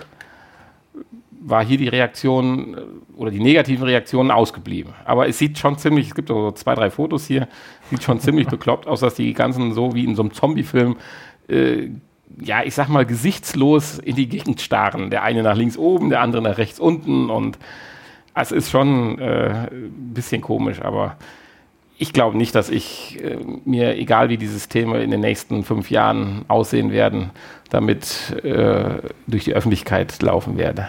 war 1.44 1.64
hier 1.64 1.76
die 1.76 1.88
Reaktion 1.88 2.74
äh, 2.74 2.80
oder 3.16 3.30
die 3.30 3.40
negativen 3.40 3.84
Reaktionen 3.84 4.30
ausgeblieben. 4.30 4.92
Aber 5.04 5.28
es 5.28 5.38
sieht 5.38 5.58
schon 5.58 5.76
ziemlich, 5.76 6.08
es 6.08 6.14
gibt 6.14 6.28
so 6.28 6.52
zwei, 6.52 6.74
drei 6.74 6.90
Fotos 6.90 7.26
hier, 7.26 7.48
sieht 7.90 8.02
schon 8.02 8.20
ziemlich 8.20 8.46
bekloppt 8.48 8.86
aus, 8.86 9.00
dass 9.00 9.14
die 9.14 9.32
ganzen 9.34 9.72
so 9.72 9.94
wie 9.94 10.04
in 10.04 10.14
so 10.14 10.22
einem 10.22 10.32
Zombie-Film, 10.32 10.96
äh, 11.52 11.90
ja, 12.40 12.62
ich 12.64 12.74
sag 12.74 12.88
mal, 12.88 13.04
gesichtslos 13.04 13.98
in 13.98 14.16
die 14.16 14.28
Gegend 14.28 14.60
starren. 14.60 15.10
Der 15.10 15.22
eine 15.22 15.42
nach 15.42 15.56
links 15.56 15.76
oben, 15.76 16.10
der 16.10 16.20
andere 16.20 16.42
nach 16.42 16.58
rechts 16.58 16.80
unten 16.80 17.30
und 17.30 17.58
es 18.34 18.52
ist 18.52 18.70
schon 18.70 19.18
äh, 19.18 19.68
ein 19.70 20.14
bisschen 20.14 20.40
komisch, 20.40 20.80
aber 20.80 21.16
ich 21.98 22.12
glaube 22.12 22.36
nicht, 22.36 22.54
dass 22.54 22.70
ich 22.70 23.22
äh, 23.22 23.38
mir, 23.64 23.96
egal 23.96 24.28
wie 24.28 24.38
die 24.38 24.46
Systeme 24.46 25.02
in 25.02 25.10
den 25.10 25.20
nächsten 25.20 25.64
fünf 25.64 25.90
Jahren 25.90 26.44
aussehen 26.48 26.90
werden, 26.90 27.30
damit 27.70 28.34
äh, 28.42 29.02
durch 29.26 29.44
die 29.44 29.54
Öffentlichkeit 29.54 30.20
laufen 30.22 30.56
werde. 30.56 30.88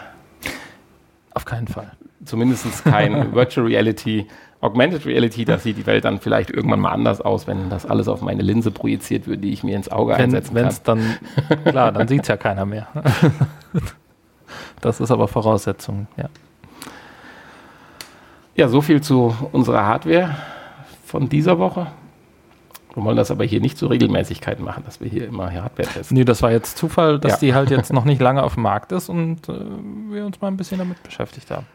Auf 1.34 1.46
keinen 1.46 1.68
Fall. 1.68 1.92
Zumindest 2.26 2.84
kein 2.86 3.32
Virtual 3.36 3.68
Reality. 3.68 4.28
Augmented 4.64 5.06
Reality, 5.06 5.44
da 5.44 5.58
sieht 5.58 5.78
die 5.78 5.86
Welt 5.86 6.06
dann 6.06 6.20
vielleicht 6.20 6.50
irgendwann 6.50 6.80
mal 6.80 6.92
anders 6.92 7.20
aus, 7.20 7.48
wenn 7.48 7.70
das 7.70 7.86
alles 7.86 8.08
auf 8.08 8.22
meine 8.22 8.44
Linse 8.44 8.72
projiziert 8.72 9.28
wird, 9.28 9.44
die 9.44 9.52
ich 9.52 9.62
mir 9.62 9.76
ins 9.76 9.92
Auge 9.92 10.14
wenn, 10.14 10.22
einsetzen 10.22 10.56
kann. 10.56 10.74
dann, 10.86 11.18
klar, 11.66 11.92
dann 11.92 12.08
sieht 12.08 12.22
es 12.22 12.30
ja 12.30 12.38
keiner 12.38 12.66
mehr. 12.66 12.88
Das 14.82 15.00
ist 15.00 15.12
aber 15.12 15.30
Voraussetzung, 15.30 16.08
ja. 16.18 16.30
Ja, 18.56 18.68
so 18.68 18.82
viel 18.82 19.02
zu 19.02 19.34
unserer 19.54 19.86
Hardware 19.86 20.36
von 21.06 21.30
dieser 21.30 21.58
Woche. 21.58 21.88
Wir 22.94 23.04
wollen 23.04 23.16
das 23.16 23.32
aber 23.32 23.46
hier 23.46 23.62
nicht 23.62 23.78
zur 23.78 23.90
Regelmäßigkeit 23.90 24.60
machen, 24.60 24.84
dass 24.86 25.00
wir 25.00 25.10
hier 25.10 25.26
immer 25.26 25.52
Hardware 25.52 25.88
testen. 25.88 26.18
Nee, 26.18 26.26
das 26.26 26.42
war 26.44 26.52
jetzt 26.52 26.78
Zufall, 26.78 27.18
dass 27.18 27.34
ja. 27.34 27.38
die 27.40 27.54
halt 27.56 27.72
jetzt 27.72 27.94
noch 27.94 28.04
nicht 28.04 28.22
lange 28.22 28.44
auf 28.44 28.56
dem 28.56 28.64
Markt 28.64 28.92
ist 28.92 29.08
und 29.08 29.48
äh, 29.48 29.54
wir 30.10 30.26
uns 30.26 30.40
mal 30.42 30.50
ein 30.50 30.58
bisschen 30.58 30.80
damit 30.80 31.02
beschäftigt 31.02 31.50
haben. 31.50 31.66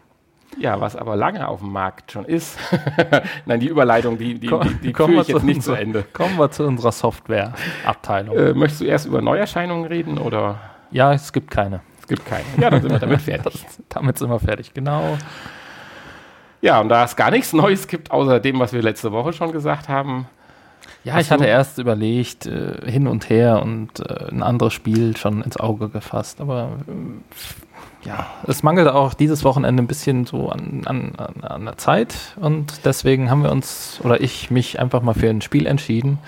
Ja, 0.57 0.80
was 0.80 0.96
aber 0.96 1.14
lange 1.14 1.46
auf 1.46 1.61
dem 1.61 1.72
Markt 1.72 2.12
schon 2.12 2.24
ist. 2.24 2.59
Nein, 3.46 3.61
die 3.61 3.68
Überleitung, 3.68 4.18
die, 4.18 4.34
die, 4.34 4.49
die, 4.49 4.74
die 4.82 4.92
kommen 4.92 5.14
wir 5.14 5.22
jetzt 5.22 5.44
nicht 5.44 5.62
zu 5.62 5.72
Ende. 5.72 6.05
Kommen 6.12 6.36
wir 6.36 6.51
zu 6.51 6.64
unserer 6.64 6.92
Software-Abteilung. 6.92 8.36
Äh, 8.36 8.55
möchtest 8.55 8.80
du 8.80 8.84
erst 8.86 9.07
über 9.07 9.20
Neuerscheinungen 9.20 9.86
reden 9.86 10.18
oder? 10.18 10.59
Ja, 10.90 11.12
es 11.12 11.32
gibt 11.32 11.51
keine. 11.51 11.80
Es 12.01 12.09
gibt 12.09 12.26
keine. 12.26 12.44
Ja, 12.61 12.70
dann 12.70 12.82
sind 12.82 12.90
wir 12.90 12.99
damit 12.99 13.20
fertig. 13.22 13.64
Damit 13.88 14.18
sind 14.18 14.30
wir 14.30 14.40
fertig, 14.40 14.74
genau. 14.74 15.18
Ja, 16.61 16.80
und 16.80 16.88
da 16.88 17.05
es 17.05 17.14
gar 17.14 17.30
nichts 17.30 17.53
Neues 17.53 17.86
gibt, 17.86 18.11
außer 18.11 18.40
dem, 18.40 18.59
was 18.59 18.72
wir 18.72 18.82
letzte 18.82 19.12
Woche 19.12 19.32
schon 19.32 19.53
gesagt 19.53 19.88
haben, 19.88 20.26
ja, 21.05 21.18
ich 21.20 21.30
hatte 21.30 21.46
erst 21.46 21.78
überlegt, 21.78 22.46
äh, 22.46 22.90
hin 22.90 23.07
und 23.07 23.30
her 23.30 23.62
und 23.62 24.01
äh, 24.01 24.28
ein 24.30 24.42
anderes 24.42 24.72
Spiel 24.72 25.16
schon 25.16 25.42
ins 25.42 25.57
Auge 25.57 25.88
gefasst, 25.88 26.40
aber 26.40 26.80
äh, 26.86 26.92
ja, 28.05 28.26
es 28.47 28.62
mangelte 28.62 28.95
auch 28.95 29.14
dieses 29.14 29.45
Wochenende 29.45 29.83
ein 29.83 29.87
bisschen 29.87 30.24
so 30.24 30.49
an, 30.49 30.83
an, 30.87 31.12
an 31.43 31.64
der 31.64 31.76
Zeit 31.76 32.37
und 32.37 32.85
deswegen 32.85 33.31
haben 33.31 33.43
wir 33.43 33.51
uns 33.51 34.01
oder 34.03 34.20
ich 34.20 34.51
mich 34.51 34.79
einfach 34.79 35.03
mal 35.03 35.14
für 35.14 35.29
ein 35.29 35.41
Spiel 35.41 35.66
entschieden, 35.66 36.18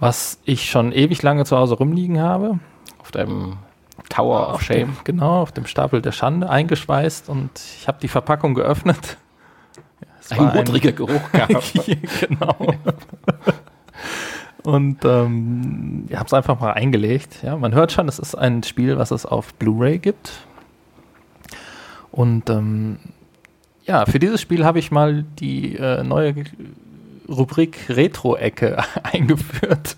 was 0.00 0.38
ich 0.44 0.70
schon 0.70 0.92
ewig 0.92 1.22
lange 1.22 1.44
zu 1.44 1.56
Hause 1.56 1.74
rumliegen 1.74 2.20
habe. 2.20 2.58
Auf 3.00 3.10
deinem 3.10 3.58
Tower 4.08 4.54
of 4.54 4.62
Shame. 4.62 4.78
Dem, 4.78 4.96
genau, 5.04 5.42
auf 5.42 5.52
dem 5.52 5.66
Stapel 5.66 6.02
der 6.02 6.12
Schande 6.12 6.50
eingeschweißt 6.50 7.28
und 7.28 7.50
ich 7.78 7.88
habe 7.88 7.98
die 8.00 8.08
Verpackung 8.08 8.54
geöffnet 8.54 9.16
es 10.30 10.38
ein 10.38 10.54
modriger 10.54 10.92
Geruch 10.92 11.32
gab. 11.32 11.48
genau. 12.20 12.74
Und 14.64 15.04
ähm, 15.04 16.04
ich 16.08 16.16
habe 16.16 16.26
es 16.26 16.34
einfach 16.34 16.60
mal 16.60 16.72
eingelegt. 16.72 17.42
Ja, 17.42 17.56
man 17.56 17.74
hört 17.74 17.92
schon, 17.92 18.08
es 18.08 18.18
ist 18.18 18.34
ein 18.34 18.62
Spiel, 18.62 18.98
was 18.98 19.10
es 19.10 19.24
auf 19.24 19.54
Blu-ray 19.54 19.98
gibt. 19.98 20.32
Und 22.10 22.50
ähm, 22.50 22.98
ja, 23.84 24.04
für 24.06 24.18
dieses 24.18 24.40
Spiel 24.40 24.64
habe 24.64 24.78
ich 24.78 24.90
mal 24.90 25.24
die 25.38 25.76
äh, 25.76 26.02
neue 26.02 26.34
Rubrik 27.28 27.78
Retro-Ecke 27.88 28.82
eingeführt. 29.02 29.96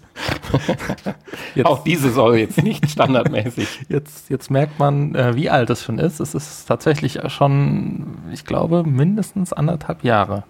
jetzt, 1.55 1.67
Auch 1.67 1.85
diese 1.85 2.11
soll 2.11 2.39
jetzt 2.39 2.63
nicht 2.63 2.91
standardmäßig. 2.91 3.69
Jetzt, 3.89 4.29
jetzt 4.31 4.51
merkt 4.51 4.79
man, 4.79 5.15
äh, 5.15 5.35
wie 5.35 5.49
alt 5.49 5.71
es 5.71 5.85
schon 5.85 5.99
ist. 5.99 6.21
Es 6.21 6.35
ist 6.35 6.67
tatsächlich 6.67 7.21
schon, 7.29 8.19
ich 8.33 8.45
glaube, 8.45 8.85
mindestens 8.85 9.53
anderthalb 9.53 10.05
Jahre. 10.05 10.45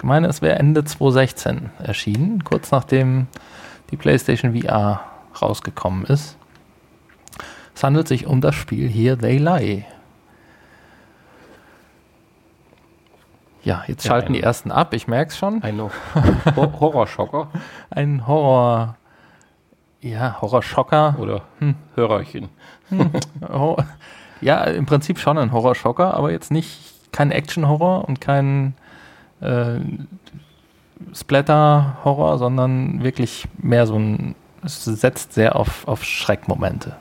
Ich 0.00 0.04
meine, 0.04 0.28
es 0.28 0.40
wäre 0.40 0.58
Ende 0.58 0.82
2016 0.82 1.68
erschienen, 1.78 2.42
kurz 2.42 2.70
nachdem 2.70 3.26
die 3.90 3.98
PlayStation 3.98 4.58
VR 4.58 5.02
rausgekommen 5.42 6.06
ist. 6.06 6.38
Es 7.74 7.84
handelt 7.84 8.08
sich 8.08 8.26
um 8.26 8.40
das 8.40 8.54
Spiel 8.54 8.88
Here 8.88 9.18
They 9.18 9.36
Lie. 9.36 9.84
Ja, 13.62 13.84
jetzt 13.88 14.04
ja, 14.04 14.12
schalten 14.12 14.32
die 14.32 14.42
ersten 14.42 14.72
ab, 14.72 14.94
ich 14.94 15.06
merke 15.06 15.32
es 15.32 15.36
schon. 15.36 15.62
Ein 15.62 15.78
Horrorschocker. 16.56 17.50
ein 17.90 18.26
Horror. 18.26 18.96
Ja, 20.00 20.40
Horrorschocker. 20.40 21.16
Oder 21.18 21.42
hm. 21.58 21.74
Hörerchen. 21.94 22.48
Hm. 22.88 23.10
ja, 24.40 24.64
im 24.64 24.86
Prinzip 24.86 25.18
schon 25.18 25.36
ein 25.36 25.52
Horrorschocker, 25.52 26.14
aber 26.14 26.30
jetzt 26.32 26.50
nicht 26.50 27.12
kein 27.12 27.30
Action-Horror 27.30 28.08
und 28.08 28.22
kein 28.22 28.72
äh, 29.40 29.80
Splatter-Horror, 31.14 32.38
sondern 32.38 33.02
wirklich 33.02 33.46
mehr 33.58 33.86
so 33.86 33.96
ein. 33.98 34.34
Es 34.62 34.84
setzt 34.84 35.32
sehr 35.32 35.56
auf, 35.56 35.88
auf 35.88 36.04
Schreckmomente. 36.04 36.94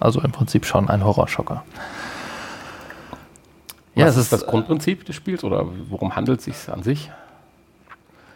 Also 0.00 0.20
im 0.20 0.32
Prinzip 0.32 0.66
schon 0.66 0.88
ein 0.88 1.04
Horrorschocker. 1.04 1.64
Ja, 3.94 4.06
Was 4.06 4.16
ist 4.16 4.32
das 4.32 4.46
Grundprinzip 4.46 5.04
des 5.04 5.16
Spiels 5.16 5.42
oder 5.44 5.66
worum 5.88 6.14
handelt 6.14 6.38
es 6.40 6.44
sich 6.44 6.72
an 6.72 6.82
sich? 6.82 7.10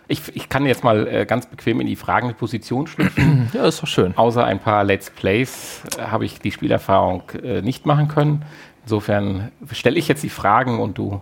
Ich, 0.09 0.35
ich 0.35 0.49
kann 0.49 0.67
jetzt 0.67 0.83
mal 0.83 1.07
äh, 1.07 1.25
ganz 1.25 1.47
bequem 1.47 1.81
in 1.81 1.87
die 1.87 1.97
fragende 1.97 2.35
Position 2.35 2.87
schlüpfen. 2.87 3.51
Ja, 3.55 3.65
ist 3.67 3.81
doch 3.83 3.87
schön. 3.87 4.17
Außer 4.17 4.45
ein 4.45 4.59
paar 4.59 4.83
Let's 4.85 5.11
Plays 5.11 5.83
äh, 5.97 6.03
habe 6.03 6.25
ich 6.25 6.41
die 6.41 6.51
Spielerfahrung 6.51 7.23
äh, 7.43 7.63
nicht 7.63 7.87
machen 7.87 8.09
können. 8.09 8.45
Insofern 8.85 9.53
stelle 9.71 9.99
ich 9.99 10.09
jetzt 10.09 10.25
die 10.25 10.29
Fragen 10.29 10.81
und 10.81 10.99
du 10.99 11.21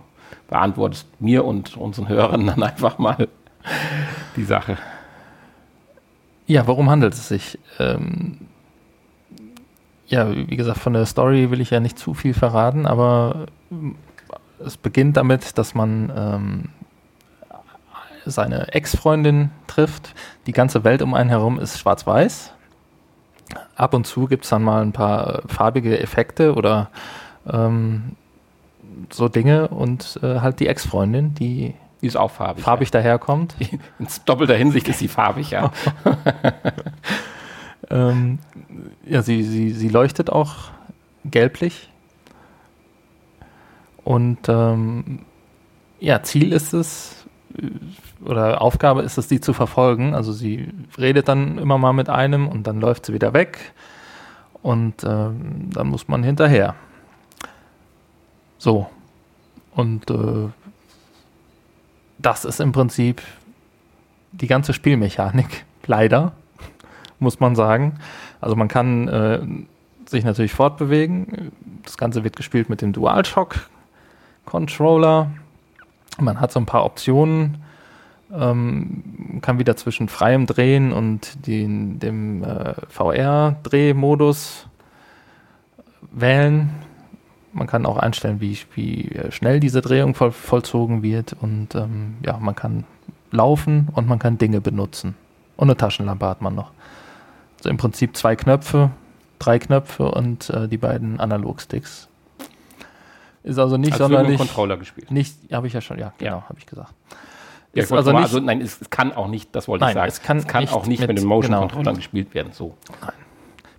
beantwortest 0.51 1.07
mir 1.19 1.45
und 1.45 1.77
unseren 1.77 2.09
Hörern 2.09 2.45
dann 2.45 2.61
einfach 2.61 2.99
mal 2.99 3.27
die 4.35 4.43
Sache. 4.43 4.77
Ja, 6.45 6.67
worum 6.67 6.89
handelt 6.89 7.13
es 7.13 7.29
sich? 7.29 7.57
Ähm, 7.79 8.37
ja, 10.07 10.35
wie 10.35 10.57
gesagt, 10.57 10.79
von 10.79 10.93
der 10.93 11.05
Story 11.05 11.49
will 11.51 11.61
ich 11.61 11.69
ja 11.69 11.79
nicht 11.79 11.97
zu 11.97 12.13
viel 12.13 12.33
verraten, 12.33 12.85
aber 12.85 13.45
es 14.59 14.75
beginnt 14.75 15.15
damit, 15.15 15.57
dass 15.57 15.73
man 15.73 16.11
ähm, 16.13 16.69
seine 18.25 18.73
Ex-Freundin 18.73 19.51
trifft. 19.67 20.13
Die 20.47 20.51
ganze 20.51 20.83
Welt 20.83 21.01
um 21.01 21.13
einen 21.13 21.29
herum 21.29 21.59
ist 21.59 21.79
schwarz-weiß. 21.79 22.51
Ab 23.77 23.93
und 23.93 24.05
zu 24.05 24.27
gibt 24.27 24.43
es 24.43 24.49
dann 24.49 24.63
mal 24.63 24.81
ein 24.81 24.91
paar 24.91 25.43
farbige 25.47 25.97
Effekte 25.97 26.55
oder 26.55 26.89
ähm, 27.49 28.17
so 29.11 29.27
Dinge 29.27 29.67
und 29.69 30.19
äh, 30.23 30.39
halt 30.39 30.59
die 30.59 30.67
Ex-Freundin, 30.67 31.33
die, 31.35 31.73
die 32.01 32.07
ist 32.07 32.17
auch 32.17 32.31
farbig, 32.31 32.63
farbig 32.63 32.89
ja. 32.89 32.99
daherkommt. 32.99 33.55
In 33.59 34.07
doppelter 34.25 34.55
Hinsicht 34.55 34.87
ist 34.87 34.99
sie 34.99 35.07
farbig, 35.07 35.51
ja. 35.51 35.71
ähm, 37.89 38.39
ja, 39.05 39.21
sie, 39.21 39.43
sie, 39.43 39.71
sie 39.71 39.89
leuchtet 39.89 40.29
auch 40.29 40.55
gelblich 41.25 41.89
und 44.03 44.49
ähm, 44.49 45.19
ja, 45.99 46.23
Ziel 46.23 46.53
ist 46.53 46.73
es, 46.73 47.25
äh, 47.57 47.67
oder 48.27 48.61
Aufgabe 48.61 49.01
ist 49.01 49.17
es, 49.17 49.27
die 49.27 49.39
zu 49.39 49.53
verfolgen. 49.53 50.13
Also 50.13 50.31
sie 50.31 50.69
redet 50.97 51.27
dann 51.27 51.57
immer 51.57 51.77
mal 51.77 51.93
mit 51.93 52.09
einem 52.09 52.47
und 52.47 52.67
dann 52.67 52.79
läuft 52.79 53.05
sie 53.05 53.13
wieder 53.13 53.33
weg 53.33 53.73
und 54.61 55.03
ähm, 55.03 55.69
dann 55.71 55.87
muss 55.87 56.07
man 56.07 56.23
hinterher. 56.23 56.75
So. 58.61 58.85
Und 59.73 60.11
äh, 60.11 60.49
das 62.19 62.45
ist 62.45 62.59
im 62.59 62.73
Prinzip 62.73 63.23
die 64.33 64.45
ganze 64.45 64.73
Spielmechanik. 64.73 65.65
Leider, 65.87 66.33
muss 67.17 67.39
man 67.39 67.55
sagen. 67.55 67.97
Also 68.39 68.55
man 68.55 68.67
kann 68.67 69.07
äh, 69.07 69.41
sich 70.05 70.23
natürlich 70.23 70.53
fortbewegen. 70.53 71.51
Das 71.81 71.97
Ganze 71.97 72.23
wird 72.23 72.35
gespielt 72.35 72.69
mit 72.69 72.83
dem 72.83 72.93
DualShock 72.93 73.67
Controller. 74.45 75.31
Man 76.19 76.39
hat 76.39 76.51
so 76.51 76.59
ein 76.59 76.67
paar 76.67 76.85
Optionen. 76.85 77.63
Ähm, 78.31 79.39
kann 79.41 79.57
wieder 79.57 79.75
zwischen 79.75 80.07
freiem 80.07 80.45
Drehen 80.45 80.93
und 80.93 81.47
den, 81.47 81.97
dem 81.97 82.43
äh, 82.43 82.75
VR-Drehmodus 82.89 84.67
wählen. 86.11 86.69
Man 87.53 87.67
kann 87.67 87.85
auch 87.85 87.97
einstellen, 87.97 88.39
wie, 88.39 88.57
wie 88.75 89.19
schnell 89.29 89.59
diese 89.59 89.81
Drehung 89.81 90.15
voll, 90.15 90.31
vollzogen 90.31 91.03
wird. 91.03 91.35
Und 91.39 91.75
ähm, 91.75 92.15
ja, 92.25 92.37
man 92.37 92.55
kann 92.55 92.85
laufen 93.31 93.89
und 93.93 94.07
man 94.07 94.19
kann 94.19 94.37
Dinge 94.37 94.61
benutzen. 94.61 95.15
Und 95.57 95.69
eine 95.69 95.77
Taschenlampe 95.77 96.25
hat 96.25 96.41
man 96.41 96.55
noch. 96.55 96.71
Also 97.57 97.69
im 97.69 97.77
Prinzip 97.77 98.15
zwei 98.15 98.35
Knöpfe, 98.35 98.91
drei 99.39 99.59
Knöpfe 99.59 100.11
und 100.11 100.49
äh, 100.49 100.67
die 100.67 100.77
beiden 100.77 101.19
Analogsticks. 101.19 102.07
Ist 103.43 103.59
also 103.59 103.77
nicht 103.77 103.93
Hast 103.93 103.99
sonderlich. 103.99 104.37
Controller 104.37 104.77
gespielt. 104.77 105.11
Nicht, 105.11 105.35
habe 105.51 105.67
ich 105.67 105.73
ja 105.73 105.81
schon, 105.81 105.97
ja, 105.97 106.13
genau, 106.17 106.37
ja. 106.37 106.43
habe 106.47 106.59
ich 106.59 106.65
gesagt. 106.65 106.93
Ja, 107.73 107.83
ist 107.83 107.91
also, 107.91 108.11
nicht, 108.11 108.21
also 108.21 108.39
nein, 108.39 108.61
es, 108.61 108.79
kann 108.89 109.13
auch 109.13 109.27
nicht, 109.27 109.55
das 109.55 109.67
wollte 109.67 109.85
nein, 109.85 109.91
ich 109.91 109.95
sagen. 109.95 110.07
Es 110.09 110.21
kann, 110.21 110.37
es 110.37 110.47
kann 110.47 110.61
nicht 110.61 110.73
auch 110.73 110.85
nicht 110.85 110.99
mit, 110.99 111.09
mit 111.09 111.17
den 111.19 111.25
Motion 111.25 111.51
genau. 111.51 111.61
Controllern 111.61 111.95
gespielt 111.95 112.33
werden. 112.33 112.51
So. 112.51 112.75
Nein. 113.01 113.11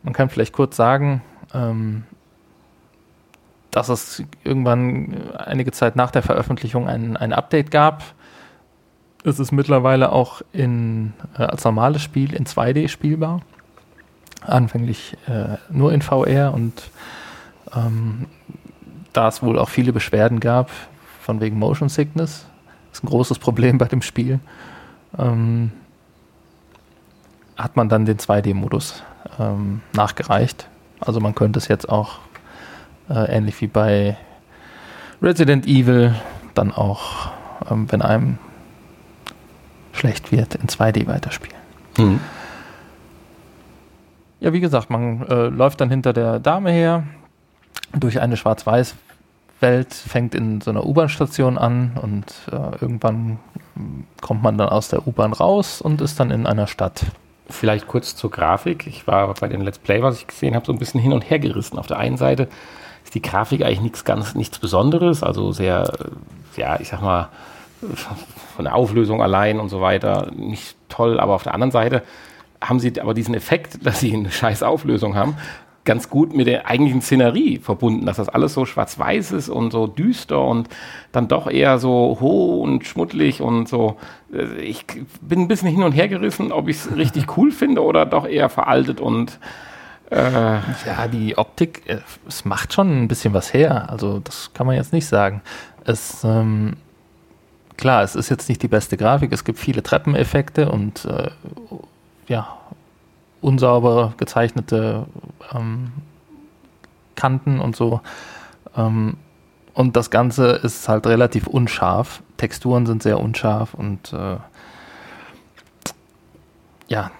Man 0.03 0.15
kann 0.15 0.31
vielleicht 0.31 0.53
kurz 0.53 0.77
sagen, 0.77 1.23
ähm, 1.55 2.05
dass 3.73 3.89
es 3.89 4.23
irgendwann 4.45 5.33
einige 5.37 5.73
Zeit 5.73 5.97
nach 5.97 6.13
der 6.13 6.23
Veröffentlichung 6.23 6.89
ein, 6.89 7.17
ein 7.17 7.33
Update 7.33 7.71
gab. 7.71 8.05
Es 9.25 9.41
ist 9.41 9.51
mittlerweile 9.51 10.13
auch 10.13 10.43
in, 10.53 11.15
äh, 11.37 11.43
als 11.43 11.65
normales 11.65 12.03
Spiel 12.03 12.35
in 12.35 12.45
2D 12.45 12.89
spielbar. 12.89 13.41
Anfänglich 14.43 15.17
äh, 15.27 15.57
nur 15.71 15.93
in 15.93 16.03
VR 16.03 16.53
und 16.53 16.91
ähm, 17.75 18.27
da 19.13 19.29
es 19.29 19.43
wohl 19.43 19.59
auch 19.59 19.69
viele 19.69 19.93
Beschwerden 19.93 20.39
gab, 20.39 20.71
von 21.21 21.41
wegen 21.41 21.59
Motion 21.59 21.89
Sickness, 21.89 22.47
ist 22.93 23.05
ein 23.05 23.09
großes 23.09 23.39
Problem 23.39 23.79
bei 23.79 23.87
dem 23.87 24.03
Spiel, 24.03 24.41
ähm, 25.19 25.73
hat 27.57 27.77
man 27.77 27.89
dann 27.89 28.05
den 28.05 28.19
2D-Modus 28.19 29.03
ähm, 29.39 29.81
nachgereicht. 29.95 30.69
Also 31.01 31.21
man 31.21 31.35
könnte 31.35 31.59
es 31.59 31.69
jetzt 31.69 31.89
auch 31.89 32.19
äh, 33.13 33.37
ähnlich 33.37 33.61
wie 33.61 33.67
bei 33.67 34.17
Resident 35.23 35.67
Evil 35.67 36.15
dann 36.55 36.73
auch, 36.73 37.31
ähm, 37.71 37.91
wenn 37.91 38.03
einem 38.03 38.39
schlecht 39.93 40.33
wird, 40.33 40.55
in 40.55 40.67
2D 40.67 41.07
weiterspielen. 41.07 41.59
Mhm. 41.99 42.21
Ja, 44.41 44.53
wie 44.53 44.61
gesagt, 44.61 44.91
man 44.91 45.27
äh, 45.29 45.47
läuft 45.49 45.81
dann 45.81 45.91
hinter 45.91 46.13
der 46.13 46.41
Dame 46.41 46.73
her 46.73 47.05
durch 47.93 48.21
eine 48.21 48.37
Schwarz-Weiß-Welt, 48.37 49.95
fängt 49.95 50.35
in 50.35 50.61
so 50.61 50.71
einer 50.71 50.85
U-Bahn-Station 50.85 51.59
an 51.59 51.93
und 52.01 52.27
äh, 52.51 52.81
irgendwann 52.81 53.39
kommt 54.21 54.43
man 54.43 54.59
dann 54.59 54.69
aus 54.69 54.89
der 54.89 55.07
U-Bahn 55.07 55.33
raus 55.33 55.81
und 55.81 56.01
ist 56.01 56.19
dann 56.19 56.31
in 56.31 56.47
einer 56.47 56.67
Stadt. 56.67 57.07
Vielleicht 57.49 57.87
kurz 57.87 58.17
zur 58.17 58.31
Grafik. 58.31 58.87
Ich 58.87 59.07
war 59.07 59.33
bei 59.35 59.49
den 59.49 59.61
Let's 59.61 59.79
Play, 59.79 60.03
was 60.03 60.17
ich 60.17 60.27
gesehen 60.27 60.55
habe, 60.55 60.67
so 60.67 60.73
ein 60.73 60.79
bisschen 60.79 61.01
hin 61.01 61.13
und 61.13 61.29
her 61.29 61.39
gerissen. 61.39 61.79
Auf 61.79 61.87
der 61.87 61.99
einen 61.99 62.17
Seite 62.17 62.49
ist 63.05 63.15
die 63.15 63.23
Grafik 63.23 63.63
eigentlich 63.63 63.81
nichts 63.81 64.05
ganz 64.05 64.35
nichts 64.35 64.59
Besonderes, 64.59 65.23
also 65.23 65.53
sehr, 65.53 65.93
ja, 66.57 66.81
ich 66.81 66.89
sag 66.89 67.03
mal, 67.03 67.29
von 68.55 68.65
der 68.65 68.75
Auflösung 68.75 69.23
allein 69.23 69.59
und 69.59 69.69
so 69.69 69.81
weiter 69.81 70.31
nicht 70.35 70.77
toll, 70.89 71.19
aber 71.19 71.35
auf 71.35 71.43
der 71.43 71.55
anderen 71.55 71.73
Seite 71.73 72.03
haben 72.63 72.79
sie 72.79 73.01
aber 73.01 73.15
diesen 73.15 73.35
Effekt, 73.35 73.85
dass 73.85 74.01
sie 74.01 74.15
eine 74.15 74.31
scheiß 74.31 74.63
Auflösung 74.63 75.17
haben, 75.17 75.37
ganz 75.85 76.09
gut 76.09 76.33
mit 76.35 76.47
der 76.47 76.69
eigentlichen 76.69 77.03
Szenerie 77.03 77.59
verbunden, 77.59 78.07
dass 78.07 78.19
das 78.19 78.29
alles 78.29 78.55
so 78.55 78.65
schwarz-weiß 78.67 79.33
ist 79.33 79.49
und 79.49 79.73
so 79.73 79.89
düster 79.89 80.41
und 80.41 80.69
dann 81.11 81.27
doch 81.27 81.51
eher 81.51 81.79
so 81.79 82.19
hoch 82.21 82.63
und 82.63 82.87
schmuddelig 82.87 83.41
und 83.41 83.69
so. 83.69 83.97
Ich 84.63 84.87
bin 85.21 85.41
ein 85.41 85.49
bisschen 85.49 85.69
hin 85.69 85.83
und 85.83 85.93
her 85.93 86.09
gerissen, 86.09 86.53
ob 86.53 86.69
ich 86.69 86.77
es 86.77 86.97
richtig 86.97 87.37
cool 87.37 87.51
finde 87.51 87.83
oder 87.83 88.07
doch 88.07 88.27
eher 88.29 88.49
veraltet 88.49 89.01
und 89.01 89.41
äh 90.13 90.61
ja, 90.87 91.09
die 91.09 91.37
Optik, 91.39 91.83
äh, 91.87 91.99
es 92.29 92.45
macht 92.45 92.73
schon 92.73 93.03
ein 93.03 93.09
bisschen 93.09 93.35
was 93.35 93.53
her. 93.53 93.91
Also 93.91 94.21
das 94.21 94.53
kann 94.55 94.67
man 94.67 94.77
jetzt 94.77 94.93
nicht 94.93 95.07
sagen. 95.07 95.43
Es 95.85 96.23
ähm, 96.25 96.77
klar, 97.77 98.03
es 98.03 98.15
ist 98.15 98.29
jetzt 98.29 98.49
nicht 98.49 98.63
die 98.63 98.69
beste 98.69 98.97
Grafik. 98.97 99.33
Es 99.33 99.45
gibt 99.45 99.59
viele 99.59 99.83
Treppeneffekte 99.83 100.71
und 100.71 101.05
äh, 101.05 101.31
ja 102.29 102.59
unsauber 103.41 104.15
gezeichnete 104.17 105.07
ähm, 105.53 105.93
Kanten 107.17 107.61
und 107.61 107.77
so. 107.77 108.01
Ähm, 108.77 109.17
und 109.75 109.97
das 109.97 110.11
Ganze 110.11 110.53
ist 110.53 110.89
halt 110.89 111.07
relativ 111.07 111.47
unscharf. 111.47 112.23
Texturen 112.37 112.87
sind 112.87 113.03
sehr 113.03 113.21
unscharf 113.21 113.75
und 113.75 114.13
äh, 114.13 114.37
ja, 116.89 117.11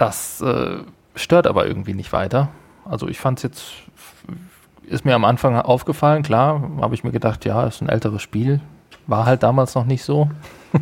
das 0.00 0.40
äh, 0.40 0.78
stört 1.14 1.46
aber 1.46 1.66
irgendwie 1.66 1.94
nicht 1.94 2.12
weiter. 2.12 2.48
Also 2.84 3.08
ich 3.08 3.18
fand 3.18 3.38
es 3.38 3.42
jetzt, 3.42 3.72
ist 4.82 5.04
mir 5.04 5.14
am 5.14 5.24
Anfang 5.24 5.56
aufgefallen, 5.56 6.22
klar, 6.22 6.62
habe 6.80 6.94
ich 6.94 7.04
mir 7.04 7.12
gedacht, 7.12 7.44
ja, 7.44 7.66
ist 7.66 7.82
ein 7.82 7.88
älteres 7.88 8.22
Spiel. 8.22 8.60
War 9.06 9.26
halt 9.26 9.42
damals 9.42 9.74
noch 9.74 9.84
nicht 9.84 10.02
so. 10.04 10.30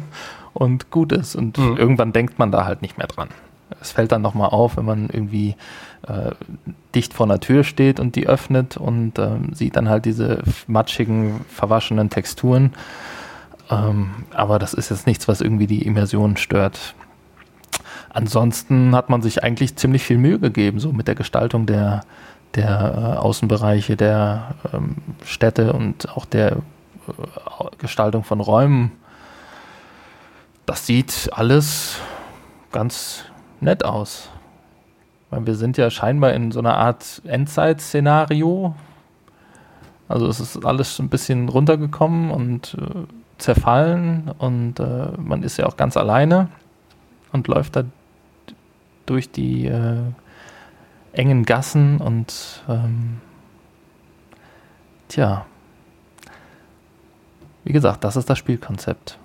und 0.54 0.90
gut 0.90 1.12
ist. 1.12 1.34
Und 1.34 1.58
mhm. 1.58 1.76
irgendwann 1.76 2.12
denkt 2.12 2.38
man 2.38 2.52
da 2.52 2.64
halt 2.64 2.82
nicht 2.82 2.98
mehr 2.98 3.06
dran. 3.06 3.28
Es 3.80 3.92
fällt 3.92 4.12
dann 4.12 4.22
nochmal 4.22 4.48
auf, 4.50 4.76
wenn 4.76 4.84
man 4.84 5.08
irgendwie 5.10 5.56
äh, 6.06 6.32
dicht 6.94 7.12
vor 7.12 7.26
einer 7.26 7.40
Tür 7.40 7.64
steht 7.64 8.00
und 8.00 8.16
die 8.16 8.26
öffnet 8.26 8.76
und 8.76 9.18
ähm, 9.18 9.52
sieht 9.52 9.76
dann 9.76 9.88
halt 9.88 10.04
diese 10.04 10.42
matschigen, 10.66 11.44
verwaschenen 11.48 12.10
Texturen. 12.10 12.72
Ähm, 13.70 14.10
aber 14.32 14.58
das 14.58 14.74
ist 14.74 14.90
jetzt 14.90 15.06
nichts, 15.06 15.28
was 15.28 15.40
irgendwie 15.40 15.66
die 15.66 15.82
Immersion 15.82 16.36
stört. 16.36 16.94
Ansonsten 18.10 18.94
hat 18.94 19.10
man 19.10 19.22
sich 19.22 19.42
eigentlich 19.42 19.76
ziemlich 19.76 20.02
viel 20.02 20.18
Mühe 20.18 20.38
gegeben, 20.38 20.80
so 20.80 20.92
mit 20.92 21.08
der 21.08 21.14
Gestaltung 21.14 21.66
der, 21.66 22.02
der 22.54 23.14
äh, 23.16 23.18
Außenbereiche, 23.18 23.96
der 23.96 24.54
ähm, 24.72 24.96
Städte 25.24 25.72
und 25.72 26.08
auch 26.16 26.24
der 26.24 26.52
äh, 26.52 26.56
Gestaltung 27.78 28.24
von 28.24 28.40
Räumen. 28.40 28.92
Das 30.66 30.86
sieht 30.86 31.30
alles 31.32 32.00
ganz 32.72 33.24
nett 33.60 33.84
aus. 33.84 34.30
Weil 35.30 35.46
wir 35.46 35.54
sind 35.54 35.76
ja 35.76 35.90
scheinbar 35.90 36.32
in 36.32 36.52
so 36.52 36.60
einer 36.60 36.76
Art 36.76 37.20
Endzeit-Szenario. 37.26 38.74
Also 40.08 40.26
es 40.26 40.40
ist 40.40 40.64
alles 40.64 40.98
ein 40.98 41.10
bisschen 41.10 41.50
runtergekommen 41.50 42.30
und 42.30 42.76
äh, 42.80 43.04
zerfallen 43.36 44.30
und 44.38 44.80
äh, 44.80 45.08
man 45.18 45.42
ist 45.42 45.58
ja 45.58 45.66
auch 45.66 45.76
ganz 45.76 45.96
alleine 45.96 46.48
und 47.32 47.46
läuft 47.46 47.76
da 47.76 47.84
durch 49.10 49.30
die 49.30 49.66
äh, 49.66 50.02
engen 51.12 51.44
Gassen 51.44 51.98
und 51.98 52.62
ähm, 52.68 53.20
tja, 55.08 55.46
wie 57.64 57.72
gesagt, 57.72 58.04
das 58.04 58.16
ist 58.16 58.30
das 58.30 58.38
Spielkonzept. 58.38 59.18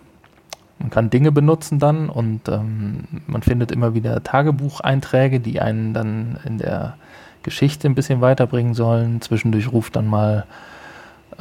Man 0.80 0.90
kann 0.90 1.10
Dinge 1.10 1.32
benutzen 1.32 1.80
dann 1.80 2.10
und 2.10 2.50
ähm, 2.50 3.06
man 3.28 3.42
findet 3.42 3.72
immer 3.72 3.94
wieder 3.94 4.22
Tagebucheinträge, 4.22 5.40
die 5.40 5.62
einen 5.62 5.94
dann 5.94 6.40
in 6.44 6.58
der 6.58 6.98
Geschichte 7.44 7.88
ein 7.88 7.96
bisschen 7.96 8.22
weiterbringen 8.22 8.74
sollen. 8.74 9.22
Zwischendurch 9.22 9.72
ruft 9.72 9.96
dann 9.96 10.08
mal 10.08 10.46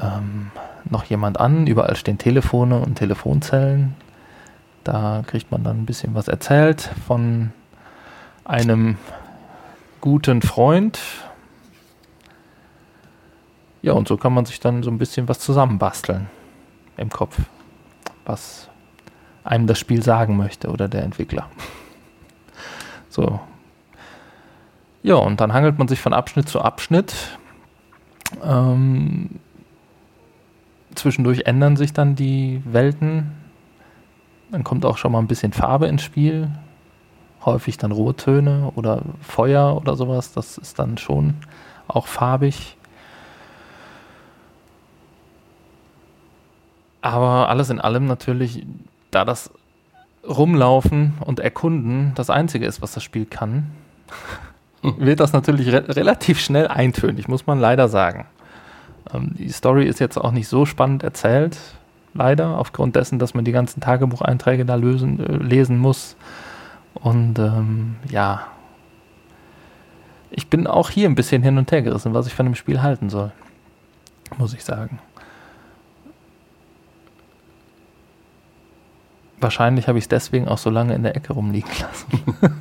ähm, 0.00 0.50
noch 0.88 1.04
jemand 1.04 1.40
an. 1.40 1.66
Überall 1.66 1.96
stehen 1.96 2.18
Telefone 2.18 2.78
und 2.78 2.96
Telefonzellen. 2.96 3.94
Da 4.84 5.22
kriegt 5.26 5.50
man 5.50 5.64
dann 5.64 5.78
ein 5.78 5.86
bisschen 5.86 6.14
was 6.14 6.28
erzählt 6.28 6.90
von 7.06 7.52
einem 8.44 8.96
guten 10.00 10.42
Freund. 10.42 10.98
Ja, 13.82 13.92
und 13.92 14.06
so 14.08 14.16
kann 14.16 14.32
man 14.32 14.44
sich 14.44 14.60
dann 14.60 14.82
so 14.82 14.90
ein 14.90 14.98
bisschen 14.98 15.28
was 15.28 15.38
zusammenbasteln 15.40 16.28
im 16.96 17.10
Kopf, 17.10 17.38
was 18.24 18.68
einem 19.44 19.66
das 19.66 19.78
Spiel 19.78 20.02
sagen 20.02 20.36
möchte 20.36 20.68
oder 20.68 20.88
der 20.88 21.02
Entwickler. 21.02 21.48
So. 23.08 23.40
Ja, 25.02 25.16
und 25.16 25.38
dann 25.42 25.52
hangelt 25.52 25.76
man 25.76 25.86
sich 25.86 26.00
von 26.00 26.14
Abschnitt 26.14 26.48
zu 26.48 26.62
Abschnitt. 26.62 27.36
Ähm, 28.42 29.38
zwischendurch 30.94 31.42
ändern 31.44 31.76
sich 31.76 31.92
dann 31.92 32.14
die 32.14 32.62
Welten. 32.64 33.32
Dann 34.50 34.64
kommt 34.64 34.86
auch 34.86 34.96
schon 34.96 35.12
mal 35.12 35.18
ein 35.18 35.26
bisschen 35.26 35.52
Farbe 35.52 35.88
ins 35.88 36.00
Spiel 36.00 36.50
häufig 37.44 37.78
dann 37.78 37.92
Rottöne 37.92 38.72
oder 38.74 39.02
Feuer 39.20 39.76
oder 39.76 39.96
sowas. 39.96 40.32
Das 40.32 40.58
ist 40.58 40.78
dann 40.78 40.98
schon 40.98 41.34
auch 41.88 42.06
farbig. 42.06 42.76
Aber 47.00 47.48
alles 47.48 47.70
in 47.70 47.80
allem 47.80 48.06
natürlich, 48.06 48.64
da 49.10 49.24
das 49.24 49.50
Rumlaufen 50.26 51.14
und 51.24 51.40
Erkunden 51.40 52.12
das 52.14 52.30
Einzige 52.30 52.64
ist, 52.66 52.80
was 52.80 52.92
das 52.92 53.02
Spiel 53.02 53.26
kann, 53.26 53.72
wird 54.82 55.20
das 55.20 55.32
natürlich 55.32 55.72
re 55.72 55.84
relativ 55.96 56.40
schnell 56.40 56.68
eintönig, 56.68 57.28
muss 57.28 57.46
man 57.46 57.58
leider 57.58 57.88
sagen. 57.88 58.26
Ähm, 59.12 59.32
die 59.36 59.48
Story 59.50 59.86
ist 59.86 59.98
jetzt 59.98 60.16
auch 60.16 60.30
nicht 60.30 60.48
so 60.48 60.64
spannend 60.64 61.02
erzählt. 61.02 61.58
leider, 62.14 62.58
aufgrund 62.58 62.94
dessen, 62.94 63.18
dass 63.18 63.32
man 63.32 63.44
die 63.44 63.52
ganzen 63.52 63.80
Tagebucheinträge 63.80 64.64
da 64.64 64.74
lösen, 64.74 65.18
äh, 65.18 65.36
lesen 65.36 65.78
muss. 65.78 66.14
Und 66.94 67.38
ähm, 67.38 67.96
ja, 68.08 68.46
ich 70.30 70.48
bin 70.48 70.66
auch 70.66 70.90
hier 70.90 71.08
ein 71.08 71.14
bisschen 71.14 71.42
hin 71.42 71.58
und 71.58 71.70
her 71.72 71.82
gerissen, 71.82 72.14
was 72.14 72.26
ich 72.26 72.34
von 72.34 72.46
dem 72.46 72.54
Spiel 72.54 72.82
halten 72.82 73.10
soll. 73.10 73.32
Muss 74.38 74.54
ich 74.54 74.64
sagen. 74.64 74.98
Wahrscheinlich 79.40 79.88
habe 79.88 79.98
ich 79.98 80.04
es 80.04 80.08
deswegen 80.08 80.48
auch 80.48 80.58
so 80.58 80.70
lange 80.70 80.94
in 80.94 81.02
der 81.02 81.16
Ecke 81.16 81.32
rumliegen 81.32 81.70
lassen. 81.80 82.56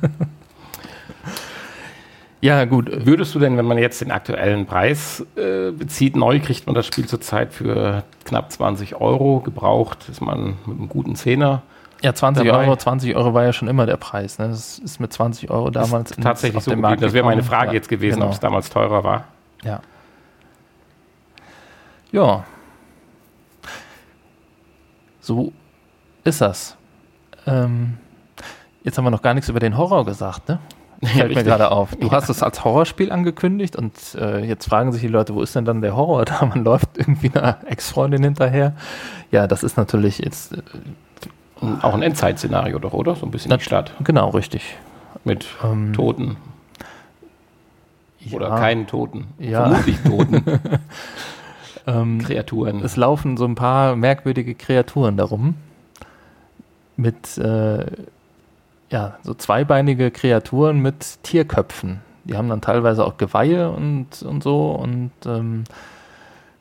ja, 2.40 2.64
gut. 2.64 2.90
Würdest 3.06 3.34
du 3.34 3.38
denn, 3.38 3.56
wenn 3.56 3.64
man 3.64 3.78
jetzt 3.78 4.00
den 4.00 4.10
aktuellen 4.10 4.66
Preis 4.66 5.24
äh, 5.36 5.70
bezieht, 5.70 6.16
neu 6.16 6.40
kriegt 6.40 6.66
man 6.66 6.74
das 6.74 6.86
Spiel 6.86 7.06
zurzeit 7.06 7.54
für 7.54 8.02
knapp 8.24 8.50
20 8.50 8.96
Euro. 8.96 9.40
Gebraucht 9.40 10.08
ist 10.10 10.20
man 10.20 10.56
mit 10.66 10.76
einem 10.76 10.88
guten 10.88 11.14
Zehner. 11.14 11.62
Ja, 12.02 12.14
20 12.14 12.46
dabei. 12.46 12.66
Euro, 12.66 12.76
20 12.76 13.14
Euro 13.14 13.32
war 13.32 13.44
ja 13.44 13.52
schon 13.52 13.68
immer 13.68 13.86
der 13.86 13.96
Preis. 13.96 14.38
Ne? 14.38 14.48
Das 14.48 14.78
ist 14.78 14.98
mit 14.98 15.12
20 15.12 15.50
Euro 15.50 15.70
damals 15.70 16.10
ist 16.10 16.22
tatsächlich 16.22 16.62
so 16.62 16.74
Markt. 16.76 17.02
Das 17.02 17.12
wäre 17.12 17.24
meine 17.24 17.42
Frage 17.44 17.68
ja, 17.68 17.74
jetzt 17.74 17.88
gewesen, 17.88 18.16
genau. 18.16 18.26
ob 18.26 18.32
es 18.32 18.40
damals 18.40 18.70
teurer 18.70 19.04
war. 19.04 19.24
Ja. 19.62 19.80
Ja. 22.10 22.44
So 25.20 25.52
ist 26.24 26.40
das. 26.40 26.76
Ähm, 27.46 27.98
jetzt 28.82 28.98
haben 28.98 29.04
wir 29.04 29.10
noch 29.10 29.22
gar 29.22 29.34
nichts 29.34 29.48
über 29.48 29.60
den 29.60 29.76
Horror 29.76 30.04
gesagt, 30.04 30.48
ne? 30.48 30.58
Fällt 31.04 31.32
ja, 31.32 31.36
mir 31.36 31.44
gerade 31.44 31.70
auf. 31.72 31.96
Du 31.96 32.06
ja. 32.06 32.12
hast 32.12 32.28
es 32.28 32.44
als 32.44 32.64
Horrorspiel 32.64 33.10
angekündigt 33.10 33.74
und 33.74 33.92
äh, 34.14 34.44
jetzt 34.44 34.68
fragen 34.68 34.92
sich 34.92 35.00
die 35.00 35.08
Leute, 35.08 35.34
wo 35.34 35.42
ist 35.42 35.56
denn 35.56 35.64
dann 35.64 35.80
der 35.80 35.96
Horror 35.96 36.24
da? 36.24 36.44
Man 36.46 36.62
läuft 36.64 36.96
irgendwie 36.96 37.30
einer 37.34 37.58
Ex-Freundin 37.66 38.22
hinterher. 38.22 38.74
Ja, 39.32 39.48
das 39.48 39.64
ist 39.64 39.76
natürlich 39.76 40.18
jetzt. 40.18 40.52
Äh, 40.52 40.62
auch 41.82 41.94
ein 41.94 42.02
Endzeit-Szenario 42.02 42.78
doch, 42.78 42.92
oder? 42.92 43.14
So 43.14 43.26
ein 43.26 43.30
bisschen 43.30 43.56
die 43.56 43.64
Stadt. 43.64 43.92
Genau, 44.04 44.30
richtig. 44.30 44.76
Mit 45.24 45.46
ähm, 45.62 45.92
Toten. 45.92 46.36
Oder 48.30 48.50
keinen 48.50 48.86
Toten. 48.86 49.26
Ja. 49.38 49.68
Vermutlich 49.68 49.98
Toten. 50.00 50.44
ähm, 51.86 52.18
Kreaturen. 52.22 52.84
Es 52.84 52.96
laufen 52.96 53.36
so 53.36 53.44
ein 53.44 53.54
paar 53.54 53.96
merkwürdige 53.96 54.54
Kreaturen 54.54 55.16
darum 55.16 55.56
mit 56.96 57.38
äh, 57.38 57.86
ja, 58.90 59.16
so 59.22 59.34
zweibeinige 59.34 60.10
Kreaturen 60.10 60.80
mit 60.80 61.22
Tierköpfen. 61.22 62.00
Die 62.24 62.36
haben 62.36 62.48
dann 62.48 62.60
teilweise 62.60 63.04
auch 63.04 63.16
Geweihe 63.16 63.70
und, 63.70 64.22
und 64.22 64.42
so 64.42 64.72
und 64.72 65.10
ähm, 65.26 65.64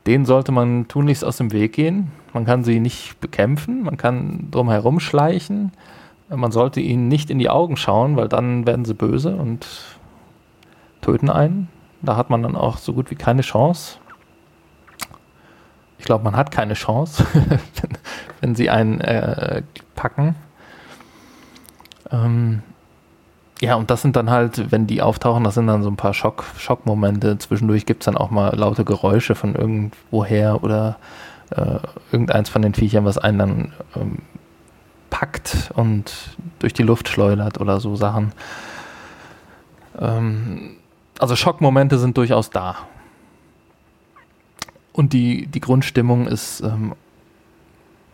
denen 0.08 0.26
sollte 0.26 0.52
man 0.52 0.88
tunlichst 0.88 1.24
aus 1.24 1.38
dem 1.38 1.52
Weg 1.52 1.74
gehen. 1.74 2.12
Man 2.34 2.46
kann 2.46 2.64
sie 2.64 2.80
nicht 2.80 3.20
bekämpfen, 3.20 3.84
man 3.84 3.98
kann 3.98 4.48
drum 4.52 5.00
schleichen. 5.00 5.72
Man 6.30 6.52
sollte 6.52 6.80
ihnen 6.80 7.10
nicht 7.10 7.30
in 7.30 7.40
die 7.40 7.50
Augen 7.50 7.76
schauen, 7.76 8.16
weil 8.16 8.30
dann 8.30 8.66
werden 8.66 8.86
sie 8.86 8.94
böse 8.94 9.36
und 9.36 9.68
töten 11.02 11.30
einen. 11.30 11.68
Da 12.02 12.16
hat 12.16 12.30
man 12.30 12.42
dann 12.42 12.56
auch 12.56 12.78
so 12.78 12.94
gut 12.94 13.12
wie 13.12 13.16
keine 13.16 13.42
Chance. 13.42 13.98
Ich 16.00 16.06
glaube, 16.06 16.24
man 16.24 16.36
hat 16.36 16.52
keine 16.52 16.74
Chance, 16.74 17.26
wenn, 17.34 17.98
wenn, 18.40 18.56
sie 18.56 18.70
einen 18.70 19.02
äh, 19.02 19.62
packen. 19.94 20.36
Ähm, 22.12 22.64
ja, 23.62 23.76
und 23.76 23.92
das 23.92 24.02
sind 24.02 24.16
dann 24.16 24.32
halt, 24.32 24.72
wenn 24.72 24.88
die 24.88 25.04
auftauchen, 25.04 25.44
das 25.44 25.54
sind 25.54 25.68
dann 25.68 25.84
so 25.84 25.90
ein 25.90 25.98
paar 25.98 26.16
Schock, 26.16 26.46
Schockmomente. 26.58 27.38
Zwischendurch 27.38 27.86
gibt 27.86 28.02
es 28.02 28.06
dann 28.06 28.18
auch 28.18 28.32
mal 28.32 28.56
laute 28.56 28.84
Geräusche 28.84 29.36
von 29.36 29.54
irgendwoher 29.54 30.64
oder 30.64 30.98
äh, 31.52 31.80
irgendeins 32.12 32.49
von 32.49 32.62
den 32.62 32.74
Viechern, 32.74 33.06
was 33.06 33.18
einen 33.18 33.39
dann 33.39 33.74
ähm, 33.95 34.18
packt 35.10 35.72
und 35.76 36.14
durch 36.60 36.74
die 36.74 36.84
Luft 36.84 37.10
schleudert 37.10 37.60
oder 37.60 37.80
so 37.80 37.95
Sachen. 37.95 38.34
Ähm, 39.99 40.78
also 41.20 41.36
Schockmomente 41.36 41.99
sind 41.99 42.18
durchaus 42.18 42.49
da. 42.49 42.78
Und 44.93 45.14
die, 45.14 45.47
die 45.47 45.62
Grundstimmung 45.62 46.28
ist 46.28 46.62
ähm, 46.62 46.95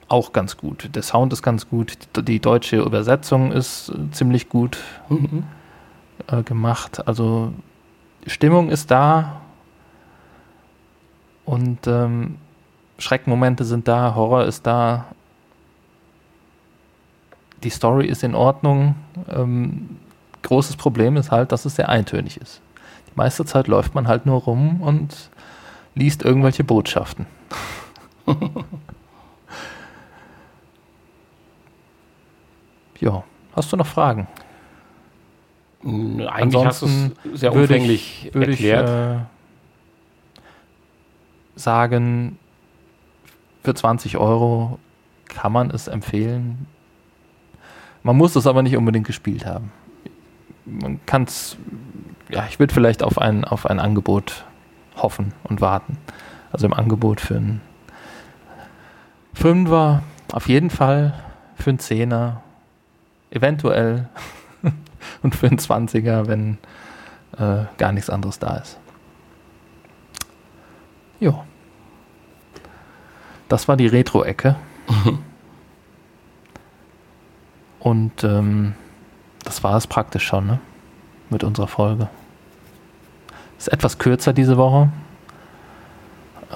auch 0.07 0.33
ganz 0.33 0.57
gut. 0.57 0.89
Der 0.93 1.03
Sound 1.03 1.33
ist 1.33 1.41
ganz 1.41 1.69
gut. 1.69 1.97
Die, 2.17 2.39
deutsche 2.39 2.77
Übersetzung 2.77 3.51
ist 3.51 3.89
äh, 3.89 4.11
ziemlich 4.11 4.49
gut 4.49 4.77
mhm. 5.09 5.43
äh, 6.27 6.43
gemacht. 6.43 7.07
Also 7.07 7.53
Stimmung 8.25 8.69
ist 8.69 8.91
da. 8.91 9.41
Und 11.45 11.87
ähm, 11.87 12.37
Schreckmomente 12.97 13.63
sind 13.63 13.87
da, 13.87 14.15
Horror 14.15 14.45
ist 14.45 14.65
da. 14.65 15.05
Die 17.63 17.69
Story 17.69 18.07
ist 18.07 18.23
in 18.23 18.35
Ordnung. 18.35 18.95
Ähm, 19.29 19.97
großes 20.43 20.75
Problem 20.77 21.17
ist 21.17 21.31
halt, 21.31 21.51
dass 21.51 21.65
es 21.65 21.75
sehr 21.75 21.89
eintönig 21.89 22.37
ist. 22.37 22.61
Die 23.07 23.13
meiste 23.15 23.45
Zeit 23.45 23.67
läuft 23.67 23.95
man 23.95 24.07
halt 24.07 24.25
nur 24.25 24.41
rum 24.41 24.81
und 24.81 25.29
liest 25.95 26.23
irgendwelche 26.23 26.63
Botschaften. 26.63 27.25
ja, 32.99 33.23
hast 33.55 33.71
du 33.71 33.77
noch 33.77 33.87
Fragen? 33.87 34.27
Eigentlich 35.83 36.29
Ansonsten 36.29 36.65
hast 36.65 36.81
du 37.23 37.33
es 37.33 37.39
sehr 37.39 37.53
umfänglich 37.53 38.31
würde 38.33 38.51
erklärt. 38.51 38.89
Ich, 38.89 38.95
äh, 38.95 39.19
sagen, 41.55 42.37
für 43.67 43.73
20 43.73 44.15
Euro 44.15 44.79
kann 45.27 45.51
man 45.51 45.71
es 45.71 45.89
empfehlen. 45.89 46.67
Man 48.01 48.15
muss 48.15 48.37
es 48.37 48.47
aber 48.47 48.63
nicht 48.63 48.77
unbedingt 48.77 49.05
gespielt 49.05 49.45
haben. 49.45 49.73
Man 50.63 51.05
kann 51.05 51.23
es, 51.23 51.57
ja, 52.29 52.45
ich 52.47 52.59
würde 52.59 52.73
vielleicht 52.73 53.03
auf 53.03 53.17
ein, 53.17 53.43
auf 53.43 53.65
ein 53.65 53.81
Angebot 53.81 54.45
hoffen 54.95 55.33
und 55.43 55.59
warten. 55.59 55.97
Also 56.49 56.65
im 56.65 56.71
Angebot 56.71 57.19
für 57.19 57.35
einen 57.35 57.61
Fünfer, 59.33 60.01
auf 60.31 60.47
jeden 60.47 60.69
Fall 60.69 61.13
für 61.55 61.71
einen 61.71 61.79
Zehner, 61.79 62.41
eventuell 63.31 64.07
und 65.23 65.35
für 65.35 65.47
einen 65.47 65.59
Zwanziger, 65.59 66.29
wenn 66.29 66.57
äh, 67.37 67.65
gar 67.77 67.91
nichts 67.91 68.09
anderes 68.09 68.39
da 68.39 68.55
ist. 68.59 68.79
Jo. 71.19 71.43
Das 73.47 73.67
war 73.67 73.77
die 73.77 73.87
Retro-Ecke. 73.87 74.55
Und 77.79 78.23
ähm, 78.23 78.73
das 79.43 79.63
war 79.63 79.77
es 79.77 79.87
praktisch 79.87 80.25
schon, 80.25 80.45
ne? 80.45 80.59
Mit 81.29 81.43
unserer 81.43 81.67
Folge. 81.67 82.09
Ist 83.57 83.71
etwas 83.71 83.97
kürzer 83.97 84.33
diese 84.33 84.57
Woche. 84.57 84.89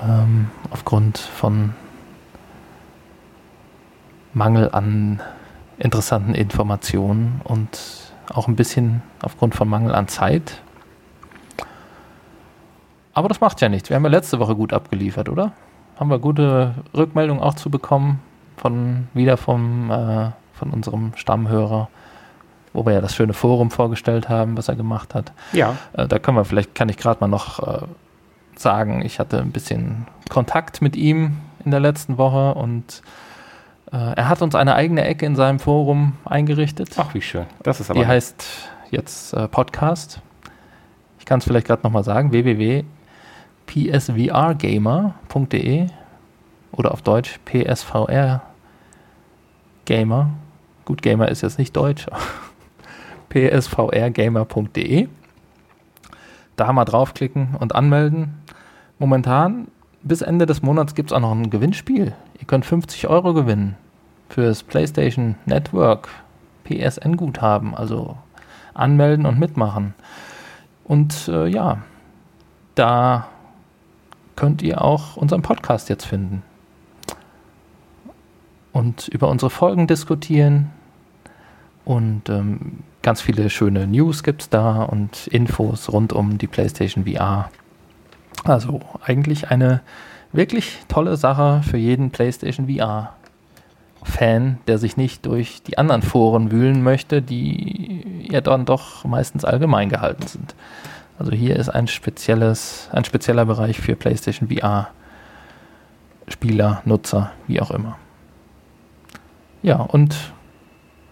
Ähm, 0.01 0.49
aufgrund 0.69 1.17
von 1.17 1.73
Mangel 4.33 4.69
an 4.71 5.21
interessanten 5.77 6.33
Informationen 6.35 7.41
und 7.43 8.13
auch 8.33 8.47
ein 8.47 8.55
bisschen 8.55 9.01
aufgrund 9.21 9.55
von 9.55 9.67
Mangel 9.67 9.93
an 9.93 10.07
Zeit. 10.07 10.61
Aber 13.13 13.27
das 13.27 13.41
macht 13.41 13.59
ja 13.61 13.67
nichts. 13.67 13.89
Wir 13.89 13.95
haben 13.95 14.03
ja 14.03 14.09
letzte 14.09 14.39
Woche 14.39 14.55
gut 14.55 14.73
abgeliefert, 14.73 15.27
oder? 15.27 15.51
Haben 16.02 16.10
wir 16.10 16.20
gute 16.20 16.76
Rückmeldungen 16.93 17.41
auch 17.41 17.54
zu 17.54 17.70
bekommen 17.70 18.20
von 18.58 19.08
wieder 19.14 19.38
vom 19.38 19.89
äh, 19.89 20.32
von 20.54 20.72
unserem 20.72 21.14
Stammhörer 21.16 21.88
wo 22.74 22.86
wir 22.86 22.93
ja 22.93 23.02
das 23.02 23.16
schöne 23.16 23.34
Forum 23.34 23.72
vorgestellt 23.72 24.30
haben, 24.30 24.58
was 24.58 24.68
er 24.68 24.76
gemacht 24.76 25.14
hat. 25.14 25.32
Ja. 25.52 25.76
Äh, 25.93 26.08
da 26.08 26.20
können 26.20 26.38
wir 26.38 26.45
vielleicht, 26.45 26.76
kann 26.76 26.89
ich 26.89 26.97
gerade 26.97 27.20
mal 27.20 27.28
noch 27.28 27.60
äh, 27.60 27.86
sagen, 28.56 29.04
ich 29.04 29.20
hatte 29.20 29.39
ein 29.39 29.52
bisschen 29.52 30.08
Kontakt 30.30 30.82
mit 30.82 30.95
ihm 30.95 31.38
in 31.66 31.72
der 31.72 31.80
letzten 31.80 32.18
Woche 32.18 32.54
und 32.54 33.02
äh, 33.91 33.97
er 33.97 34.30
hat 34.30 34.41
uns 34.41 34.56
eine 34.56 34.76
eigene 34.76 35.04
Ecke 35.04 35.26
in 35.26 35.36
seinem 35.36 35.60
Forum 35.60 36.14
eingerichtet. 36.26 36.91
Ach, 36.97 37.14
wie 37.14 37.22
schön. 37.22 37.45
Das 37.64 37.80
ist 37.80 37.89
aber. 37.89 37.99
Die 37.99 38.08
heißt 38.08 38.45
jetzt 38.89 39.34
äh, 39.34 39.47
Podcast. 39.47 40.22
Ich 41.20 41.26
kann 41.26 41.39
es 41.39 41.45
vielleicht 41.45 41.68
gerade 41.68 41.84
nochmal 41.84 42.04
sagen: 42.04 42.32
www.psvrgamer.de 43.74 45.88
oder 46.72 46.91
auf 46.91 47.01
Deutsch 47.01 47.39
PSVR 47.45 48.41
Gamer. 49.86 50.30
Gut, 50.86 51.01
Gamer 51.01 51.30
ist 51.30 51.41
jetzt 51.41 51.57
nicht 51.57 51.76
Deutsch 51.76 52.05
psvrgamer.de. 53.30 55.07
Da 56.55 56.72
mal 56.74 56.86
draufklicken 56.86 57.55
und 57.59 57.76
anmelden. 57.76 58.41
Momentan, 58.99 59.67
bis 60.03 60.22
Ende 60.22 60.45
des 60.45 60.61
Monats, 60.61 60.93
gibt 60.95 61.11
es 61.11 61.15
auch 61.15 61.22
noch 61.22 61.32
ein 61.32 61.49
Gewinnspiel. 61.49 62.13
Ihr 62.39 62.47
könnt 62.47 62.65
50 62.65 63.07
Euro 63.07 63.34
gewinnen 63.34 63.76
fürs 64.30 64.63
PlayStation 64.63 65.36
Network 65.45 66.09
PSN-Guthaben. 66.65 67.76
Also 67.76 68.17
anmelden 68.74 69.26
und 69.26 69.39
mitmachen. 69.39 69.93
Und 70.84 71.28
äh, 71.28 71.47
ja, 71.47 71.80
da 72.76 73.28
könnt 74.41 74.63
ihr 74.63 74.81
auch 74.81 75.17
unseren 75.17 75.43
Podcast 75.43 75.87
jetzt 75.89 76.07
finden. 76.07 76.41
und 78.73 79.07
über 79.09 79.27
unsere 79.27 79.51
Folgen 79.51 79.85
diskutieren. 79.85 80.71
Und 81.85 82.27
ähm, 82.27 82.79
ganz 83.03 83.21
viele 83.21 83.51
schöne 83.51 83.85
News 83.85 84.23
gibt 84.23 84.41
es 84.41 84.49
da 84.49 84.81
und 84.81 85.27
Infos 85.27 85.93
rund 85.93 86.11
um 86.11 86.39
die 86.39 86.47
PlayStation 86.47 87.05
VR. 87.05 87.51
Also 88.43 88.79
eigentlich 89.05 89.51
eine 89.51 89.81
wirklich 90.31 90.79
tolle 90.87 91.17
Sache 91.17 91.61
für 91.63 91.77
jeden 91.77 92.09
PlayStation 92.09 92.67
VR. 92.67 93.13
Fan, 94.01 94.57
der 94.65 94.79
sich 94.79 94.97
nicht 94.97 95.27
durch 95.27 95.61
die 95.61 95.77
anderen 95.77 96.01
Foren 96.01 96.51
wühlen 96.51 96.81
möchte, 96.81 97.21
die 97.21 98.27
ja 98.31 98.41
dann 98.41 98.65
doch 98.65 99.05
meistens 99.05 99.45
allgemein 99.45 99.89
gehalten 99.89 100.25
sind. 100.25 100.55
Also 101.22 101.34
hier 101.34 101.55
ist 101.55 101.69
ein 101.69 101.88
spezielles, 101.88 102.89
ein 102.91 103.05
spezieller 103.05 103.45
Bereich 103.45 103.80
für 103.80 103.95
PlayStation 103.95 104.49
VR 104.49 104.88
Spieler, 106.28 106.82
Nutzer, 106.84 107.32
wie 107.45 107.61
auch 107.61 107.69
immer. 107.69 107.99
Ja, 109.61 109.76
und 109.76 110.34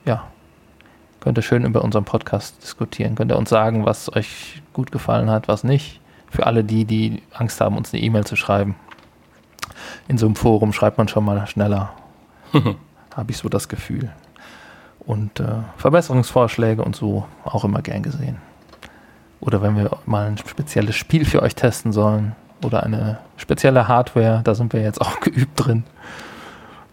ja, 0.05 0.24
könnt 1.20 1.38
ihr 1.38 1.43
schön 1.43 1.64
über 1.64 1.84
unseren 1.84 2.05
Podcast 2.05 2.64
diskutieren. 2.64 3.14
Könnt 3.14 3.32
ihr 3.32 3.38
uns 3.38 3.51
sagen, 3.51 3.86
was 3.86 4.12
euch 4.12 4.64
gut 4.74 4.91
gefallen 4.91 5.30
hat, 5.30 5.47
was 5.47 5.64
nicht. 5.64 6.01
Für 6.32 6.47
alle 6.47 6.64
die, 6.64 6.86
die 6.86 7.22
Angst 7.32 7.62
haben, 7.62 7.78
uns 7.78 7.93
eine 7.93 8.01
E-Mail 8.01 8.26
zu 8.26 8.36
schreiben. 8.36 8.78
In 10.07 10.18
so 10.18 10.26
einem 10.26 10.36
Forum 10.36 10.74
schreibt 10.74 10.97
man 10.97 11.07
schon 11.07 11.24
mal 11.24 11.45
schneller. 11.45 11.93
Habe 13.16 13.30
ich 13.30 13.38
so 13.38 13.47
das 13.47 13.68
Gefühl. 13.68 14.12
Und 15.05 15.39
äh, 15.39 15.57
Verbesserungsvorschläge 15.78 16.84
und 16.84 16.95
so 16.95 17.28
auch 17.43 17.64
immer 17.64 17.84
gern 17.84 18.01
gesehen. 18.01 18.49
Oder 19.42 19.62
wenn 19.62 19.76
wir 19.78 19.98
mal 20.06 20.28
ein 20.28 20.38
spezielles 20.38 20.96
Spiel 20.96 21.26
für 21.26 21.42
euch 21.42 21.56
testen 21.56 21.92
sollen 21.92 22.36
oder 22.64 22.84
eine 22.84 23.20
spezielle 23.38 23.88
Hardware, 23.88 24.42
da 24.44 24.56
sind 24.56 24.74
wir 24.74 24.82
jetzt 24.82 25.02
auch 25.02 25.20
geübt 25.20 25.52
drin, 25.56 25.84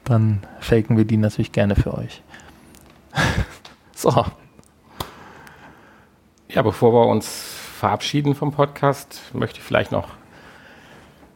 dann 0.05 0.43
faken 0.61 0.97
wir 0.97 1.05
die 1.05 1.17
natürlich 1.17 1.53
gerne 1.53 1.75
für 1.75 1.95
euch. 1.95 2.23
so. 3.95 4.25
Ja, 6.49 6.63
bevor 6.63 6.93
wir 6.93 7.07
uns 7.07 7.29
verabschieden 7.79 8.35
vom 8.35 8.53
Podcast, 8.53 9.21
möchte 9.35 9.59
ich 9.59 9.65
vielleicht 9.65 9.93
noch 9.93 10.09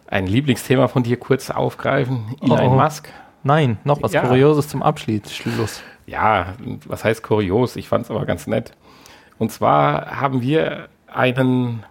ein 0.06 0.26
Lieblingsthema 0.26 0.88
von 0.88 1.02
dir 1.02 1.18
kurz 1.18 1.50
aufgreifen. 1.50 2.36
Elon 2.40 2.60
oh. 2.60 2.70
Musk. 2.70 3.08
Nein, 3.42 3.78
noch 3.84 4.02
was 4.02 4.12
ja. 4.12 4.22
Kurioses 4.22 4.68
zum 4.68 4.82
Abschluss. 4.82 5.32
Schluss. 5.32 5.82
Ja, 6.06 6.54
was 6.86 7.04
heißt 7.04 7.22
kurios? 7.22 7.76
Ich 7.76 7.88
fand 7.88 8.04
es 8.04 8.10
aber 8.10 8.26
ganz 8.26 8.46
nett. 8.46 8.72
Und 9.38 9.50
zwar 9.52 10.20
haben 10.20 10.42
wir 10.42 10.88
einen 11.14 11.84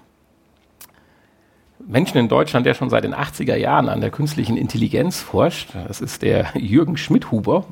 Menschen 1.80 2.18
in 2.18 2.28
Deutschland, 2.28 2.66
der 2.66 2.74
schon 2.74 2.90
seit 2.90 3.04
den 3.04 3.16
80er 3.16 3.56
Jahren 3.56 3.90
an 3.90 4.02
der 4.02 4.12
künstlichen 4.12 4.58
Intelligenz 4.58 5.22
forscht. 5.22 5.70
Das 5.88 6.02
ist 6.02 6.22
der 6.22 6.48
Jürgen 6.56 6.98
Schmidhuber. 6.98 7.66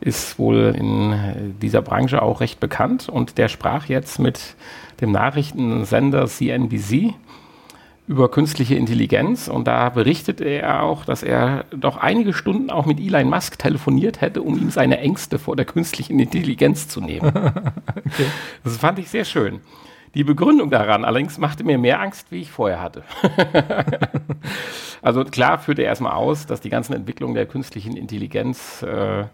Ist 0.00 0.38
wohl 0.38 0.74
in 0.78 1.56
dieser 1.60 1.82
Branche 1.82 2.22
auch 2.22 2.40
recht 2.40 2.60
bekannt 2.60 3.08
und 3.08 3.36
der 3.36 3.48
sprach 3.48 3.86
jetzt 3.86 4.20
mit 4.20 4.54
dem 5.00 5.10
Nachrichtensender 5.10 6.26
CNBC 6.26 7.14
über 8.06 8.30
künstliche 8.30 8.74
Intelligenz 8.76 9.48
und 9.48 9.66
da 9.66 9.90
berichtete 9.90 10.44
er 10.44 10.82
auch, 10.82 11.04
dass 11.04 11.22
er 11.22 11.64
doch 11.76 11.98
einige 11.98 12.32
Stunden 12.32 12.70
auch 12.70 12.86
mit 12.86 13.00
Elon 13.00 13.28
Musk 13.28 13.58
telefoniert 13.58 14.20
hätte, 14.20 14.40
um 14.42 14.56
ihm 14.56 14.70
seine 14.70 14.98
Ängste 14.98 15.38
vor 15.38 15.56
der 15.56 15.66
künstlichen 15.66 16.18
Intelligenz 16.18 16.88
zu 16.88 17.00
nehmen. 17.00 17.28
okay. 17.34 18.26
Das 18.64 18.78
fand 18.78 18.98
ich 18.98 19.10
sehr 19.10 19.26
schön. 19.26 19.60
Die 20.14 20.24
Begründung 20.24 20.70
daran 20.70 21.04
allerdings 21.04 21.38
machte 21.38 21.64
mir 21.64 21.78
mehr 21.78 22.00
Angst, 22.00 22.30
wie 22.30 22.40
ich 22.40 22.50
vorher 22.50 22.80
hatte. 22.80 23.02
also 25.02 25.24
klar 25.24 25.58
führte 25.58 25.82
er 25.82 25.88
erstmal 25.88 26.12
aus, 26.12 26.46
dass 26.46 26.60
die 26.60 26.70
ganzen 26.70 26.94
Entwicklungen 26.94 27.34
der 27.34 27.46
künstlichen 27.46 27.96
Intelligenz 27.96 28.82
äh, 28.82 29.24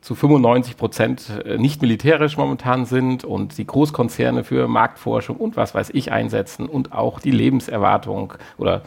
zu 0.00 0.14
95 0.14 0.76
Prozent 0.76 1.30
äh, 1.44 1.58
nicht 1.58 1.82
militärisch 1.82 2.36
momentan 2.36 2.86
sind 2.86 3.24
und 3.24 3.58
die 3.58 3.66
Großkonzerne 3.66 4.44
für 4.44 4.68
Marktforschung 4.68 5.36
und 5.36 5.56
was 5.56 5.74
weiß 5.74 5.90
ich 5.90 6.12
einsetzen 6.12 6.66
und 6.66 6.92
auch 6.92 7.20
die 7.20 7.30
Lebenserwartung 7.30 8.34
oder 8.56 8.82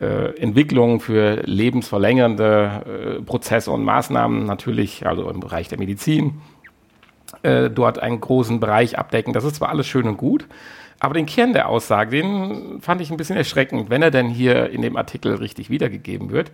äh, 0.00 0.36
Entwicklungen 0.38 1.00
für 1.00 1.42
lebensverlängernde 1.44 3.18
äh, 3.18 3.22
Prozesse 3.22 3.70
und 3.70 3.84
Maßnahmen 3.84 4.44
natürlich, 4.44 5.06
also 5.06 5.28
im 5.30 5.40
Bereich 5.40 5.68
der 5.68 5.78
Medizin, 5.78 6.40
äh, 7.42 7.70
dort 7.70 7.98
einen 7.98 8.20
großen 8.20 8.60
Bereich 8.60 8.98
abdecken. 8.98 9.32
Das 9.32 9.44
ist 9.44 9.56
zwar 9.56 9.70
alles 9.70 9.86
schön 9.86 10.06
und 10.06 10.16
gut, 10.16 10.46
aber 11.00 11.14
den 11.14 11.26
Kern 11.26 11.52
der 11.52 11.68
Aussage, 11.68 12.10
den 12.10 12.80
fand 12.80 13.00
ich 13.00 13.10
ein 13.10 13.16
bisschen 13.16 13.36
erschreckend, 13.36 13.88
wenn 13.90 14.02
er 14.02 14.10
denn 14.10 14.28
hier 14.28 14.70
in 14.70 14.82
dem 14.82 14.96
Artikel 14.96 15.34
richtig 15.34 15.70
wiedergegeben 15.70 16.30
wird. 16.30 16.50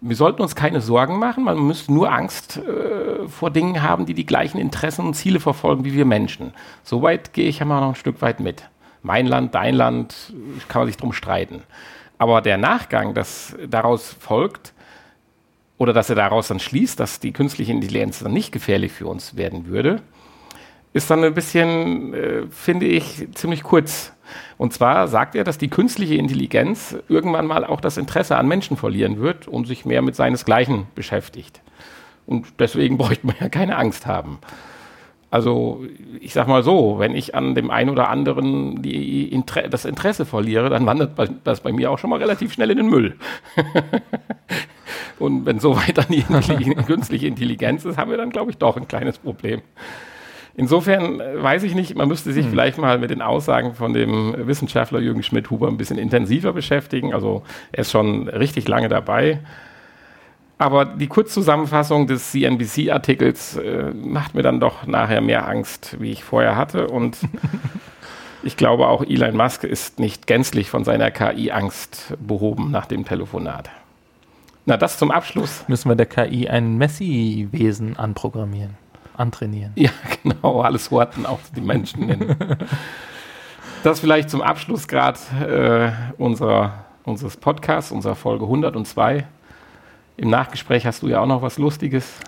Wir 0.00 0.16
sollten 0.16 0.42
uns 0.42 0.56
keine 0.56 0.80
Sorgen 0.80 1.18
machen, 1.18 1.44
man 1.44 1.60
müsste 1.64 1.92
nur 1.92 2.12
Angst 2.12 2.58
äh, 2.58 3.28
vor 3.28 3.50
Dingen 3.50 3.82
haben, 3.82 4.06
die 4.06 4.14
die 4.14 4.26
gleichen 4.26 4.58
Interessen 4.58 5.06
und 5.06 5.14
Ziele 5.14 5.38
verfolgen 5.40 5.84
wie 5.84 5.94
wir 5.94 6.04
Menschen. 6.04 6.52
Soweit 6.82 7.32
gehe 7.32 7.48
ich 7.48 7.60
ja 7.60 7.66
mal 7.66 7.80
noch 7.80 7.90
ein 7.90 7.94
Stück 7.94 8.20
weit 8.20 8.40
mit. 8.40 8.64
Mein 9.02 9.26
Land, 9.26 9.54
dein 9.54 9.74
Land, 9.74 10.32
kann 10.68 10.82
man 10.82 10.86
sich 10.86 10.96
drum 10.96 11.12
streiten. 11.12 11.62
Aber 12.18 12.40
der 12.40 12.56
Nachgang, 12.56 13.14
das 13.14 13.56
daraus 13.68 14.14
folgt, 14.18 14.72
oder 15.82 15.92
dass 15.92 16.08
er 16.08 16.14
daraus 16.14 16.46
dann 16.46 16.60
schließt, 16.60 17.00
dass 17.00 17.18
die 17.18 17.32
künstliche 17.32 17.72
Intelligenz 17.72 18.20
dann 18.20 18.32
nicht 18.32 18.52
gefährlich 18.52 18.92
für 18.92 19.08
uns 19.08 19.36
werden 19.36 19.66
würde, 19.66 20.00
ist 20.92 21.10
dann 21.10 21.24
ein 21.24 21.34
bisschen, 21.34 22.14
äh, 22.14 22.42
finde 22.50 22.86
ich, 22.86 23.28
ziemlich 23.34 23.62
kurz. 23.62 24.12
Und 24.58 24.72
zwar 24.72 25.08
sagt 25.08 25.34
er, 25.34 25.44
dass 25.44 25.58
die 25.58 25.68
künstliche 25.68 26.14
Intelligenz 26.14 26.96
irgendwann 27.08 27.46
mal 27.46 27.64
auch 27.64 27.80
das 27.80 27.96
Interesse 27.96 28.36
an 28.36 28.48
Menschen 28.48 28.76
verlieren 28.76 29.20
wird 29.20 29.48
und 29.48 29.66
sich 29.66 29.84
mehr 29.84 30.02
mit 30.02 30.16
seinesgleichen 30.16 30.86
beschäftigt. 30.94 31.60
Und 32.26 32.46
deswegen 32.58 32.98
bräuchte 32.98 33.26
man 33.26 33.36
ja 33.40 33.48
keine 33.48 33.76
Angst 33.76 34.06
haben. 34.06 34.38
Also 35.30 35.82
ich 36.20 36.34
sag 36.34 36.46
mal 36.46 36.62
so, 36.62 36.98
wenn 36.98 37.14
ich 37.14 37.34
an 37.34 37.54
dem 37.54 37.70
einen 37.70 37.88
oder 37.88 38.10
anderen 38.10 38.84
Inter 38.84 39.62
das 39.62 39.86
Interesse 39.86 40.26
verliere, 40.26 40.68
dann 40.68 40.84
wandert 40.84 41.12
das 41.42 41.62
bei 41.62 41.72
mir 41.72 41.90
auch 41.90 41.98
schon 41.98 42.10
mal 42.10 42.18
relativ 42.18 42.52
schnell 42.52 42.70
in 42.70 42.76
den 42.76 42.90
Müll. 42.90 43.16
Und 45.18 45.46
wenn 45.46 45.58
so 45.58 45.74
weit 45.74 45.96
dann 45.96 46.08
die 46.10 46.22
künstliche 46.86 47.28
Intelligenz 47.28 47.86
ist, 47.86 47.96
haben 47.96 48.10
wir 48.10 48.18
dann, 48.18 48.28
glaube 48.28 48.50
ich, 48.50 48.58
doch 48.58 48.76
ein 48.76 48.88
kleines 48.88 49.16
Problem. 49.18 49.62
Insofern 50.54 51.20
äh, 51.20 51.42
weiß 51.42 51.62
ich 51.62 51.74
nicht, 51.74 51.96
man 51.96 52.08
müsste 52.08 52.32
sich 52.32 52.44
hm. 52.44 52.50
vielleicht 52.50 52.78
mal 52.78 52.98
mit 52.98 53.10
den 53.10 53.22
Aussagen 53.22 53.74
von 53.74 53.92
dem 53.92 54.34
Wissenschaftler 54.46 55.00
Jürgen 55.00 55.22
Schmidt-Huber 55.22 55.68
ein 55.68 55.76
bisschen 55.76 55.98
intensiver 55.98 56.52
beschäftigen. 56.52 57.14
Also 57.14 57.42
er 57.72 57.80
ist 57.80 57.90
schon 57.90 58.28
richtig 58.28 58.68
lange 58.68 58.88
dabei. 58.88 59.40
Aber 60.58 60.84
die 60.84 61.08
Kurzzusammenfassung 61.08 62.06
des 62.06 62.30
CNBC-Artikels 62.30 63.56
äh, 63.56 63.90
macht 63.94 64.34
mir 64.34 64.42
dann 64.42 64.60
doch 64.60 64.86
nachher 64.86 65.20
mehr 65.20 65.48
Angst, 65.48 65.96
wie 65.98 66.12
ich 66.12 66.22
vorher 66.22 66.54
hatte. 66.54 66.86
Und 66.86 67.18
ich 68.44 68.56
glaube 68.56 68.86
auch 68.86 69.02
Elon 69.02 69.36
Musk 69.36 69.64
ist 69.64 69.98
nicht 69.98 70.28
gänzlich 70.28 70.70
von 70.70 70.84
seiner 70.84 71.10
KI-Angst 71.10 72.14
behoben 72.20 72.70
nach 72.70 72.86
dem 72.86 73.04
Telefonat. 73.04 73.70
Na, 74.64 74.76
das 74.76 74.98
zum 74.98 75.10
Abschluss. 75.10 75.64
Müssen 75.66 75.88
wir 75.88 75.96
der 75.96 76.06
KI 76.06 76.48
ein 76.48 76.78
Messi-Wesen 76.78 77.96
anprogrammieren, 77.96 78.76
antrainieren. 79.16 79.72
Ja, 79.74 79.90
genau, 80.22 80.62
alles 80.62 80.90
Worten 80.90 81.26
auch 81.26 81.40
die 81.54 81.60
Menschen 81.60 82.06
nennen. 82.06 82.36
das 83.82 84.00
vielleicht 84.00 84.30
zum 84.30 84.40
Abschluss 84.42 84.88
gerade 84.88 85.18
äh, 85.40 85.92
unserer, 86.20 86.84
unseres 87.04 87.36
Podcasts, 87.36 87.92
unserer 87.92 88.14
Folge 88.14 88.44
102. 88.44 89.26
Im 90.16 90.30
Nachgespräch 90.30 90.86
hast 90.86 91.02
du 91.02 91.08
ja 91.08 91.20
auch 91.20 91.26
noch 91.26 91.42
was 91.42 91.58
Lustiges. 91.58 92.20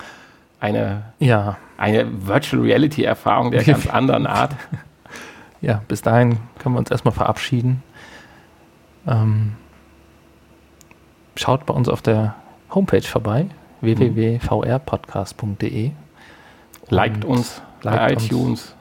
Eine, 0.61 1.13
ja. 1.19 1.57
eine 1.77 2.07
Virtual 2.27 2.63
Reality 2.63 3.05
Erfahrung 3.05 3.51
der 3.51 3.65
ganz 3.65 3.87
anderen 3.89 4.27
Art. 4.27 4.55
Ja, 5.61 5.83
bis 5.89 6.03
dahin 6.03 6.39
können 6.59 6.75
wir 6.75 6.79
uns 6.79 6.91
erstmal 6.91 7.15
verabschieden. 7.15 7.83
Ähm, 9.07 9.55
schaut 11.37 11.67
bei 11.67 11.75
uns 11.75 11.89
auf 11.89 12.01
der 12.03 12.35
Homepage 12.71 13.03
vorbei, 13.03 13.47
www.vrpodcast.de. 13.81 15.93
Liked 16.89 17.25
uns 17.25 17.63
bei 17.83 18.13
iTunes. 18.13 18.33
Uns 18.33 18.77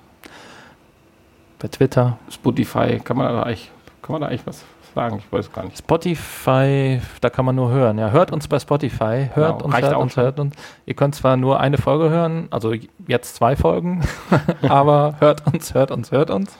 bei 1.59 1.67
Twitter. 1.67 2.17
Spotify, 2.29 2.99
kann 2.99 3.17
man 3.17 3.27
da 3.27 3.43
eigentlich, 3.43 3.71
kann 4.01 4.13
man 4.13 4.21
da 4.21 4.27
eigentlich 4.27 4.45
was 4.45 4.65
sagen? 4.93 5.19
Ich 5.19 5.31
weiß 5.31 5.51
gar 5.51 5.63
nicht. 5.63 5.77
Spotify, 5.77 6.99
da 7.21 7.29
kann 7.29 7.45
man 7.45 7.55
nur 7.55 7.71
hören. 7.71 7.97
Ja, 7.97 8.11
hört 8.11 8.31
uns 8.31 8.47
bei 8.47 8.59
Spotify. 8.59 9.29
Hört 9.33 9.61
genau, 9.61 9.65
uns, 9.65 9.81
hört 9.81 9.95
uns, 9.95 10.17
hört 10.17 10.39
uns. 10.39 10.55
Ihr 10.85 10.93
könnt 10.93 11.15
zwar 11.15 11.37
nur 11.37 11.59
eine 11.59 11.77
Folge 11.77 12.09
hören, 12.09 12.47
also 12.51 12.73
jetzt 13.07 13.35
zwei 13.35 13.55
Folgen, 13.55 14.03
aber 14.61 15.15
hört 15.19 15.47
uns, 15.47 15.73
hört 15.73 15.91
uns, 15.91 16.11
hört 16.11 16.29
uns. 16.29 16.57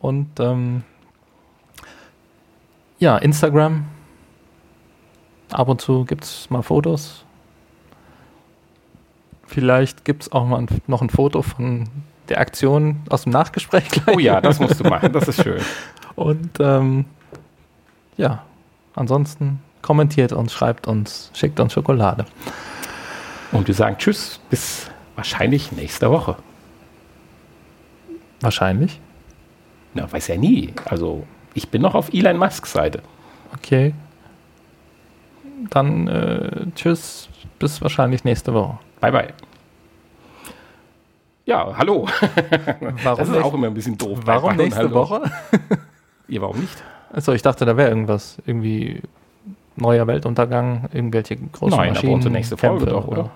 Und 0.00 0.40
ähm, 0.40 0.82
ja, 2.98 3.16
Instagram 3.18 3.86
Ab 5.54 5.68
und 5.68 5.80
zu 5.80 6.04
gibt 6.04 6.24
es 6.24 6.50
mal 6.50 6.62
Fotos. 6.62 7.24
Vielleicht 9.46 10.04
gibt 10.04 10.24
es 10.24 10.32
auch 10.32 10.46
mal 10.46 10.66
noch 10.86 11.02
ein 11.02 11.10
Foto 11.10 11.42
von 11.42 11.88
der 12.28 12.40
Aktion 12.40 13.02
aus 13.10 13.24
dem 13.24 13.32
Nachgespräch 13.32 13.88
gleich. 13.88 14.16
Oh 14.16 14.18
ja, 14.18 14.40
das 14.40 14.60
musst 14.60 14.80
du 14.80 14.84
machen, 14.84 15.12
das 15.12 15.28
ist 15.28 15.42
schön. 15.42 15.60
Und 16.14 16.58
ähm, 16.60 17.04
ja, 18.16 18.44
ansonsten 18.94 19.60
kommentiert 19.82 20.32
uns, 20.32 20.52
schreibt 20.52 20.86
uns, 20.86 21.30
schickt 21.34 21.60
uns 21.60 21.72
Schokolade. 21.72 22.24
Und 23.52 23.68
wir 23.68 23.74
sagen 23.74 23.98
Tschüss, 23.98 24.40
bis 24.50 24.90
wahrscheinlich 25.16 25.72
nächste 25.72 26.10
Woche. 26.10 26.36
Wahrscheinlich. 28.40 29.00
Na, 29.94 30.10
weiß 30.10 30.28
ja 30.28 30.36
nie. 30.36 30.72
Also, 30.86 31.26
ich 31.54 31.68
bin 31.68 31.82
noch 31.82 31.94
auf 31.94 32.12
Elon 32.12 32.36
Musks 32.36 32.72
Seite. 32.72 33.02
Okay. 33.56 33.94
Dann 35.70 36.08
äh, 36.08 36.66
tschüss, 36.74 37.28
bis 37.58 37.80
wahrscheinlich 37.80 38.24
nächste 38.24 38.52
Woche. 38.52 38.78
Bye, 39.04 39.12
bye. 39.12 39.34
Ja, 41.44 41.74
hallo. 41.76 42.06
Warum 43.02 43.02
das 43.04 43.18
ist 43.28 43.28
nicht- 43.34 43.42
auch 43.44 43.52
immer 43.52 43.66
ein 43.66 43.74
bisschen 43.74 43.98
doof. 43.98 44.18
Warum 44.24 44.56
nächste 44.56 44.78
hallo. 44.80 44.94
Woche? 44.94 45.22
Ja, 46.26 46.40
warum 46.40 46.58
nicht? 46.58 46.82
Achso, 47.12 47.32
ich 47.34 47.42
dachte, 47.42 47.66
da 47.66 47.76
wäre 47.76 47.90
irgendwas. 47.90 48.38
Irgendwie 48.46 49.02
neuer 49.76 50.06
Weltuntergang, 50.06 50.88
irgendwelche 50.90 51.36
großen 51.36 51.76
Nein, 51.76 51.92
Maschinen. 51.92 52.14
unsere 52.14 52.32
nächste 52.32 52.56
Folge 52.56 52.86
Kämpfe 52.86 52.94
doch, 52.94 53.06
oder? 53.06 53.30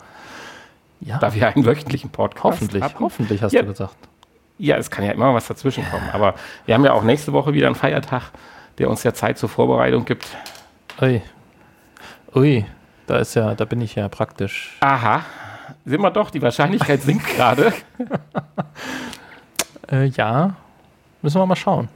Ja, 1.01 1.19
Da 1.19 1.35
wir 1.35 1.49
einen 1.49 1.66
wöchentlichen 1.66 2.09
Podcast 2.09 2.45
hoffentlich. 2.45 2.83
haben. 2.83 2.95
Hoffentlich 2.99 3.43
hast 3.43 3.53
Ja. 3.53 3.61
du 3.61 3.69
gesagt. 3.69 3.95
Ja, 4.57 4.77
es 4.79 4.91
kann 4.91 5.05
ja 5.05 5.12
immer 5.12 5.35
was 5.35 5.47
dazwischen 5.49 5.85
kommen. 5.91 6.09
Aber 6.14 6.33
wir 6.64 6.75
haben 6.75 6.85
ja 6.87 6.95
auch 6.95 7.03
nächste 7.03 7.35
Woche 7.35 7.53
wieder 7.53 7.66
einen 7.66 7.77
Feiertag, 7.77 8.31
der 8.79 8.89
uns 8.89 9.03
ja 9.03 9.12
Zeit 9.12 9.37
zur 9.37 9.51
Vorbereitung 9.51 10.07
gibt. 10.07 10.27
Ui. 11.03 11.21
Ui, 12.35 12.64
da 13.07 13.19
ist 13.19 13.35
ja, 13.35 13.55
da 13.55 13.66
bin 13.66 13.83
ich 13.83 13.97
ja 13.97 14.09
praktisch. 14.09 14.79
Aha, 14.81 15.27
sind 15.89 16.01
wir 16.01 16.11
doch, 16.11 16.30
die 16.30 16.43
Wahrscheinlichkeit 16.43 17.03
sinkt 17.03 17.26
gerade. 17.26 17.72
Äh, 19.91 20.05
ja, 20.09 20.55
müssen 21.22 21.41
wir 21.41 21.47
mal 21.47 21.57
schauen, 21.57 21.89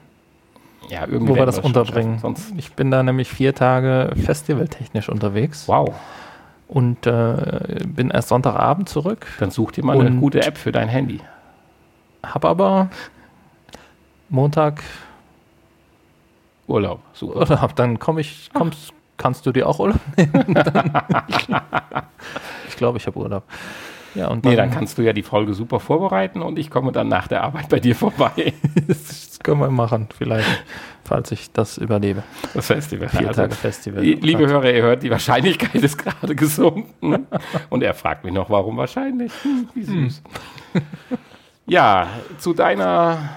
Ja, 0.88 1.02
irgendwie 1.06 1.32
wo 1.32 1.36
wir 1.36 1.44
das 1.44 1.56
schon 1.56 1.66
unterbringen. 1.66 2.18
Sonst, 2.20 2.54
Ich 2.56 2.72
bin 2.72 2.90
da 2.90 3.02
nämlich 3.02 3.28
vier 3.28 3.54
Tage 3.54 4.12
festivaltechnisch 4.16 5.10
unterwegs 5.10 5.68
wow, 5.68 5.94
und 6.68 7.06
äh, 7.06 7.84
bin 7.84 8.08
erst 8.10 8.28
Sonntagabend 8.28 8.88
zurück, 8.88 9.26
dann 9.38 9.50
such 9.50 9.72
dir 9.72 9.84
mal 9.84 10.00
eine 10.00 10.18
gute 10.18 10.42
App 10.42 10.56
für 10.56 10.72
dein 10.72 10.88
Handy. 10.88 11.20
hab 12.22 12.46
aber 12.46 12.88
Montag 14.30 14.82
Urlaub, 16.66 17.00
super. 17.12 17.40
Urlaub. 17.40 17.76
Dann 17.76 17.98
komme 17.98 18.22
ich, 18.22 18.48
kommst, 18.54 18.94
kannst 19.22 19.46
du 19.46 19.52
dir 19.52 19.68
auch 19.68 19.78
Urlaub 19.78 20.00
nehmen? 20.16 20.54
Dann- 20.54 21.02
ich 22.68 22.76
glaube, 22.76 22.98
ich 22.98 23.06
habe 23.06 23.18
Urlaub. 23.18 23.44
Ja, 24.14 24.28
und 24.28 24.44
Nee, 24.44 24.56
dann 24.56 24.70
kannst 24.70 24.98
du 24.98 25.02
ja 25.02 25.14
die 25.14 25.22
Folge 25.22 25.54
super 25.54 25.80
vorbereiten 25.80 26.42
und 26.42 26.58
ich 26.58 26.70
komme 26.70 26.92
dann 26.92 27.08
nach 27.08 27.28
der 27.28 27.44
Arbeit 27.44 27.68
bei 27.70 27.80
dir 27.80 27.94
vorbei. 27.96 28.52
das 28.86 29.38
können 29.42 29.60
wir 29.60 29.70
machen, 29.70 30.08
vielleicht, 30.16 30.46
falls 31.04 31.30
ich 31.32 31.50
das 31.52 31.78
überlebe. 31.78 32.22
Das 32.52 32.66
Festival. 32.66 33.08
Vier 33.08 33.28
Also, 33.28 33.40
Tage 33.42 33.54
Festival. 33.54 34.02
Liebe 34.02 34.46
Hörer, 34.46 34.70
ihr 34.70 34.82
hört, 34.82 35.02
die 35.02 35.10
Wahrscheinlichkeit 35.10 35.76
ist 35.76 35.96
gerade 35.96 36.34
gesunken. 36.36 37.26
Und 37.70 37.82
er 37.82 37.94
fragt 37.94 38.24
mich 38.24 38.34
noch, 38.34 38.50
warum 38.50 38.76
wahrscheinlich? 38.76 39.32
Hm, 39.44 39.68
Wie 39.74 39.82
süß. 39.84 40.22
Ja, 41.66 42.08
zu 42.38 42.52
deiner 42.52 43.30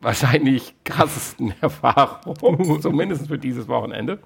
wahrscheinlich 0.00 0.74
krassesten 0.84 1.54
Erfahrung, 1.62 2.80
zumindest 2.82 3.28
für 3.28 3.38
dieses 3.38 3.66
Wochenende. 3.68 4.18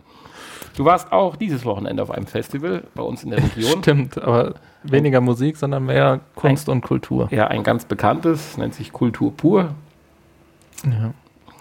Du 0.78 0.84
warst 0.84 1.10
auch 1.10 1.34
dieses 1.34 1.64
Wochenende 1.64 2.00
auf 2.04 2.12
einem 2.12 2.28
Festival 2.28 2.84
bei 2.94 3.02
uns 3.02 3.24
in 3.24 3.30
der 3.30 3.40
Region. 3.42 3.78
Stimmt, 3.82 4.16
aber 4.22 4.54
weniger 4.84 5.20
Musik, 5.20 5.56
sondern 5.56 5.86
mehr 5.86 6.20
Kunst 6.36 6.68
und 6.68 6.82
Kultur. 6.82 7.26
Ja, 7.32 7.48
ein 7.48 7.64
ganz 7.64 7.84
bekanntes, 7.84 8.56
nennt 8.56 8.74
sich 8.74 8.92
Kultur 8.92 9.36
pur. 9.36 9.74
Ja. 10.84 11.12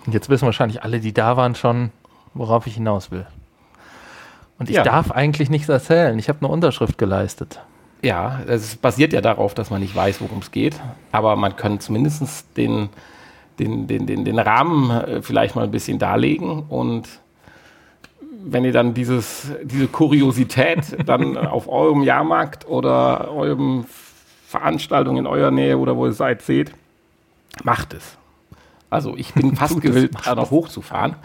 Und 0.06 0.14
jetzt 0.14 0.30
wissen 0.30 0.46
wahrscheinlich 0.46 0.84
alle, 0.84 1.00
die 1.00 1.14
da 1.14 1.36
waren, 1.36 1.56
schon, 1.56 1.90
worauf 2.36 2.68
ich 2.68 2.76
hinaus 2.76 3.10
will. 3.10 3.26
Und 4.60 4.70
ich 4.70 4.76
Ja. 4.76 4.84
darf 4.84 5.10
eigentlich 5.10 5.50
nichts 5.50 5.68
erzählen. 5.68 6.20
Ich 6.20 6.30
habe 6.30 6.38
eine 6.42 6.50
Unterschrift 6.50 7.00
geleistet. 7.00 7.60
Ja, 8.04 8.42
es 8.46 8.76
basiert 8.76 9.14
ja 9.14 9.22
darauf, 9.22 9.56
dass 9.56 9.72
man 9.72 9.82
nicht 9.82 9.96
weiß, 9.96 10.22
worum 10.22 10.38
es 10.42 10.52
geht. 10.52 10.80
Aber 11.12 11.36
man 11.38 11.56
kann 11.56 11.80
zumindest 11.80 12.56
den, 12.56 12.90
den, 13.58 13.88
den, 13.88 14.06
den, 14.06 14.26
den 14.26 14.38
Rahmen 14.38 14.92
äh, 14.92 15.22
vielleicht 15.24 15.56
mal 15.56 15.64
ein 15.64 15.72
bisschen 15.72 15.98
darlegen. 15.98 16.66
Und 16.70 17.08
wenn 18.44 18.66
ihr 18.66 18.72
dann 18.72 18.94
dieses, 18.94 19.52
diese 19.64 19.88
Kuriosität 19.88 20.98
dann 21.06 21.38
auf 21.48 21.68
eurem 21.68 22.04
Jahrmarkt 22.04 22.68
oder 22.68 23.32
eurem 23.32 23.86
Veranstaltung 24.48 25.18
in 25.18 25.28
eurer 25.28 25.52
Nähe 25.52 25.78
oder 25.78 25.96
wo 25.98 26.06
ihr 26.06 26.14
seid, 26.14 26.42
seht, 26.42 26.72
macht 27.64 27.94
es. 27.94 28.18
Also 28.90 29.16
ich 29.18 29.34
bin 29.34 29.56
fast 29.58 29.82
gewillt, 29.82 30.16
da 30.26 30.36
noch 30.36 30.52
hochzufahren, 30.52 31.16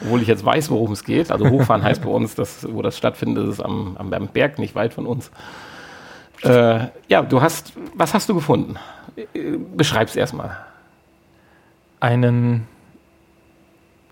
obwohl 0.00 0.22
ich 0.22 0.28
jetzt 0.28 0.44
weiß, 0.44 0.70
worum 0.70 0.92
es 0.92 1.04
geht. 1.04 1.30
Also 1.30 1.48
hochfahren 1.48 1.82
heißt 1.82 2.02
bei 2.02 2.10
uns, 2.10 2.34
dass, 2.34 2.66
wo 2.72 2.82
das 2.82 2.96
stattfindet, 2.96 3.48
ist 3.48 3.60
am, 3.60 3.96
am, 3.98 4.12
am 4.12 4.28
Berg, 4.28 4.58
nicht 4.58 4.74
weit 4.74 4.94
von 4.94 5.06
uns. 5.06 5.30
Äh, 6.42 6.86
ja, 7.08 7.22
du 7.22 7.42
hast, 7.42 7.72
was 7.94 8.14
hast 8.14 8.28
du 8.28 8.34
gefunden? 8.34 8.76
Äh, 9.16 9.56
Beschreib's 9.76 10.14
erstmal. 10.14 10.56
Einen, 11.98 12.68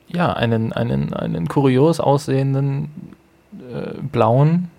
ja, 0.09 0.33
einen, 0.33 0.73
einen, 0.73 1.13
einen 1.13 1.49
kurios 1.49 2.01
aussehenden 2.01 2.91
äh, 3.53 4.01
blauen 4.01 4.71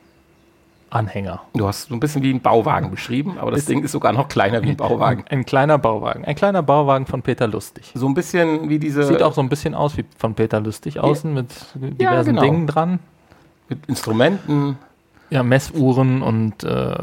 Anhänger. 0.89 1.41
Du 1.53 1.67
hast 1.67 1.89
so 1.89 1.93
ein 1.93 1.99
bisschen 1.99 2.23
wie 2.23 2.33
ein 2.33 2.39
Bauwagen 2.39 2.91
beschrieben, 2.91 3.37
aber 3.39 3.51
das 3.51 3.65
Ding 3.65 3.83
ist 3.83 3.91
sogar 3.91 4.13
noch 4.13 4.29
kleiner 4.29 4.63
wie 4.63 4.69
ein 4.69 4.77
Bauwagen. 4.77 5.25
Ein 5.29 5.45
kleiner 5.45 5.77
Bauwagen. 5.77 6.23
Ein 6.23 6.35
kleiner 6.35 6.63
Bauwagen 6.63 7.05
von 7.05 7.21
Peter 7.21 7.47
Lustig. 7.47 7.91
So 7.93 8.07
ein 8.07 8.13
bisschen 8.13 8.69
wie 8.69 8.79
diese 8.79 9.03
Sieht 9.03 9.21
auch 9.21 9.33
so 9.33 9.41
ein 9.41 9.49
bisschen 9.49 9.75
aus 9.75 9.97
wie 9.97 10.05
von 10.17 10.33
Peter 10.33 10.61
Lustig 10.61 10.99
außen 10.99 11.33
mit 11.33 11.51
diversen 11.75 12.35
genau. 12.35 12.41
Dingen 12.41 12.67
dran. 12.67 12.99
mit 13.67 13.85
Instrumenten. 13.87 14.77
Ja, 15.29 15.43
Messuhren 15.43 16.21
und 16.21 16.63
äh, 16.63 16.95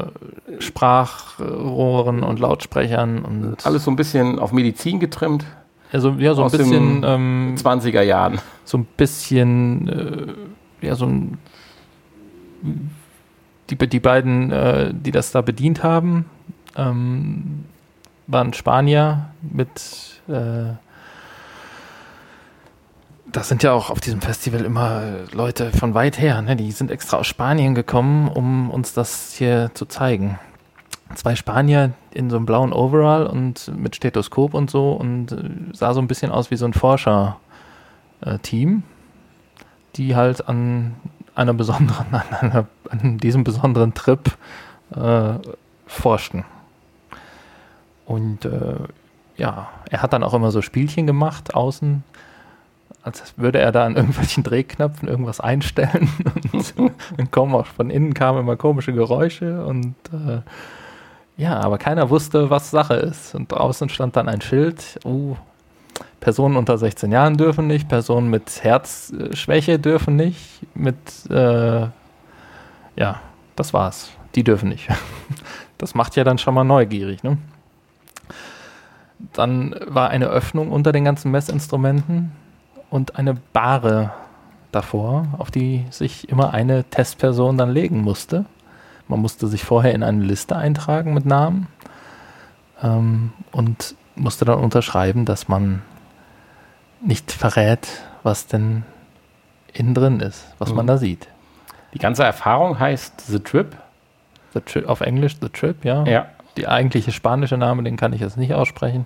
Sprachrohren 0.57 2.23
und 2.23 2.39
Lautsprechern 2.39 3.23
und 3.23 3.63
Alles 3.63 3.83
so 3.83 3.91
ein 3.91 3.95
bisschen 3.95 4.39
auf 4.39 4.51
Medizin 4.51 4.99
getrimmt. 4.99 5.45
Also, 5.91 6.11
ja, 6.17 6.33
so 6.33 6.43
ein 6.43 6.51
bisschen 6.51 7.03
ähm, 7.03 7.55
20er 7.57 8.01
Jahren. 8.01 8.39
so 8.65 8.77
ein 8.77 8.85
bisschen 8.97 9.87
äh, 10.81 10.85
ja 10.85 10.95
so 10.95 11.05
ein 11.05 11.37
die, 13.69 13.77
die 13.77 13.99
beiden, 13.99 14.51
äh, 14.51 14.93
die 14.93 15.11
das 15.11 15.31
da 15.31 15.41
bedient 15.41 15.83
haben, 15.83 16.25
ähm, 16.75 17.65
waren 18.27 18.53
Spanier 18.53 19.29
mit 19.41 20.21
äh, 20.27 20.73
das 23.31 23.49
sind 23.49 23.63
ja 23.63 23.73
auch 23.73 23.89
auf 23.89 23.99
diesem 23.99 24.21
Festival 24.21 24.63
immer 24.63 25.01
Leute 25.33 25.71
von 25.71 25.93
weit 25.93 26.19
her, 26.19 26.41
ne? 26.41 26.55
die 26.55 26.71
sind 26.71 26.89
extra 26.89 27.17
aus 27.17 27.27
Spanien 27.27 27.75
gekommen, 27.75 28.29
um 28.29 28.69
uns 28.69 28.93
das 28.93 29.33
hier 29.33 29.71
zu 29.73 29.85
zeigen. 29.85 30.39
Zwei 31.13 31.35
Spanier 31.35 31.91
in 32.11 32.29
so 32.29 32.37
einem 32.37 32.45
blauen 32.45 32.73
Overall 32.73 33.27
und 33.27 33.71
mit 33.77 33.95
Stethoskop 33.95 34.53
und 34.53 34.71
so 34.71 34.93
und 34.93 35.31
äh, 35.31 35.49
sah 35.73 35.93
so 35.93 36.01
ein 36.01 36.07
bisschen 36.07 36.31
aus 36.31 36.49
wie 36.49 36.55
so 36.55 36.65
ein 36.65 36.73
Forscher-Team, 36.73 38.83
die 39.95 40.15
halt 40.15 40.49
an 40.49 40.95
einer 41.35 41.53
besonderen, 41.53 42.07
an, 42.11 42.23
einer, 42.39 42.67
an 42.89 43.17
diesem 43.17 43.43
besonderen 43.43 43.93
Trip 43.93 44.31
äh, 44.95 45.33
forschten. 45.85 46.45
Und 48.05 48.45
äh, 48.45 48.75
ja, 49.37 49.69
er 49.89 50.01
hat 50.01 50.13
dann 50.13 50.23
auch 50.23 50.33
immer 50.33 50.51
so 50.51 50.61
Spielchen 50.61 51.05
gemacht 51.05 51.55
außen, 51.55 52.03
als 53.03 53.33
würde 53.37 53.59
er 53.59 53.71
da 53.71 53.85
an 53.85 53.95
irgendwelchen 53.95 54.43
Drehknöpfen 54.43 55.07
irgendwas 55.07 55.39
einstellen. 55.39 56.09
Und 56.51 56.93
dann 57.17 57.31
kommen 57.31 57.53
auch 57.53 57.67
von 57.67 57.89
innen 57.89 58.13
kamen 58.13 58.39
immer 58.39 58.55
komische 58.55 58.93
Geräusche 58.93 59.65
und 59.65 59.95
äh, 60.11 60.41
ja, 61.37 61.59
aber 61.59 61.77
keiner 61.77 62.09
wusste, 62.09 62.49
was 62.49 62.71
Sache 62.71 62.95
ist. 62.95 63.35
Und 63.35 63.51
draußen 63.51 63.89
stand 63.89 64.15
dann 64.15 64.29
ein 64.29 64.41
Schild, 64.41 64.99
uh, 65.05 65.35
Personen 66.19 66.57
unter 66.57 66.77
16 66.77 67.11
Jahren 67.11 67.37
dürfen 67.37 67.67
nicht, 67.67 67.87
Personen 67.87 68.29
mit 68.29 68.63
Herzschwäche 68.63 69.77
dürfen 69.79 70.15
nicht, 70.15 70.61
mit, 70.75 70.97
äh, 71.29 71.87
ja, 72.95 73.21
das 73.55 73.73
war's. 73.73 74.11
Die 74.33 74.43
dürfen 74.43 74.69
nicht. 74.69 74.87
Das 75.77 75.93
macht 75.93 76.15
ja 76.15 76.23
dann 76.23 76.37
schon 76.37 76.53
mal 76.53 76.63
neugierig, 76.63 77.21
ne? 77.21 77.37
Dann 79.33 79.75
war 79.85 80.09
eine 80.09 80.27
Öffnung 80.27 80.71
unter 80.71 80.93
den 80.93 81.03
ganzen 81.03 81.31
Messinstrumenten 81.31 82.31
und 82.89 83.17
eine 83.17 83.33
Bahre 83.33 84.13
davor, 84.71 85.27
auf 85.37 85.51
die 85.51 85.85
sich 85.89 86.29
immer 86.29 86.53
eine 86.53 86.85
Testperson 86.85 87.57
dann 87.57 87.71
legen 87.71 87.99
musste. 87.99 88.45
Man 89.07 89.19
musste 89.21 89.47
sich 89.47 89.63
vorher 89.63 89.93
in 89.93 90.03
eine 90.03 90.23
Liste 90.23 90.55
eintragen 90.55 91.13
mit 91.13 91.25
Namen 91.25 91.67
ähm, 92.81 93.33
und 93.51 93.95
musste 94.15 94.45
dann 94.45 94.59
unterschreiben, 94.59 95.25
dass 95.25 95.47
man 95.47 95.81
nicht 97.01 97.31
verrät, 97.31 97.87
was 98.23 98.47
denn 98.47 98.83
innen 99.73 99.93
drin 99.93 100.19
ist, 100.21 100.45
was 100.57 100.73
man 100.73 100.85
Mhm. 100.85 100.87
da 100.87 100.97
sieht. 100.97 101.27
Die 101.93 101.99
ganze 101.99 102.23
Erfahrung 102.23 102.79
heißt 102.79 103.27
The 103.27 103.39
Trip. 103.39 103.75
The 104.53 104.61
Tri 104.61 104.85
auf 104.85 105.01
Englisch 105.01 105.35
The 105.41 105.49
Trip, 105.49 105.83
ja. 105.85 106.03
Ja. 106.05 106.27
Die 106.57 106.67
eigentliche 106.67 107.11
spanische 107.11 107.57
Name, 107.57 107.83
den 107.83 107.97
kann 107.97 108.13
ich 108.13 108.21
jetzt 108.21 108.37
nicht 108.37 108.53
aussprechen. 108.53 109.05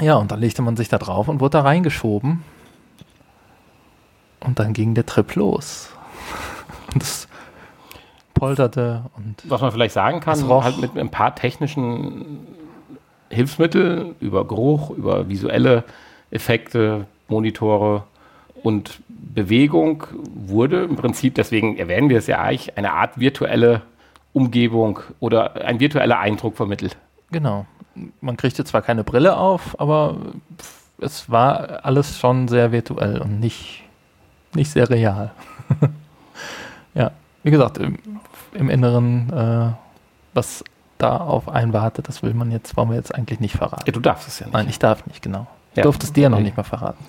Ja, 0.00 0.16
und 0.16 0.30
dann 0.30 0.40
legte 0.40 0.60
man 0.62 0.76
sich 0.76 0.88
da 0.88 0.98
drauf 0.98 1.28
und 1.28 1.40
wurde 1.40 1.58
da 1.58 1.60
reingeschoben. 1.62 2.42
Und 4.40 4.58
dann 4.58 4.72
ging 4.72 4.94
der 4.94 5.06
Trip 5.06 5.34
los. 5.36 5.88
Und 6.92 7.02
das 7.02 7.28
polterte 8.36 9.02
und 9.16 9.42
Was 9.48 9.60
man 9.60 9.72
vielleicht 9.72 9.94
sagen 9.94 10.20
kann, 10.20 10.46
halt 10.48 10.78
mit 10.78 10.96
ein 10.96 11.10
paar 11.10 11.34
technischen 11.34 12.46
Hilfsmitteln 13.30 14.14
über 14.20 14.46
Geruch, 14.46 14.90
über 14.90 15.28
visuelle 15.28 15.84
Effekte, 16.30 17.06
Monitore 17.28 18.04
und 18.62 19.00
Bewegung 19.08 20.04
wurde 20.34 20.84
im 20.84 20.96
Prinzip, 20.96 21.34
deswegen 21.34 21.76
erwähnen 21.76 22.08
wir 22.08 22.18
es 22.18 22.26
ja 22.26 22.40
eigentlich, 22.40 22.76
eine 22.76 22.92
Art 22.92 23.18
virtuelle 23.18 23.82
Umgebung 24.32 25.00
oder 25.18 25.56
ein 25.64 25.80
virtueller 25.80 26.18
Eindruck 26.18 26.56
vermittelt. 26.56 26.96
genau. 27.30 27.66
Man 28.20 28.36
kriegte 28.36 28.62
zwar 28.66 28.82
keine 28.82 29.04
Brille 29.04 29.38
auf, 29.38 29.80
aber 29.80 30.18
es 30.98 31.30
war 31.30 31.82
alles 31.82 32.18
schon 32.18 32.46
sehr 32.46 32.70
virtuell 32.70 33.22
und 33.22 33.40
nicht, 33.40 33.84
nicht 34.54 34.70
sehr 34.70 34.90
real. 34.90 35.30
ja, 36.94 37.10
wie 37.46 37.52
gesagt, 37.52 37.78
im, 37.78 37.96
im 38.54 38.68
Inneren, 38.68 39.32
äh, 39.32 39.72
was 40.34 40.64
da 40.98 41.16
auf 41.16 41.48
einen 41.48 41.72
wartet, 41.72 42.08
das 42.08 42.24
will 42.24 42.34
man 42.34 42.50
jetzt, 42.50 42.76
wollen 42.76 42.88
wir 42.90 42.96
jetzt 42.96 43.14
eigentlich 43.14 43.38
nicht 43.38 43.54
verraten. 43.56 43.84
Ja, 43.86 43.92
du 43.92 44.00
darfst 44.00 44.26
es 44.26 44.40
ja 44.40 44.46
nicht. 44.46 44.54
Nein, 44.54 44.66
ich 44.68 44.80
darf 44.80 45.06
nicht, 45.06 45.22
genau. 45.22 45.46
Ich 45.70 45.76
Ja. 45.76 45.84
durfte 45.84 46.06
es 46.06 46.12
dir 46.12 46.28
noch 46.28 46.40
nicht 46.40 46.56
mal 46.56 46.64
verraten. 46.64 47.04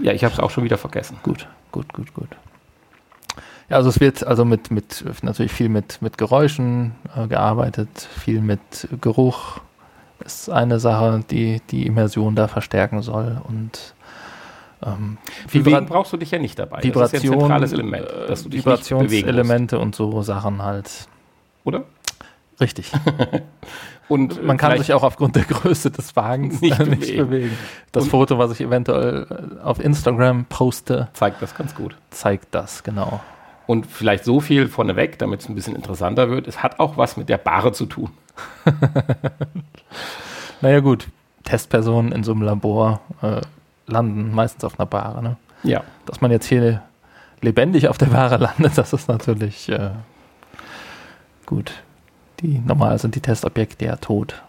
Ja, 0.00 0.10
ich 0.12 0.24
habe 0.24 0.34
es 0.34 0.40
auch 0.40 0.50
schon 0.50 0.64
wieder 0.64 0.76
vergessen. 0.76 1.18
Gut, 1.22 1.46
gut, 1.70 1.92
gut, 1.92 2.12
gut. 2.14 2.28
Ja, 3.68 3.76
also 3.76 3.90
es 3.90 4.00
wird 4.00 4.26
also 4.26 4.44
mit, 4.44 4.72
mit 4.72 5.04
natürlich 5.22 5.52
viel 5.52 5.68
mit, 5.68 6.02
mit 6.02 6.18
Geräuschen 6.18 6.96
äh, 7.16 7.28
gearbeitet, 7.28 7.88
viel 8.18 8.40
mit 8.40 8.88
Geruch 9.00 9.60
ist 10.24 10.50
eine 10.50 10.80
Sache, 10.80 11.22
die 11.30 11.62
die 11.70 11.86
Immersion 11.86 12.34
da 12.34 12.48
verstärken 12.48 13.02
soll 13.02 13.40
und 13.46 13.94
ähm, 14.84 15.18
Bewegen 15.52 15.86
brauchst 15.86 16.12
du 16.12 16.16
dich 16.16 16.30
ja 16.30 16.38
nicht 16.38 16.58
dabei. 16.58 16.80
das 16.80 16.84
ist 17.12 17.24
ja 17.24 17.30
Vibration, 17.32 17.34
ein 17.34 17.40
zentrales 17.40 17.72
Element, 17.72 18.06
äh, 18.10 18.26
dass 18.28 18.42
du 18.42 18.48
dich 18.48 18.64
nicht 18.64 18.64
bewegen 18.64 18.76
musst, 18.76 18.90
Vibrationselemente 19.12 19.78
und 19.78 19.94
so 19.94 20.22
Sachen 20.22 20.62
halt. 20.62 21.08
oder? 21.64 21.84
Richtig. 22.60 22.92
Und 24.06 24.44
Man 24.44 24.58
kann 24.58 24.76
sich 24.76 24.92
auch 24.92 25.02
aufgrund 25.02 25.34
der 25.34 25.44
Größe 25.44 25.90
des 25.90 26.14
Wagens 26.14 26.60
Nicht 26.60 26.78
nicht, 26.86 27.00
bewegen. 27.00 27.28
bewegen. 27.30 27.58
Das 27.90 28.04
Und- 28.04 28.10
Foto, 28.10 28.38
was 28.38 28.52
ich 28.52 28.60
eventuell 28.60 29.56
äh, 29.58 29.62
auf 29.62 29.80
Instagram 29.82 30.44
poste, 30.44 31.08
zeigt 31.14 31.40
das 31.40 31.54
ganz 31.54 31.74
gut. 31.74 31.96
zeigt 32.10 32.48
das, 32.54 32.82
genau. 32.82 33.20
Und 33.66 33.86
vielleicht 33.86 34.24
so 34.24 34.40
viel 34.40 34.68
vorneweg, 34.68 35.18
damit 35.18 35.40
es 35.40 35.48
ein 35.48 35.54
bisschen 35.54 35.74
interessanter 35.74 36.28
wird. 36.28 36.46
Es 36.46 36.62
hat 36.62 36.80
auch 36.80 36.98
was 36.98 37.16
mit 37.16 37.30
der 37.30 37.38
Bahre 37.38 37.72
zu 37.72 37.86
tun. 37.86 38.10
Naja 40.60 40.80
gut, 40.80 41.08
Testpersonen 41.44 42.12
in 42.12 42.24
so 42.24 42.32
einem 42.32 42.42
Labor 42.42 43.00
äh, 43.22 43.40
landen 43.86 44.34
meistens 44.34 44.64
auf 44.64 44.78
einer 44.78 44.86
Bahre. 44.86 45.22
Ne? 45.22 45.36
Ja. 45.62 45.82
Dass 46.06 46.20
man 46.20 46.30
jetzt 46.30 46.46
hier 46.46 46.82
lebendig 47.40 47.88
auf 47.88 47.98
der 47.98 48.06
Bahre 48.06 48.36
landet, 48.38 48.72
das 48.78 48.92
ist 48.92 49.08
natürlich 49.08 49.68
äh, 49.68 49.90
gut. 51.46 51.72
Die 52.40 52.58
normal 52.58 52.98
sind 52.98 53.14
die 53.14 53.20
Testobjekte 53.20 53.84
ja 53.86 53.96
tot. 53.96 54.42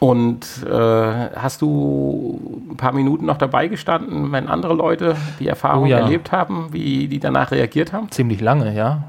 Und 0.00 0.44
äh, 0.66 1.30
hast 1.36 1.62
du 1.62 2.66
ein 2.72 2.76
paar 2.76 2.92
Minuten 2.92 3.26
noch 3.26 3.38
dabei 3.38 3.68
gestanden, 3.68 4.32
wenn 4.32 4.48
andere 4.48 4.74
Leute 4.74 5.16
die 5.38 5.46
Erfahrung 5.46 5.84
Oh 5.84 5.86
ja. 5.86 5.98
erlebt 5.98 6.32
haben, 6.32 6.72
wie 6.72 7.06
die 7.06 7.20
danach 7.20 7.52
reagiert 7.52 7.92
haben? 7.92 8.10
Ziemlich 8.10 8.40
lange, 8.40 8.74
ja. 8.74 9.04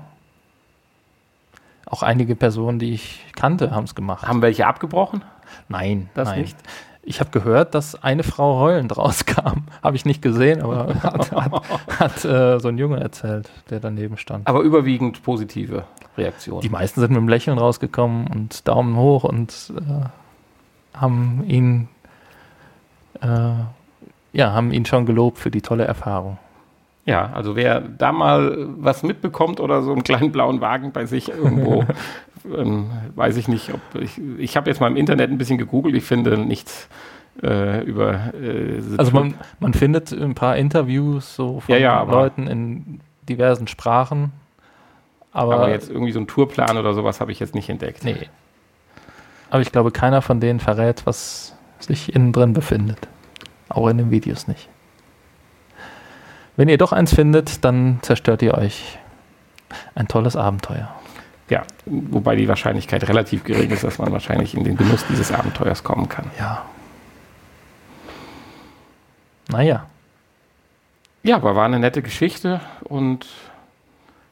Auch 1.88 2.04
einige 2.04 2.36
Personen, 2.36 2.78
die 2.80 2.94
ich 2.94 3.26
kannte, 3.36 3.72
haben 3.72 3.86
es 3.86 3.96
gemacht. 3.96 4.28
Haben 4.28 4.42
welche 4.42 4.68
abgebrochen? 4.68 5.24
nein, 5.70 6.10
Das 6.14 6.30
nein. 6.30 6.42
nicht? 6.42 6.58
Ich 7.08 7.20
habe 7.20 7.30
gehört, 7.30 7.76
dass 7.76 8.02
eine 8.04 8.24
Frau 8.24 8.60
heulend 8.60 8.98
rauskam. 8.98 9.66
Habe 9.84 9.96
ich 9.96 10.06
nicht 10.06 10.24
gesehen, 10.24 10.64
aber 10.64 10.96
hat, 11.04 11.32
hat, 11.32 12.00
hat 12.00 12.26
äh, 12.26 12.60
so 12.60 12.68
ein 12.70 12.80
Junge 12.80 13.00
erzählt, 13.00 13.52
der 13.70 13.80
daneben 13.80 14.18
stand. 14.18 14.48
Aber 14.48 14.62
überwiegend 14.62 15.22
positive 15.22 15.84
Reaktionen. 16.18 16.62
Die 16.62 16.70
meisten 16.70 17.00
sind 17.00 17.12
mit 17.12 17.20
einem 17.20 17.30
Lächeln 17.30 17.60
rausgekommen 17.60 18.26
und 18.28 18.68
Daumen 18.68 18.98
hoch 18.98 19.24
und 19.24 19.72
äh, 19.78 20.98
haben 20.98 21.44
ihn 21.48 21.90
äh, 23.22 23.54
ja, 24.36 24.52
haben 24.52 24.72
ihn 24.72 24.86
schon 24.86 25.06
gelobt 25.06 25.38
für 25.38 25.50
die 25.50 25.62
tolle 25.62 25.86
Erfahrung. 25.86 26.38
Ja, 27.06 27.32
also 27.34 27.56
wer 27.56 27.82
da 27.82 28.12
mal 28.12 28.68
was 28.78 29.04
mitbekommt 29.04 29.60
oder 29.60 29.84
so 29.84 29.92
einen 29.92 30.04
kleinen 30.04 30.32
blauen 30.32 30.60
Wagen 30.60 30.92
bei 30.92 31.06
sich 31.06 31.30
irgendwo, 31.30 31.86
ähm, 32.56 32.90
weiß 33.16 33.38
ich 33.38 33.48
nicht, 33.48 33.72
ob 33.74 33.80
ich, 34.02 34.20
ich 34.40 34.58
habe 34.58 34.70
jetzt 34.70 34.80
mal 34.80 34.88
im 34.88 34.98
Internet 34.98 35.30
ein 35.30 35.38
bisschen 35.38 35.60
gegoogelt, 35.60 35.96
ich 35.96 36.04
finde 36.04 36.38
nichts 36.38 36.90
äh, 37.44 37.84
über 37.84 38.34
äh, 38.34 38.82
Also 38.98 39.12
man, 39.12 39.36
man 39.60 39.74
findet 39.74 40.12
ein 40.12 40.34
paar 40.34 40.58
Interviews 40.58 41.36
so 41.36 41.60
von 41.60 41.76
Ja, 41.76 41.80
ja, 41.80 42.04
Leuten 42.04 42.48
in 42.48 43.02
diversen 43.30 43.68
Sprachen. 43.68 44.32
Aber, 45.32 45.56
aber 45.56 45.70
jetzt 45.70 45.90
irgendwie 45.90 46.14
so 46.14 46.20
ein 46.20 46.28
Tourplan 46.28 46.78
oder 46.78 46.94
sowas 46.94 47.20
habe 47.20 47.32
ich 47.32 47.40
jetzt 47.40 47.54
nicht 47.56 47.70
entdeckt. 47.70 48.04
nee. 48.04 48.30
Aber 49.52 49.62
ich 49.62 49.72
glaube, 49.72 49.92
keiner 49.92 50.22
von 50.22 50.40
denen 50.40 50.60
verrät, 50.60 51.06
was 51.06 51.56
sich 51.80 52.16
innen 52.16 52.34
drin 52.34 52.54
befindet. 52.54 53.08
Auch 53.70 53.88
in 53.88 53.98
den 53.98 54.12
Videos 54.12 54.48
nicht. 54.48 54.70
Wenn 56.58 56.70
ihr 56.70 56.78
doch 56.78 56.94
eins 56.94 57.14
findet, 57.14 57.64
dann 57.66 58.00
zerstört 58.02 58.42
ihr 58.42 58.54
euch 58.56 58.98
ein 59.94 60.08
tolles 60.08 60.36
Abenteuer. 60.36 60.94
Ja, 61.50 61.64
wobei 61.86 62.36
die 62.36 62.48
Wahrscheinlichkeit 62.48 63.08
relativ 63.08 63.44
gering 63.44 63.70
ist, 63.70 63.84
dass 63.84 64.00
man 64.00 64.12
wahrscheinlich 64.12 64.56
in 64.56 64.64
den 64.64 64.78
Genuss 64.78 65.06
dieses 65.10 65.32
Abenteuers 65.32 65.84
kommen 65.84 66.10
kann. 66.10 66.32
Ja. 66.40 66.64
Naja. 69.50 69.86
Ja, 71.24 71.36
aber 71.38 71.56
war 71.56 71.66
eine 71.66 71.80
nette 71.80 72.02
Geschichte 72.02 72.62
und 72.84 73.28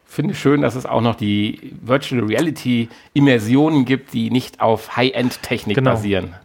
finde 0.06 0.36
schön, 0.36 0.62
dass 0.62 0.76
es 0.76 0.86
auch 0.86 1.02
noch 1.02 1.16
die 1.16 1.74
Virtual 1.82 2.24
Reality 2.24 2.90
Immersionen 3.14 3.86
gibt, 3.86 4.14
die 4.14 4.30
nicht 4.32 4.62
auf 4.62 4.96
High-End-Technik 4.96 5.76
Genau. 5.76 5.92
basieren. 5.92 6.36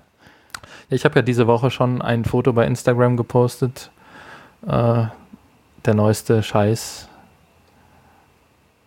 Ich 0.91 1.05
habe 1.05 1.17
ja 1.17 1.23
diese 1.23 1.47
Woche 1.47 1.71
schon 1.71 2.01
ein 2.01 2.25
Foto 2.25 2.53
bei 2.55 2.67
Instagram 2.67 3.17
gepostet. 3.19 3.91
Äh, 4.67 5.05
der 5.89 5.95
neueste 5.95 6.43
Scheiß. 6.43 7.09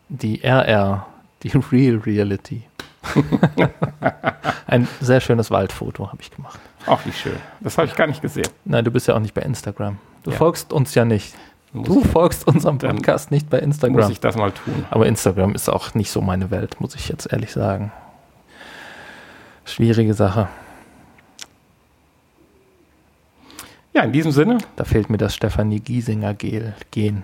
Die 0.10 0.42
RR, 0.44 1.06
die 1.44 1.50
Real 1.72 1.98
Reality. 1.98 2.64
ein 4.68 4.88
sehr 5.00 5.20
schönes 5.20 5.50
Waldfoto 5.50 6.08
habe 6.08 6.22
ich 6.22 6.30
gemacht. 6.32 6.60
Ach, 6.86 7.00
wie 7.06 7.12
schön. 7.12 7.36
Das 7.60 7.78
habe 7.78 7.88
ich 7.88 7.96
gar 7.96 8.06
nicht 8.08 8.22
gesehen. 8.22 8.48
Nein, 8.66 8.86
du 8.86 8.92
bist 8.92 9.08
ja 9.08 9.16
auch 9.16 9.20
nicht 9.20 9.34
bei 9.34 9.42
Instagram. 9.42 9.98
Du 10.24 10.32
Ja. 10.32 10.38
folgst 10.38 10.72
uns 10.72 10.94
ja 10.94 11.04
nicht. 11.06 11.34
Muss, 11.74 11.88
Du 11.88 12.04
folgst 12.04 12.46
unserem 12.48 12.78
Podcast 12.78 13.32
nicht 13.32 13.50
bei 13.50 13.58
muss 13.58 13.66
Instagram. 13.66 14.12
ich 14.12 14.20
das 14.20 14.36
mal 14.36 14.52
tun. 14.52 14.86
Aber 14.92 15.08
Instagram 15.08 15.56
ist 15.56 15.70
auch 15.70 15.94
nicht 15.96 16.12
so 16.12 16.22
meine 16.22 16.52
Welt, 16.52 16.80
muss 16.82 16.94
ich 16.96 17.08
jetzt 17.10 17.32
ehrlich 17.32 17.52
sagen. 17.52 17.92
Schwierige 19.66 20.14
Sache. 20.14 20.50
Ja, 23.94 24.04
in 24.04 24.14
diesem 24.14 24.32
Sinne, 24.32 24.60
Da 24.78 24.86
fehlt 24.86 25.10
mir 25.10 25.18
das 25.18 25.36
Stefanie 25.36 25.82
Giesinger 25.82 26.34
Gel. 26.34 26.74
Gen. 26.92 27.24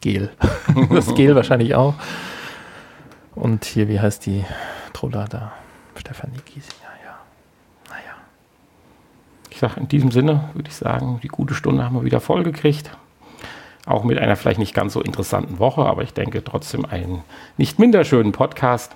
Gel. 0.00 0.30
das 0.90 1.12
Gel 1.14 1.34
wahrscheinlich 1.34 1.74
auch. 1.74 1.94
Und 3.34 3.64
hier, 3.64 3.88
wie 3.88 3.98
heißt 3.98 4.24
die 4.26 4.44
Troller 4.92 5.24
da? 5.24 5.52
Stefanie 5.96 6.38
Giesinger, 6.44 6.92
ja. 7.04 7.18
Naja. 7.88 8.14
ich 9.50 9.58
sage, 9.58 9.80
in 9.80 9.88
diesem 9.88 10.12
Sinne 10.12 10.50
würde 10.54 10.68
ich 10.68 10.76
sagen, 10.76 11.18
die 11.22 11.28
gute 11.28 11.54
Stunde 11.54 11.84
haben 11.84 11.96
wir 11.96 12.04
wieder 12.04 12.20
voll 12.20 12.44
gekriegt. 12.44 12.96
Auch 13.84 14.04
mit 14.04 14.18
einer 14.18 14.36
vielleicht 14.36 14.60
nicht 14.60 14.72
ganz 14.72 14.92
so 14.92 15.02
interessanten 15.02 15.58
Woche, 15.58 15.84
aber 15.84 16.02
ich 16.02 16.14
denke 16.14 16.44
trotzdem 16.44 16.84
einen 16.84 17.24
nicht 17.56 17.80
minder 17.80 18.04
schönen 18.04 18.30
Podcast. 18.30 18.94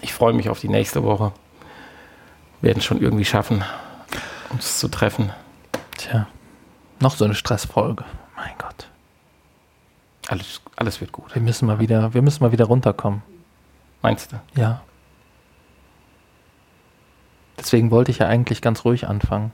Ich 0.00 0.14
freue 0.14 0.32
mich 0.32 0.48
auf 0.48 0.60
die 0.60 0.68
nächste 0.70 1.02
Woche. 1.02 1.32
Werden 2.62 2.78
es 2.78 2.86
schon 2.86 3.02
irgendwie 3.02 3.26
schaffen, 3.26 3.62
uns 4.50 4.78
zu 4.78 4.88
treffen. 4.88 5.30
Tja. 5.96 6.26
Noch 7.00 7.16
so 7.16 7.24
eine 7.24 7.34
Stressfolge. 7.34 8.04
Mein 8.36 8.52
Gott. 8.58 8.88
Alles, 10.28 10.60
alles 10.76 11.00
wird 11.00 11.12
gut. 11.12 11.34
Wir 11.34 11.42
müssen 11.42 11.66
mal 11.66 11.78
wieder, 11.78 12.14
wir 12.14 12.22
müssen 12.22 12.42
mal 12.42 12.52
wieder 12.52 12.64
runterkommen. 12.64 13.22
Meinst 14.02 14.32
du? 14.32 14.40
Ja. 14.60 14.82
Deswegen 17.58 17.90
wollte 17.90 18.10
ich 18.10 18.18
ja 18.18 18.26
eigentlich 18.26 18.60
ganz 18.60 18.84
ruhig 18.84 19.08
anfangen. 19.08 19.52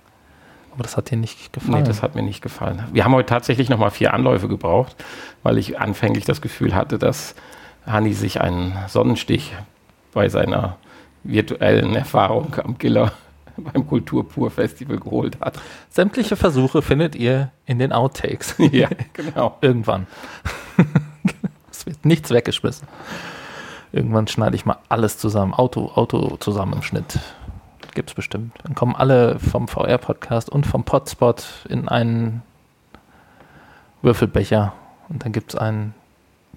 Aber 0.72 0.82
das 0.82 0.96
hat 0.96 1.10
dir 1.10 1.16
nicht 1.16 1.52
gefallen. 1.52 1.82
Nee, 1.82 1.86
das 1.86 2.02
hat 2.02 2.14
mir 2.14 2.22
nicht 2.22 2.42
gefallen. 2.42 2.82
Wir 2.92 3.04
haben 3.04 3.14
heute 3.14 3.28
tatsächlich 3.28 3.68
nochmal 3.68 3.90
vier 3.90 4.14
Anläufe 4.14 4.48
gebraucht, 4.48 4.96
weil 5.42 5.58
ich 5.58 5.78
anfänglich 5.78 6.24
das 6.24 6.40
Gefühl 6.40 6.74
hatte, 6.74 6.98
dass 6.98 7.34
Hanni 7.86 8.14
sich 8.14 8.40
einen 8.40 8.76
Sonnenstich 8.88 9.54
bei 10.12 10.28
seiner 10.28 10.78
virtuellen 11.24 11.94
Erfahrung 11.94 12.54
am 12.62 12.78
Giller 12.78 13.12
beim 13.72 13.86
Kulturpur-Festival 13.86 14.98
geholt 14.98 15.40
hat. 15.40 15.58
Sämtliche 15.90 16.36
Versuche 16.36 16.82
findet 16.82 17.14
ihr 17.14 17.50
in 17.66 17.78
den 17.78 17.92
Outtakes. 17.92 18.54
ja, 18.72 18.88
genau. 19.12 19.58
Irgendwann. 19.60 20.06
es 21.70 21.86
wird 21.86 22.04
nichts 22.04 22.30
weggeschmissen. 22.30 22.86
Irgendwann 23.92 24.26
schneide 24.26 24.56
ich 24.56 24.64
mal 24.64 24.78
alles 24.88 25.18
zusammen. 25.18 25.52
Auto, 25.52 25.92
Auto 25.94 26.36
zusammen 26.38 26.74
im 26.74 26.82
Schnitt. 26.82 27.18
Gibt's 27.94 28.14
bestimmt. 28.14 28.52
Dann 28.62 28.74
kommen 28.74 28.96
alle 28.96 29.38
vom 29.38 29.68
VR-Podcast 29.68 30.48
und 30.48 30.66
vom 30.66 30.84
Podspot 30.84 31.44
in 31.68 31.88
einen 31.88 32.42
Würfelbecher. 34.00 34.72
Und 35.10 35.24
dann 35.24 35.32
gibt's 35.32 35.54
einen 35.54 35.94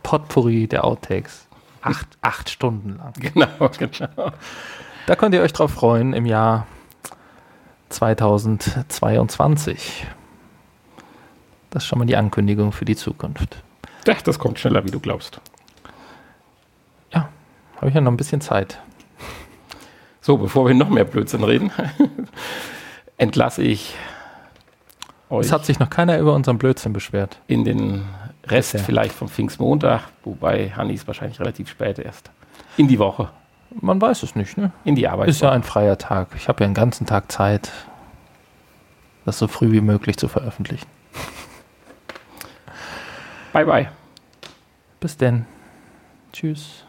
Potpourri 0.01 0.67
der 0.67 0.85
Outtakes. 0.85 1.47
acht, 1.81 2.07
acht 2.21 2.49
Stunden 2.49 2.97
lang. 2.97 3.11
Genau, 3.19 3.69
genau. 3.77 4.31
Da 5.07 5.15
könnt 5.15 5.35
ihr 5.35 5.41
euch 5.41 5.51
drauf 5.51 5.71
freuen 5.71 6.13
im 6.13 6.25
Jahr 6.25 6.67
2022. 7.89 10.05
Das 11.69 11.83
ist 11.83 11.87
schon 11.87 11.99
mal 11.99 12.05
die 12.05 12.15
Ankündigung 12.15 12.71
für 12.71 12.85
die 12.85 12.95
Zukunft. 12.95 13.61
Ja, 14.07 14.15
das 14.23 14.39
kommt 14.39 14.59
schneller, 14.59 14.85
wie 14.85 14.91
du 14.91 14.99
glaubst. 14.99 15.41
Ja, 17.13 17.29
habe 17.77 17.89
ich 17.89 17.95
ja 17.95 18.01
noch 18.01 18.11
ein 18.11 18.17
bisschen 18.17 18.41
Zeit. 18.41 18.79
So, 20.21 20.37
bevor 20.37 20.67
wir 20.67 20.73
noch 20.73 20.89
mehr 20.89 21.05
Blödsinn 21.05 21.43
reden, 21.43 21.71
entlasse 23.17 23.61
ich 23.63 23.95
euch 25.29 25.47
Es 25.47 25.51
hat 25.51 25.65
sich 25.65 25.79
noch 25.79 25.89
keiner 25.89 26.17
über 26.19 26.33
unseren 26.33 26.57
Blödsinn 26.57 26.93
beschwert. 26.93 27.39
in 27.47 27.63
den 27.63 28.05
Rest 28.47 28.73
Bisher. 28.73 28.85
vielleicht 28.85 29.13
vom 29.13 29.27
Pfingstmontag, 29.27 30.03
wobei 30.23 30.71
Hanni 30.71 30.93
ist 30.93 31.07
wahrscheinlich 31.07 31.39
relativ 31.39 31.69
spät 31.69 31.99
erst. 31.99 32.29
In 32.77 32.87
die 32.87 32.99
Woche, 32.99 33.29
Man 33.69 34.01
weiß 34.01 34.23
es 34.23 34.35
nicht, 34.35 34.57
ne? 34.57 34.71
in 34.83 34.95
die 34.95 35.07
Arbeit. 35.07 35.27
Ist 35.27 35.41
ja 35.41 35.51
ein 35.51 35.63
freier 35.63 35.97
Tag. 35.97 36.29
Ich 36.35 36.47
habe 36.47 36.63
ja 36.63 36.65
einen 36.65 36.73
ganzen 36.73 37.05
Tag 37.05 37.31
Zeit, 37.31 37.71
das 39.25 39.37
so 39.37 39.47
früh 39.47 39.71
wie 39.71 39.81
möglich 39.81 40.17
zu 40.17 40.27
veröffentlichen. 40.27 40.87
Bye, 43.51 43.65
bye. 43.65 43.89
Bis 44.99 45.17
denn. 45.17 45.45
Tschüss. 46.31 46.84